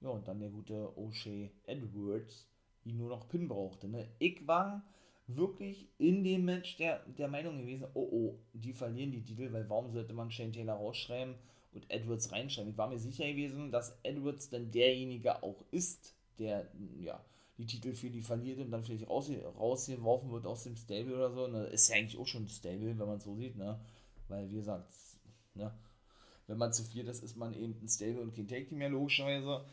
Ja, 0.00 0.10
und 0.10 0.28
dann 0.28 0.40
der 0.40 0.50
gute 0.50 0.92
O'Shea 0.96 1.50
Edwards 1.66 2.46
ihn 2.84 2.98
nur 2.98 3.08
noch 3.08 3.28
Pin 3.28 3.48
brauchte. 3.48 3.88
Ne? 3.88 4.08
Ich 4.18 4.46
war 4.46 4.82
wirklich 5.26 5.88
in 5.98 6.22
dem 6.22 6.44
Match 6.44 6.76
der, 6.76 7.00
der 7.18 7.28
Meinung 7.28 7.58
gewesen, 7.58 7.86
oh 7.94 8.08
oh, 8.10 8.38
die 8.52 8.72
verlieren 8.72 9.10
die 9.10 9.24
Titel, 9.24 9.52
weil 9.52 9.68
warum 9.68 9.90
sollte 9.90 10.12
man 10.12 10.30
Shane 10.30 10.52
Taylor 10.52 10.74
rausschreiben 10.74 11.34
und 11.72 11.90
Edwards 11.90 12.30
reinschreiben? 12.30 12.70
Ich 12.70 12.78
war 12.78 12.88
mir 12.88 12.98
sicher 12.98 13.26
gewesen, 13.26 13.72
dass 13.72 13.98
Edwards 14.02 14.48
dann 14.50 14.70
derjenige 14.70 15.42
auch 15.42 15.64
ist, 15.70 16.14
der, 16.38 16.70
ja, 17.00 17.24
die 17.58 17.66
Titel 17.66 17.94
für 17.94 18.10
die 18.10 18.22
verliert 18.22 18.58
und 18.58 18.70
dann 18.70 18.84
vielleicht 18.84 19.08
raus, 19.08 19.30
rausgeworfen 19.58 20.30
wird 20.30 20.46
aus 20.46 20.64
dem 20.64 20.76
Stable 20.76 21.14
oder 21.14 21.32
so. 21.32 21.46
Ne? 21.46 21.64
Ist 21.66 21.88
ja 21.88 21.96
eigentlich 21.96 22.18
auch 22.18 22.26
schon 22.26 22.44
ein 22.44 22.48
Stable, 22.48 22.98
wenn 22.98 23.06
man 23.06 23.16
es 23.16 23.24
so 23.24 23.34
sieht, 23.36 23.56
ne? 23.56 23.78
Weil, 24.28 24.50
wie 24.50 24.56
gesagt, 24.56 24.92
ne? 25.54 25.72
wenn 26.46 26.58
man 26.58 26.72
zu 26.72 26.84
viert 26.84 27.08
ist, 27.08 27.22
ist 27.22 27.36
man 27.36 27.54
eben 27.54 27.76
ein 27.80 27.88
Stable 27.88 28.20
und 28.20 28.34
kein 28.34 28.48
Take 28.48 28.74
mehr, 28.74 28.88
logischerweise. 28.88 29.64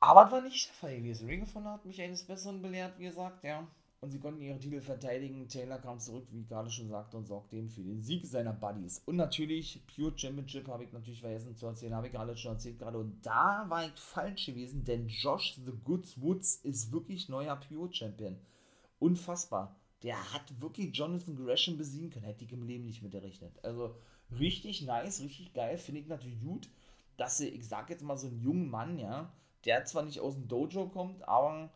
Aber 0.00 0.22
das 0.22 0.32
war 0.32 0.42
nicht 0.42 0.68
der 0.68 0.74
Fall 0.74 0.96
gewesen. 0.96 1.28
Ring 1.28 1.42
of 1.42 1.54
Honor 1.54 1.72
hat 1.72 1.84
mich 1.84 2.00
eines 2.00 2.24
Besseren 2.24 2.62
belehrt, 2.62 2.98
wie 2.98 3.04
gesagt, 3.04 3.44
ja 3.44 3.66
und 4.06 4.12
sie 4.12 4.20
konnten 4.20 4.40
ihre 4.40 4.60
Titel 4.60 4.80
verteidigen. 4.80 5.48
Taylor 5.48 5.78
kam 5.78 5.98
zurück, 5.98 6.28
wie 6.30 6.42
ich 6.42 6.48
gerade 6.48 6.70
schon 6.70 6.88
sagte, 6.88 7.16
und 7.16 7.26
sorgte 7.26 7.56
eben 7.56 7.68
für 7.68 7.82
den 7.82 8.00
Sieg 8.00 8.24
seiner 8.24 8.52
Buddies. 8.52 9.02
Und 9.04 9.16
natürlich, 9.16 9.82
Pure 9.92 10.16
Championship 10.16 10.68
habe 10.68 10.84
ich 10.84 10.92
natürlich 10.92 11.20
vergessen 11.20 11.56
zu 11.56 11.66
erzählen, 11.66 11.92
habe 11.92 12.06
ich 12.06 12.12
gerade 12.12 12.36
schon 12.36 12.52
erzählt 12.52 12.78
gerade. 12.78 12.98
Und 12.98 13.26
da 13.26 13.64
war 13.68 13.84
ich 13.84 13.92
falsch 13.96 14.46
gewesen, 14.46 14.84
denn 14.84 15.08
Josh 15.08 15.56
The 15.56 15.72
Goods 15.82 16.22
Woods 16.22 16.54
ist 16.62 16.92
wirklich 16.92 17.28
neuer 17.28 17.56
Pure 17.56 17.92
Champion. 17.92 18.38
Unfassbar. 19.00 19.74
Der 20.04 20.32
hat 20.32 20.60
wirklich 20.60 20.96
Jonathan 20.96 21.34
Gresham 21.34 21.76
besiegen 21.76 22.10
können. 22.10 22.26
Hätte 22.26 22.44
ich 22.44 22.52
im 22.52 22.62
Leben 22.62 22.84
nicht 22.84 23.02
mit 23.02 23.12
errechnet. 23.12 23.58
Also 23.64 23.96
richtig 24.38 24.82
nice, 24.82 25.20
richtig 25.20 25.52
geil. 25.52 25.78
Finde 25.78 26.00
ich 26.00 26.06
natürlich 26.06 26.38
gut, 26.38 26.68
dass 27.16 27.38
sie, 27.38 27.48
ich 27.48 27.66
sag 27.66 27.90
jetzt 27.90 28.04
mal, 28.04 28.16
so 28.16 28.28
einen 28.28 28.40
jungen 28.40 28.70
Mann, 28.70 29.00
ja, 29.00 29.32
der 29.64 29.84
zwar 29.84 30.04
nicht 30.04 30.20
aus 30.20 30.34
dem 30.34 30.46
Dojo 30.46 30.90
kommt, 30.90 31.26
aber 31.26 31.72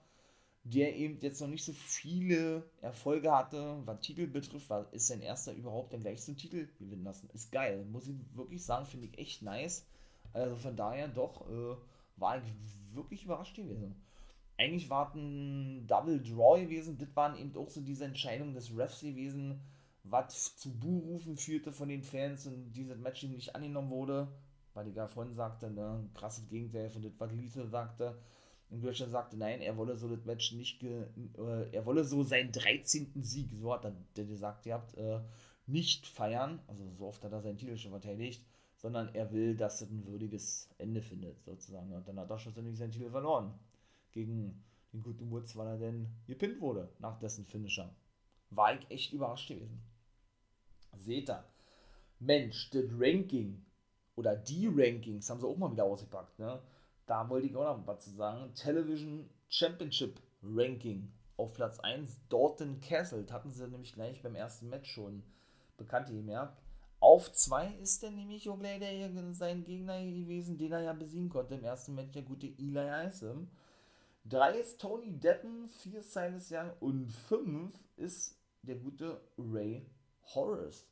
der 0.65 0.97
eben 0.97 1.19
jetzt 1.21 1.41
noch 1.41 1.49
nicht 1.49 1.65
so 1.65 1.73
viele 1.73 2.69
Erfolge 2.83 3.33
hatte, 3.33 3.81
was 3.87 4.01
Titel 4.01 4.27
betrifft, 4.27 4.69
war, 4.69 4.93
ist 4.93 5.07
sein 5.07 5.23
erster 5.23 5.55
überhaupt 5.55 5.93
der 5.93 6.01
gleich 6.01 6.23
zum 6.23 6.37
Titel 6.37 6.69
gewinnen 6.79 7.05
lassen. 7.05 7.31
Ist 7.33 7.51
geil, 7.51 7.85
muss 7.87 8.09
ich 8.09 8.17
wirklich 8.35 8.65
sagen, 8.65 8.87
finde 8.87 9.07
ich 9.07 9.19
echt 9.19 9.43
nice. 9.43 9.87
Also 10.33 10.57
von 10.57 10.77
daher 10.77 11.09
doch, 11.09 11.49
äh, 11.49 11.77
war 12.17 12.39
ich 12.39 12.45
wirklich 12.95 13.25
überrascht 13.25 13.57
gewesen. 13.57 13.95
Eigentlich 14.59 14.91
war 14.91 15.09
es 15.09 15.15
ein 15.15 15.87
Double 15.87 16.21
Draw 16.21 16.61
gewesen, 16.63 16.99
das 16.99 17.09
waren 17.17 17.39
eben 17.39 17.57
auch 17.57 17.71
so 17.71 17.81
diese 17.81 18.05
Entscheidungen 18.05 18.53
des 18.53 18.77
Refs 18.77 19.01
gewesen, 19.01 19.59
was 20.05 20.57
zu 20.57 20.79
Buhrufen 20.79 21.39
führte 21.39 21.73
von 21.73 21.89
den 21.89 22.03
Fans 22.03 22.47
und 22.47 22.73
dieses 22.73 22.99
Match 22.99 23.23
nicht 23.23 23.55
angenommen 23.55 23.91
wurde, 23.91 24.29
weil 24.75 24.89
ich 24.89 24.95
ja 24.95 25.09
vorhin 25.09 25.35
sagte, 25.35 25.71
ne, 25.71 26.07
krasses 26.15 26.47
Gegenteil 26.49 26.91
von 26.91 27.01
das, 27.01 27.13
was 27.19 27.33
Lise 27.33 27.67
sagte 27.67 28.19
und 28.71 28.83
Deutschland 28.83 29.11
sagte, 29.13 29.37
nein, 29.37 29.61
er 29.61 29.77
wolle 29.77 29.97
so 29.97 30.09
das 30.09 30.25
Match 30.25 30.53
nicht, 30.53 30.83
äh, 30.85 31.07
er 31.73 31.87
wolle 31.87 32.05
so 32.05 32.23
seinen 32.23 32.53
13. 32.53 33.13
Sieg, 33.21 33.51
so 33.61 33.73
hat 33.73 33.85
er 33.85 34.25
gesagt, 34.25 34.67
ihr 34.67 34.75
habt, 34.75 34.97
äh, 34.97 35.21
nicht 35.67 36.07
feiern, 36.07 36.61
also 36.67 36.91
so 36.91 37.07
oft 37.07 37.25
hat 37.25 37.33
er 37.33 37.41
seinen 37.41 37.59
Titel 37.59 37.77
schon 37.77 37.93
verteidigt, 37.93 38.45
sondern 38.77 39.15
er 39.15 39.33
will, 39.33 39.57
dass 39.57 39.81
es 39.81 39.91
ein 39.91 40.07
würdiges 40.07 40.69
Ende 40.79 41.03
findet, 41.03 41.43
sozusagen. 41.45 41.93
Und 41.93 42.09
dann 42.09 42.19
hat 42.19 42.31
er 42.31 42.39
schlussendlich 42.39 42.79
seinen 42.79 42.93
Titel 42.93 43.11
verloren 43.11 43.55
gegen 44.13 44.65
den 44.93 45.03
guten 45.03 45.31
Woods, 45.31 45.57
weil 45.57 45.69
er 45.69 45.79
denn 45.79 46.09
gepinnt 46.27 46.61
wurde 46.61 46.89
nach 46.99 47.19
dessen 47.19 47.47
Finisher. 47.47 47.95
War 48.51 48.75
ich 48.75 48.91
echt 48.91 49.13
überrascht 49.13 49.49
gewesen. 49.49 49.81
Seht 50.97 51.31
ihr, 51.31 51.45
Mensch, 52.19 52.71
das 52.71 52.85
Ranking 52.99 53.65
oder 54.17 54.35
die 54.37 54.67
Rankings 54.67 55.31
haben 55.31 55.41
sie 55.41 55.47
auch 55.47 55.57
mal 55.57 55.71
wieder 55.71 55.85
ausgepackt, 55.85 56.39
ne? 56.39 56.61
Da 57.11 57.29
wollte 57.29 57.49
ich 57.49 57.57
auch 57.57 57.77
noch 57.77 57.87
was 57.89 58.05
zu 58.05 58.11
sagen. 58.11 58.55
Television 58.55 59.29
Championship 59.49 60.21
Ranking 60.45 61.13
auf 61.37 61.53
Platz 61.55 61.81
1, 61.81 62.29
Dorton 62.29 62.81
Castle. 62.81 63.25
Das 63.25 63.33
hatten 63.33 63.51
sie 63.51 63.67
nämlich 63.67 63.95
gleich 63.95 64.23
beim 64.23 64.37
ersten 64.37 64.69
Match 64.69 64.93
schon 64.93 65.25
bekannt 65.77 66.07
gemerkt. 66.07 66.63
Auf 67.01 67.33
2 67.33 67.75
ist 67.83 68.05
dann 68.05 68.15
nämlich 68.15 68.49
auch 68.49 68.61
gleich 68.61 68.79
der, 68.79 69.11
sein 69.33 69.65
Gegner 69.65 69.99
gewesen, 70.05 70.57
den 70.57 70.71
er 70.71 70.83
ja 70.83 70.93
besiegen 70.93 71.31
konnte 71.31 71.57
im 71.57 71.65
ersten 71.65 71.97
Match, 71.97 72.13
der 72.13 72.23
gute 72.23 72.47
Eli 72.47 73.09
Isom. 73.09 73.51
3 74.27 74.61
ist 74.61 74.81
Tony 74.81 75.11
Deppen, 75.11 75.69
4 75.69 76.01
ist 76.01 76.13
Silas 76.13 76.53
Young 76.53 76.71
und 76.79 77.11
5 77.11 77.73
ist 77.97 78.39
der 78.63 78.77
gute 78.77 79.21
Ray 79.37 79.85
Horace. 80.33 80.87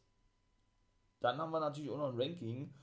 Dann 1.20 1.38
haben 1.38 1.52
wir 1.52 1.60
natürlich 1.60 1.90
auch 1.90 1.98
noch 1.98 2.12
ein 2.12 2.20
Ranking 2.20 2.74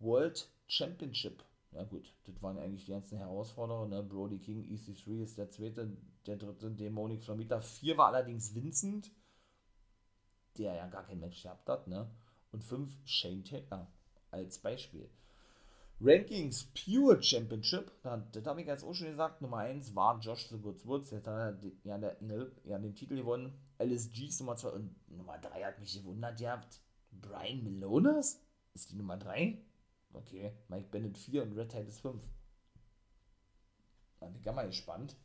World 0.00 0.48
Championship 0.66 1.44
ja 1.74 1.82
gut, 1.84 2.14
das 2.24 2.40
waren 2.42 2.58
eigentlich 2.58 2.84
die 2.86 2.92
ganzen 2.92 3.18
Herausforderer. 3.18 3.86
Ne? 3.86 4.02
Brody 4.02 4.38
King, 4.38 4.64
EC3 4.64 5.22
ist 5.22 5.38
der 5.38 5.50
zweite, 5.50 5.96
der 6.26 6.36
dritte 6.36 6.70
Dämonik 6.70 7.24
Flamita. 7.24 7.60
Vier 7.60 7.98
war 7.98 8.08
allerdings 8.08 8.54
Vincent, 8.54 9.10
der 10.56 10.74
ja 10.74 10.86
gar 10.86 11.04
kein 11.04 11.20
Match 11.20 11.42
gehabt 11.42 11.68
hat. 11.68 11.88
Ne? 11.88 12.08
Und 12.52 12.62
fünf 12.62 12.96
Shane 13.04 13.42
Taylor 13.42 13.90
als 14.30 14.58
Beispiel. 14.58 15.10
Rankings 16.00 16.64
Pure 16.74 17.22
Championship, 17.22 17.90
das 18.02 18.46
habe 18.46 18.60
ich 18.60 18.66
jetzt 18.66 18.84
auch 18.84 18.94
schon 18.94 19.08
gesagt. 19.08 19.40
Nummer 19.40 19.58
1 19.58 19.94
war 19.94 20.18
Josh 20.20 20.48
The 20.48 20.58
Goods 20.58 20.84
Woods, 20.86 21.10
der 21.10 21.22
hat 21.22 21.64
ja, 21.84 21.98
der, 21.98 22.16
ja, 22.64 22.78
den 22.78 22.94
Titel 22.94 23.16
gewonnen. 23.16 23.52
LSG 23.78 24.26
ist 24.26 24.40
Nummer 24.40 24.56
2 24.56 24.68
und 24.70 24.94
Nummer 25.08 25.38
3 25.38 25.62
hat 25.62 25.78
mich 25.78 25.94
gewundert, 25.94 26.40
ihr 26.40 26.50
habt 26.50 26.80
Brian 27.12 27.62
Melonas? 27.62 28.40
Ist 28.74 28.90
die 28.90 28.96
Nummer 28.96 29.16
3? 29.16 29.56
Okay, 30.14 30.52
Mike 30.68 30.88
Bennett 30.90 31.18
4 31.18 31.42
und 31.42 31.52
Red 31.52 31.70
Tide 31.70 31.88
ist 31.88 32.00
5. 32.00 32.22
Da 34.20 34.26
bin 34.26 34.40
ich 34.40 34.46
mal 34.46 34.66
gespannt, 34.66 35.16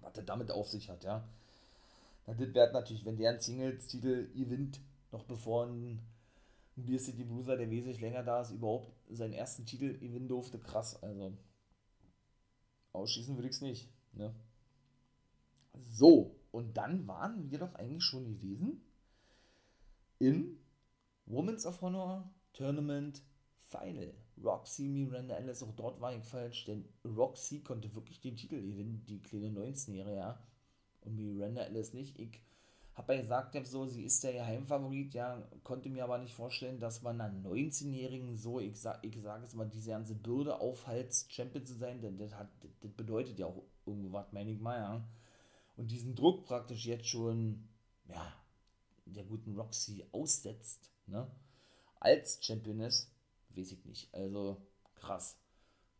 was 0.00 0.16
er 0.16 0.22
damit 0.22 0.50
auf 0.50 0.68
sich 0.68 0.88
hat, 0.90 1.02
ja. 1.02 1.26
Na, 2.26 2.34
das 2.34 2.54
wäre 2.54 2.72
natürlich, 2.72 3.04
wenn 3.04 3.16
der 3.16 3.30
einen 3.30 3.40
Singles-Titel 3.40 4.30
gewinnt, 4.34 4.80
noch 5.10 5.24
bevor 5.24 5.66
ein, 5.66 5.98
ein 6.76 6.84
Beer 6.84 6.98
City 6.98 7.24
Bruiser, 7.24 7.56
der 7.56 7.70
wesentlich 7.70 8.00
länger 8.00 8.22
da 8.22 8.42
ist, 8.42 8.50
überhaupt 8.50 8.92
seinen 9.08 9.32
ersten 9.32 9.64
Titel 9.64 9.98
gewinnen 9.98 10.28
durfte, 10.28 10.58
krass. 10.58 11.02
Also, 11.02 11.36
ausschließen 12.92 13.34
würde 13.36 13.48
ich 13.48 13.56
es 13.56 13.62
nicht, 13.62 13.88
ne. 14.12 14.34
So, 15.90 16.36
und 16.50 16.76
dann 16.76 17.06
waren 17.06 17.50
wir 17.50 17.58
doch 17.58 17.74
eigentlich 17.74 18.04
schon 18.04 18.26
gewesen 18.26 18.84
in 20.18 20.58
Women's 21.24 21.64
of 21.64 21.80
Honor 21.80 22.30
Tournament 22.52 23.22
Final. 23.70 24.12
Roxy 24.42 24.88
Miranda 24.88 25.36
Ellis, 25.36 25.62
auch 25.62 25.72
dort 25.72 26.00
war 26.00 26.14
ich 26.14 26.24
falsch, 26.24 26.64
denn 26.64 26.84
Roxy 27.04 27.60
konnte 27.60 27.94
wirklich 27.94 28.20
den 28.20 28.36
Titel 28.36 28.60
gewinnen, 28.60 29.04
die 29.06 29.20
kleine 29.20 29.48
19-Jährige, 29.50 30.16
ja. 30.16 30.42
Und 31.02 31.16
Miranda 31.16 31.62
Ellis 31.62 31.92
nicht. 31.92 32.18
Ich 32.18 32.40
habe 32.94 33.14
ja 33.14 33.20
gesagt, 33.22 33.66
so, 33.66 33.86
sie 33.86 34.04
ist 34.04 34.24
der 34.24 34.32
Geheimfavorit, 34.32 35.14
ja, 35.14 35.46
konnte 35.62 35.88
mir 35.88 36.04
aber 36.04 36.18
nicht 36.18 36.34
vorstellen, 36.34 36.80
dass 36.80 37.02
man 37.02 37.20
einer 37.20 37.48
19-Jährigen 37.48 38.36
so, 38.36 38.60
ich 38.60 38.80
sage 38.80 39.06
ich 39.06 39.20
sag 39.20 39.42
es 39.42 39.54
mal, 39.54 39.68
diese 39.68 39.90
ganze 39.90 40.14
Bürde 40.14 40.60
aufhalst, 40.60 41.32
Champion 41.32 41.64
zu 41.64 41.74
sein, 41.74 42.00
denn 42.00 42.18
das, 42.18 42.34
hat, 42.34 42.48
das 42.80 42.90
bedeutet 42.92 43.38
ja 43.38 43.46
auch 43.46 43.62
irgendwo 43.86 44.12
was, 44.12 44.32
meine 44.32 44.50
ich 44.50 44.60
mal, 44.60 44.78
ja. 44.78 45.08
Und 45.76 45.90
diesen 45.90 46.14
Druck 46.14 46.44
praktisch 46.44 46.86
jetzt 46.86 47.06
schon, 47.06 47.68
ja, 48.06 48.34
der 49.06 49.24
guten 49.24 49.56
Roxy 49.56 50.04
aussetzt, 50.12 50.90
ne, 51.06 51.30
als 52.00 52.44
Championess, 52.44 53.10
weiß 53.56 53.72
ich 53.72 53.84
nicht. 53.84 54.14
Also 54.14 54.62
krass. 54.94 55.38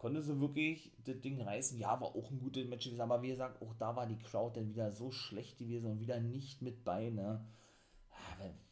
Konnte 0.00 0.22
sie 0.22 0.40
wirklich 0.40 0.92
das 1.04 1.20
Ding 1.20 1.42
reißen? 1.42 1.78
Ja, 1.78 2.00
war 2.00 2.16
auch 2.16 2.30
ein 2.30 2.40
gutes 2.40 2.66
Match 2.66 2.86
gewesen, 2.86 3.02
aber 3.02 3.20
wie 3.20 3.28
gesagt, 3.28 3.60
auch 3.60 3.74
da 3.74 3.94
war 3.96 4.06
die 4.06 4.18
Crowd 4.18 4.58
dann 4.58 4.70
wieder 4.70 4.90
so 4.90 5.10
schlecht 5.10 5.58
gewesen 5.58 5.90
und 5.90 6.00
wieder 6.00 6.20
nicht 6.20 6.62
mit 6.62 6.84
bei, 6.84 7.10
ne? 7.10 7.44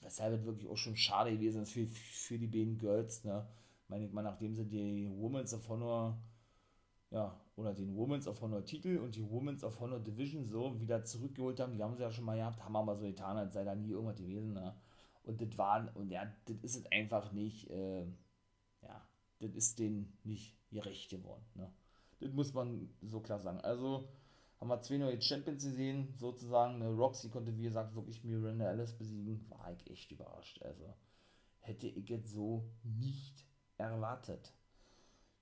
Weshalb 0.00 0.32
es 0.32 0.46
wirklich 0.46 0.68
auch 0.68 0.76
schon 0.76 0.96
schade 0.96 1.32
gewesen 1.32 1.62
ist 1.62 1.72
für, 1.72 1.86
für 1.86 2.38
die 2.38 2.46
beiden 2.46 2.78
Girls, 2.78 3.24
ne? 3.24 3.46
Meine 3.88 4.06
ich 4.06 4.12
mal, 4.12 4.22
nachdem 4.22 4.54
sie 4.54 4.64
die 4.64 5.10
Women's 5.10 5.52
of 5.52 5.68
Honor, 5.68 6.18
ja, 7.10 7.38
oder 7.56 7.74
den 7.74 7.94
Women's 7.94 8.26
of 8.26 8.40
Honor 8.40 8.64
Titel 8.64 8.96
und 8.98 9.14
die 9.14 9.28
Women's 9.28 9.64
of 9.64 9.78
Honor 9.80 10.00
Division 10.00 10.46
so 10.46 10.80
wieder 10.80 11.04
zurückgeholt 11.04 11.60
haben, 11.60 11.74
die 11.74 11.82
haben 11.82 11.94
sie 11.94 12.02
ja 12.02 12.10
schon 12.10 12.24
mal 12.24 12.36
gehabt, 12.36 12.64
haben 12.64 12.76
aber 12.76 12.96
so 12.96 13.04
getan, 13.04 13.36
als 13.36 13.52
sei 13.52 13.64
da 13.64 13.74
nie 13.74 13.90
irgendwas 13.90 14.16
gewesen, 14.16 14.54
ne? 14.54 14.74
Und 15.24 15.42
das 15.42 15.58
war, 15.58 15.94
und 15.94 16.10
ja, 16.10 16.32
das 16.46 16.56
ist 16.62 16.76
es 16.76 16.86
einfach 16.90 17.32
nicht, 17.32 17.68
äh, 17.68 18.06
das 19.40 19.54
ist 19.54 19.78
denen 19.78 20.18
nicht 20.24 20.56
gerecht 20.70 21.10
geworden. 21.10 21.44
Ne? 21.54 21.72
Das 22.20 22.32
muss 22.32 22.52
man 22.52 22.90
so 23.02 23.20
klar 23.20 23.38
sagen. 23.38 23.60
Also 23.60 24.08
haben 24.60 24.68
wir 24.68 24.80
zwei 24.80 24.98
neue 24.98 25.20
Champions 25.20 25.64
gesehen, 25.64 26.14
sozusagen. 26.16 26.78
Ne? 26.78 26.88
Roxy 26.88 27.28
konnte, 27.28 27.56
wie 27.56 27.62
gesagt, 27.62 27.94
wirklich 27.94 28.24
Miranda 28.24 28.70
Ellis 28.70 28.92
besiegen. 28.92 29.48
War 29.50 29.72
ich 29.72 29.88
echt 29.90 30.10
überrascht. 30.10 30.60
Also 30.62 30.94
hätte 31.60 31.86
ich 31.86 32.08
jetzt 32.08 32.32
so 32.32 32.64
nicht 32.82 33.46
erwartet. 33.76 34.52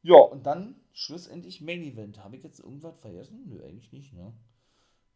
Ja, 0.03 0.17
und 0.17 0.47
dann 0.47 0.77
schlussendlich 0.93 1.61
Main 1.61 1.83
Event. 1.83 2.23
Habe 2.23 2.37
ich 2.37 2.45
jetzt 2.45 2.61
irgendwas 2.61 2.99
vergessen? 3.01 3.49
Nö, 3.49 3.63
eigentlich 3.65 3.93
nicht, 3.93 4.13
ne? 4.13 4.33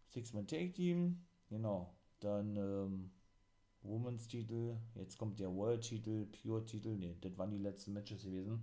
Six-Man 0.08 0.46
Take 0.46 0.72
Team, 0.72 1.26
genau. 1.48 1.94
Dann 2.18 2.56
ähm, 2.56 3.12
Women's 3.82 4.28
Titel, 4.28 4.76
jetzt 4.94 5.18
kommt 5.18 5.40
der 5.40 5.54
World 5.54 5.82
Titel, 5.82 6.26
Pure 6.26 6.64
Titel, 6.64 6.96
ne, 6.96 7.16
das 7.20 7.36
waren 7.38 7.50
die 7.50 7.58
letzten 7.58 7.92
Matches 7.92 8.22
gewesen. 8.22 8.60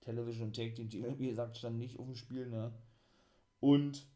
Television 0.00 0.52
Take 0.52 0.74
Team 0.74 0.90
Titel, 0.90 1.14
wie 1.18 1.28
gesagt, 1.28 1.56
stand 1.56 1.78
nicht 1.78 1.98
auf 1.98 2.06
dem 2.06 2.16
Spiel, 2.16 2.46
ne. 2.48 2.72
Und 3.60 4.06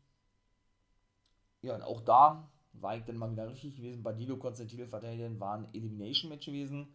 ja, 1.62 1.74
und 1.74 1.82
auch 1.82 2.00
da 2.00 2.50
war 2.72 2.96
ich 2.96 3.04
dann 3.04 3.16
mal 3.16 3.30
wieder 3.30 3.48
richtig 3.48 3.76
gewesen. 3.76 4.02
Badilo 4.02 4.36
konnte 4.36 4.66
Titel 4.66 4.86
verteidigen, 4.86 5.40
war 5.40 5.58
ein 5.58 5.68
Elimination 5.72 6.30
Match 6.30 6.46
gewesen. 6.46 6.88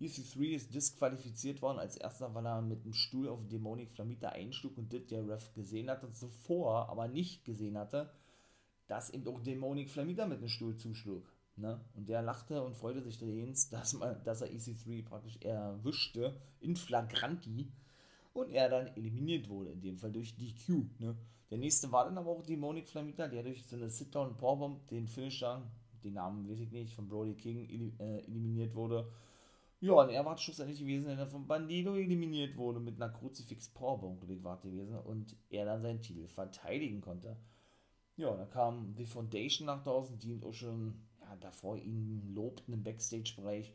EC3 0.00 0.54
ist 0.54 0.74
disqualifiziert 0.74 1.60
worden 1.60 1.78
als 1.78 1.96
erster, 1.96 2.34
weil 2.34 2.46
er 2.46 2.62
mit 2.62 2.84
dem 2.84 2.94
Stuhl 2.94 3.28
auf 3.28 3.46
Demonic 3.48 3.90
Flamita 3.90 4.30
einschlug 4.30 4.78
und 4.78 4.92
das 4.92 5.06
der 5.06 5.28
Ref 5.28 5.52
gesehen 5.52 5.90
hatte, 5.90 6.10
zuvor 6.10 6.88
aber 6.88 7.06
nicht 7.06 7.44
gesehen 7.44 7.76
hatte, 7.76 8.10
dass 8.86 9.10
eben 9.10 9.28
auch 9.28 9.40
Demonic 9.40 9.90
Flamita 9.90 10.26
mit 10.26 10.40
dem 10.40 10.48
Stuhl 10.48 10.76
zuschlug. 10.76 11.30
Ne? 11.60 11.78
Und 11.94 12.08
der 12.08 12.22
lachte 12.22 12.62
und 12.62 12.74
freute 12.74 13.02
sich 13.02 13.18
dahin's, 13.18 13.68
dass, 13.68 13.98
dass 14.24 14.40
er 14.40 14.48
EC3 14.48 15.04
praktisch 15.04 15.36
erwischte 15.42 16.40
in 16.60 16.74
Flagranti 16.74 17.70
und 18.32 18.50
er 18.50 18.68
dann 18.70 18.86
eliminiert 18.96 19.48
wurde, 19.48 19.72
in 19.72 19.80
dem 19.80 19.98
Fall 19.98 20.12
durch 20.12 20.36
DQ. 20.36 20.86
Ne? 20.98 21.16
Der 21.50 21.58
nächste 21.58 21.92
war 21.92 22.06
dann 22.06 22.16
aber 22.16 22.30
auch 22.30 22.42
Demonic 22.42 22.88
Flamita, 22.88 23.28
der 23.28 23.42
durch 23.42 23.66
so 23.66 23.76
eine 23.76 23.90
Sit-Down 23.90 24.36
Powerbomb 24.36 24.88
den 24.88 25.06
Finisher, 25.06 25.62
den 26.02 26.14
Namen 26.14 26.48
weiß 26.48 26.60
ich 26.60 26.70
nicht, 26.70 26.94
von 26.94 27.08
Brody 27.08 27.34
King 27.34 27.94
äh, 27.98 28.20
eliminiert 28.20 28.74
wurde. 28.74 29.10
Ja, 29.80 29.92
und 29.92 30.10
er 30.10 30.24
war 30.24 30.36
schlussendlich 30.38 30.78
gewesen, 30.78 31.06
der 31.06 31.26
von 31.26 31.46
Bandido 31.46 31.94
eliminiert 31.94 32.56
wurde 32.56 32.80
mit 32.80 33.00
einer 33.00 33.12
Kruzifix 33.12 33.68
Powerbomb 33.68 34.22
war 34.42 34.60
gewesen 34.60 34.98
und 34.98 35.36
er 35.48 35.64
dann 35.64 35.82
seinen 35.82 36.02
Titel 36.02 36.26
verteidigen 36.26 37.00
konnte. 37.00 37.36
Ja, 38.16 38.34
dann 38.36 38.50
kam 38.50 38.94
The 38.96 39.06
Foundation 39.06 39.66
nach 39.66 39.82
draußen, 39.82 40.18
die 40.18 40.38
auch 40.42 40.52
schon 40.52 41.00
davor 41.36 41.76
ihn 41.76 42.34
lobten 42.34 42.72
im 42.74 42.82
Backstage-Bereich, 42.82 43.74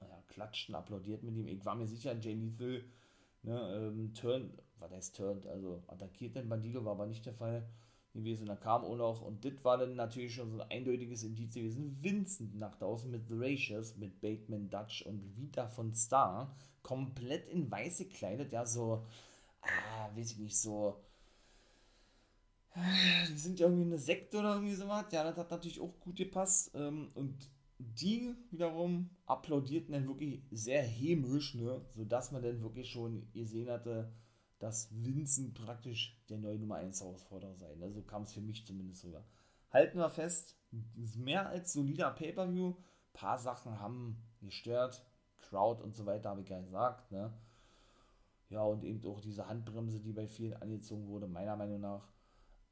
ja, 0.00 0.22
klatschten, 0.28 0.74
applaudierten 0.74 1.28
mit 1.28 1.36
ihm. 1.36 1.48
Ich 1.48 1.64
war 1.64 1.74
mir 1.74 1.86
sicher, 1.86 2.18
Jay 2.18 2.34
Lethal 2.34 2.84
ne, 3.42 3.74
ähm, 3.76 4.14
turned, 4.14 4.52
was 4.78 4.92
heißt 4.92 5.16
turned, 5.16 5.46
also 5.46 5.82
attackiert 5.86 6.36
den 6.36 6.48
Bandido, 6.48 6.84
war 6.84 6.92
aber 6.92 7.06
nicht 7.06 7.26
der 7.26 7.34
Fall. 7.34 7.68
gewesen. 8.14 8.46
Da 8.46 8.56
kam 8.56 8.84
auch 8.84 8.96
noch, 8.96 9.22
und 9.22 9.44
das 9.44 9.64
war 9.64 9.78
dann 9.78 9.96
natürlich 9.96 10.34
schon 10.34 10.50
so 10.50 10.60
ein 10.60 10.70
eindeutiges 10.70 11.22
Indiz 11.22 11.54
gewesen, 11.54 11.96
Vincent 12.02 12.54
nach 12.54 12.74
draußen 12.76 13.10
mit 13.10 13.26
The 13.28 13.34
Ratios, 13.36 13.96
mit 13.96 14.20
Bateman 14.20 14.68
Dutch 14.68 15.02
und 15.02 15.36
Vita 15.36 15.68
von 15.68 15.94
Star, 15.94 16.54
komplett 16.82 17.48
in 17.48 17.70
weiß 17.70 17.98
gekleidet, 17.98 18.52
ja, 18.52 18.66
so, 18.66 19.04
ah, 19.62 20.10
weiß 20.14 20.32
ich 20.32 20.38
nicht, 20.38 20.58
so, 20.58 21.00
die 23.28 23.38
sind 23.38 23.60
ja 23.60 23.66
irgendwie 23.66 23.84
eine 23.84 23.98
Sekte 23.98 24.38
oder 24.38 24.54
irgendwie 24.54 24.74
sowas, 24.74 25.06
ja, 25.12 25.24
das 25.24 25.36
hat 25.36 25.50
natürlich 25.50 25.80
auch 25.80 25.98
gut 26.00 26.16
gepasst, 26.16 26.70
ähm, 26.74 27.10
und 27.14 27.50
die 27.78 28.34
wiederum 28.50 29.10
applaudierten 29.26 29.92
dann 29.92 30.06
wirklich 30.06 30.42
sehr 30.50 30.82
hämisch, 30.82 31.54
ne, 31.54 31.84
sodass 31.94 32.32
man 32.32 32.42
dann 32.42 32.62
wirklich 32.62 32.90
schon 32.90 33.30
gesehen 33.32 33.70
hatte, 33.70 34.12
dass 34.58 34.88
Vincent 34.92 35.54
praktisch 35.54 36.16
der 36.28 36.38
neue 36.38 36.58
Nummer 36.58 36.76
1 36.76 37.00
Herausforderer 37.00 37.56
sei. 37.56 37.74
Ne? 37.74 37.90
So 37.90 38.02
kam 38.02 38.22
es 38.22 38.32
für 38.32 38.40
mich 38.40 38.64
zumindest 38.64 39.04
rüber. 39.04 39.24
Halten 39.72 39.98
wir 39.98 40.08
fest, 40.08 40.56
mehr 41.16 41.48
als 41.48 41.72
solider 41.72 42.12
Pay-Per-View. 42.12 42.76
Paar 43.12 43.38
Sachen 43.38 43.80
haben 43.80 44.22
gestört. 44.40 45.04
Crowd 45.40 45.82
und 45.82 45.96
so 45.96 46.06
weiter 46.06 46.30
habe 46.30 46.42
ich 46.42 46.48
ja 46.48 46.60
gesagt. 46.60 47.10
Ne? 47.10 47.32
Ja, 48.50 48.62
und 48.62 48.84
eben 48.84 49.04
auch 49.04 49.20
diese 49.20 49.48
Handbremse, 49.48 49.98
die 49.98 50.12
bei 50.12 50.28
vielen 50.28 50.54
angezogen 50.54 51.08
wurde, 51.08 51.26
meiner 51.26 51.56
Meinung 51.56 51.80
nach. 51.80 52.06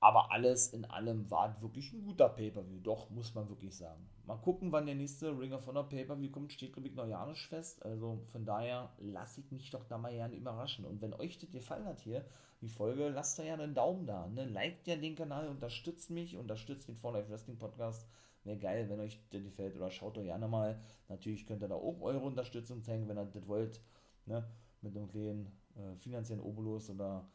Aber 0.03 0.33
alles 0.33 0.73
in 0.73 0.87
allem 0.87 1.31
war 1.31 1.61
wirklich 1.61 1.93
ein 1.93 2.03
guter 2.03 2.31
Pay-Per-View. 2.31 2.81
Doch, 2.81 3.11
muss 3.11 3.35
man 3.35 3.51
wirklich 3.51 3.77
sagen. 3.77 4.09
Mal 4.25 4.39
gucken, 4.39 4.73
wann 4.73 4.87
der 4.87 4.95
nächste 4.95 5.39
Ring 5.39 5.53
of 5.53 5.67
Honor 5.67 5.91
Pay-Per-View 5.91 6.31
kommt. 6.31 6.53
Steht, 6.55 6.73
glaube 6.73 6.89
ich, 6.89 6.95
noch 6.95 7.07
ja 7.07 7.27
nicht 7.27 7.47
fest. 7.47 7.85
Also 7.85 8.19
von 8.33 8.47
daher 8.47 8.91
lasse 8.99 9.43
ich 9.43 9.51
mich 9.53 9.71
doch 9.71 9.85
da 9.85 9.99
mal 9.99 10.13
gerne 10.13 10.37
überraschen. 10.37 10.87
Und 10.87 11.03
wenn 11.03 11.13
euch 11.13 11.39
das 11.39 11.51
gefallen 11.51 11.85
hat 11.85 12.01
hier, 12.01 12.25
die 12.63 12.69
Folge, 12.69 13.11
lasst 13.11 13.39
doch 13.39 13.45
ja 13.45 13.53
einen 13.53 13.75
Daumen 13.75 14.07
da. 14.07 14.27
Ne? 14.27 14.47
Liked 14.47 14.87
ja 14.87 14.97
den 14.97 15.17
Kanal, 15.17 15.49
unterstützt 15.49 16.09
mich, 16.11 16.35
unterstützt 16.35 16.89
den 16.89 16.97
For 16.97 17.13
Life 17.13 17.29
Wrestling 17.31 17.59
Podcast. 17.59 18.09
Wäre 18.45 18.57
geil, 18.59 18.89
wenn 18.89 19.01
euch 19.01 19.21
das 19.31 19.43
gefällt. 19.43 19.77
Oder 19.77 19.91
schaut 19.91 20.17
euch 20.17 20.25
gerne 20.25 20.49
mal. 20.49 20.81
Natürlich 21.09 21.47
könnt 21.47 21.63
ihr 21.63 21.69
da 21.69 21.75
auch 21.75 22.01
eure 22.01 22.21
Unterstützung 22.21 22.83
zeigen, 22.83 23.07
wenn 23.07 23.19
ihr 23.19 23.27
das 23.27 23.47
wollt. 23.47 23.83
Ne? 24.25 24.49
Mit 24.81 24.97
einem 24.97 25.09
kleinen 25.09 25.53
äh, 25.77 25.95
finanziellen 25.97 26.43
Obolus 26.43 26.89
oder 26.89 27.29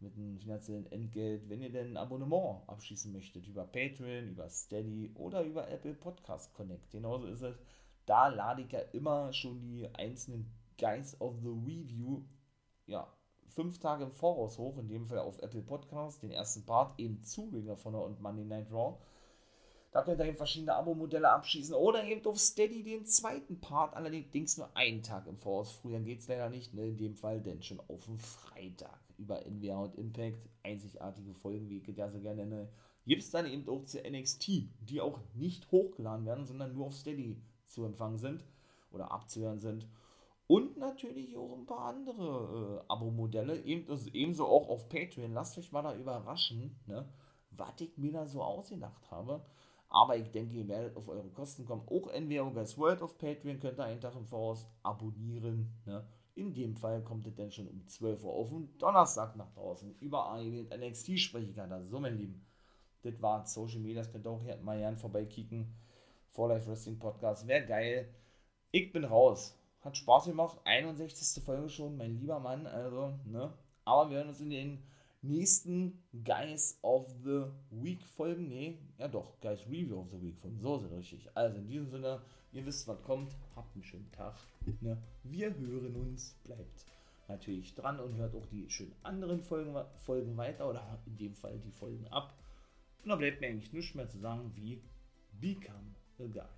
mit 0.00 0.16
einem 0.16 0.38
finanziellen 0.38 0.90
Entgelt, 0.92 1.48
wenn 1.48 1.62
ihr 1.62 1.72
denn 1.72 1.92
ein 1.92 1.96
Abonnement 1.96 2.62
abschließen 2.68 3.12
möchtet, 3.12 3.46
über 3.46 3.64
Patreon, 3.64 4.28
über 4.28 4.48
Steady 4.48 5.10
oder 5.14 5.42
über 5.42 5.68
Apple 5.68 5.94
Podcast 5.94 6.54
Connect. 6.54 6.90
Genauso 6.90 7.26
ist 7.26 7.42
es. 7.42 7.56
Da 8.06 8.28
lade 8.28 8.62
ich 8.62 8.72
ja 8.72 8.80
immer 8.92 9.32
schon 9.32 9.60
die 9.60 9.88
einzelnen 9.94 10.50
Guys 10.78 11.20
of 11.20 11.36
the 11.42 11.48
Review, 11.48 12.22
ja, 12.86 13.12
fünf 13.48 13.78
Tage 13.80 14.04
im 14.04 14.12
Voraus 14.12 14.56
hoch, 14.56 14.78
in 14.78 14.88
dem 14.88 15.06
Fall 15.06 15.18
auf 15.18 15.42
Apple 15.42 15.62
Podcast, 15.62 16.22
den 16.22 16.30
ersten 16.30 16.64
Part 16.64 16.98
eben 16.98 17.22
zu 17.22 17.50
Ring 17.52 17.68
of 17.68 17.84
Honor 17.84 18.04
und 18.04 18.20
Monday 18.20 18.44
Night 18.44 18.70
Raw. 18.70 18.96
Da 19.90 20.02
könnt 20.02 20.20
ihr 20.20 20.26
eben 20.26 20.36
verschiedene 20.36 20.74
Abo-Modelle 20.74 21.30
abschließen 21.30 21.74
oder 21.74 22.04
eben 22.04 22.24
auf 22.26 22.38
Steady 22.38 22.82
den 22.84 23.04
zweiten 23.06 23.60
Part, 23.60 23.94
allerdings 23.94 24.56
nur 24.56 24.74
einen 24.76 25.02
Tag 25.02 25.26
im 25.26 25.36
Voraus. 25.36 25.72
Früher 25.72 25.98
geht 26.00 26.20
es 26.20 26.28
leider 26.28 26.50
nicht, 26.50 26.74
ne? 26.74 26.86
in 26.86 26.96
dem 26.96 27.14
Fall 27.14 27.40
denn 27.40 27.62
schon 27.62 27.80
auf 27.88 28.04
den 28.04 28.18
Freitag 28.18 29.07
über 29.18 29.44
NWA 29.44 29.82
und 29.82 29.96
Impact, 29.96 30.48
einzigartige 30.62 31.34
Folgen, 31.34 31.68
wie 31.68 31.78
ich 31.78 31.96
ja 31.96 32.08
so 32.10 32.20
gerne 32.20 32.46
nenne, 32.46 32.68
gibt 33.04 33.22
es 33.22 33.30
dann 33.30 33.46
eben 33.46 33.68
auch 33.68 33.82
zu 33.84 33.98
NXT, 33.98 34.48
die 34.80 35.00
auch 35.00 35.18
nicht 35.34 35.70
hochgeladen 35.70 36.24
werden, 36.26 36.46
sondern 36.46 36.74
nur 36.74 36.86
auf 36.86 36.94
Steady 36.94 37.42
zu 37.66 37.84
empfangen 37.84 38.18
sind 38.18 38.44
oder 38.90 39.10
abzuhören 39.10 39.60
sind. 39.60 39.86
Und 40.46 40.78
natürlich 40.78 41.36
auch 41.36 41.52
ein 41.52 41.66
paar 41.66 41.94
andere 41.94 42.84
äh, 42.88 42.92
Abo-Modelle, 42.92 43.62
eben, 43.62 43.90
also 43.90 44.08
ebenso 44.12 44.46
auch 44.46 44.68
auf 44.68 44.88
Patreon. 44.88 45.34
Lasst 45.34 45.58
euch 45.58 45.72
mal 45.72 45.82
da 45.82 45.94
überraschen, 45.94 46.78
ne, 46.86 47.06
was 47.50 47.80
ich 47.80 47.96
mir 47.98 48.12
da 48.12 48.26
so 48.26 48.42
ausgedacht 48.42 49.10
habe. 49.10 49.44
Aber 49.90 50.16
ich 50.16 50.30
denke, 50.30 50.54
ihr 50.56 50.68
werdet 50.68 50.96
auf 50.96 51.08
eure 51.08 51.30
Kosten 51.30 51.64
kommen. 51.64 51.86
Auch 51.86 52.12
NWO 52.12 52.50
Guys 52.50 52.76
World 52.78 53.02
auf 53.02 53.18
Patreon 53.18 53.60
könnt 53.60 53.78
ihr 53.78 53.84
einen 53.84 54.00
Tag 54.00 54.14
im 54.16 54.26
Voraus 54.26 54.66
abonnieren. 54.82 55.72
Ne? 55.86 56.06
In 56.38 56.54
dem 56.54 56.76
Fall 56.76 57.02
kommt 57.02 57.26
es 57.26 57.34
dann 57.34 57.50
schon 57.50 57.66
um 57.66 57.84
12 57.84 58.22
Uhr 58.22 58.32
auf 58.32 58.50
den 58.50 58.78
Donnerstag 58.78 59.34
nach 59.34 59.50
draußen. 59.54 59.96
Überall 59.98 60.44
mit 60.44 60.70
NXT 60.70 61.18
spreche 61.18 61.48
ich 61.48 61.56
gerade. 61.56 61.84
So, 61.88 61.98
mein 61.98 62.16
Lieben. 62.16 62.46
Das 63.02 63.20
war 63.20 63.44
Social 63.44 63.80
Media. 63.80 64.02
Das 64.02 64.12
könnt 64.12 64.24
ihr 64.24 64.30
auch 64.30 64.40
hier 64.40 64.56
mal 64.58 64.78
gerne 64.78 64.96
vorbeikicken. 64.96 65.74
For 66.30 66.48
Life 66.48 66.70
Wrestling 66.70 67.00
Podcast. 67.00 67.48
Wäre 67.48 67.66
geil. 67.66 68.14
Ich 68.70 68.92
bin 68.92 69.02
raus. 69.02 69.58
Hat 69.80 69.96
Spaß 69.96 70.26
gemacht. 70.26 70.60
61. 70.62 71.42
Folge 71.42 71.68
schon, 71.68 71.96
mein 71.96 72.20
lieber 72.20 72.38
Mann. 72.38 72.68
Also, 72.68 73.18
ne? 73.24 73.52
Aber 73.84 74.08
wir 74.08 74.18
hören 74.18 74.28
uns 74.28 74.40
in 74.40 74.50
den 74.50 74.82
nächsten 75.22 76.02
Guys 76.24 76.78
of 76.82 77.08
the 77.24 77.44
Week 77.70 78.04
Folgen. 78.04 78.48
Nee, 78.48 78.78
ja 78.98 79.08
doch, 79.08 79.40
Guys 79.40 79.66
Review 79.66 80.00
of 80.00 80.10
the 80.10 80.20
Week 80.22 80.36
Folgen. 80.38 80.58
So 80.60 80.76
es 80.76 80.90
richtig. 80.90 81.28
Also 81.34 81.58
in 81.58 81.66
diesem 81.66 81.90
Sinne, 81.90 82.20
ihr 82.52 82.64
wisst, 82.64 82.86
was 82.88 83.02
kommt. 83.02 83.36
Habt 83.56 83.74
einen 83.74 83.84
schönen 83.84 84.10
Tag. 84.12 84.34
Ne? 84.80 84.98
Wir 85.24 85.56
hören 85.56 85.96
uns. 85.96 86.36
Bleibt 86.44 86.86
natürlich 87.28 87.74
dran 87.74 88.00
und 88.00 88.16
hört 88.16 88.34
auch 88.34 88.46
die 88.46 88.68
schönen 88.70 88.94
anderen 89.02 89.42
Folgen, 89.42 89.74
Folgen 89.96 90.36
weiter 90.36 90.68
oder 90.68 90.98
in 91.06 91.16
dem 91.16 91.34
Fall 91.34 91.58
die 91.58 91.72
Folgen 91.72 92.06
ab. 92.08 92.34
Und 93.02 93.10
da 93.10 93.16
bleibt 93.16 93.40
mir 93.40 93.48
eigentlich 93.48 93.72
nichts 93.72 93.94
mehr 93.94 94.08
zu 94.08 94.18
sagen 94.18 94.52
wie 94.54 94.82
Become 95.40 95.94
a 96.18 96.24
Guy. 96.24 96.57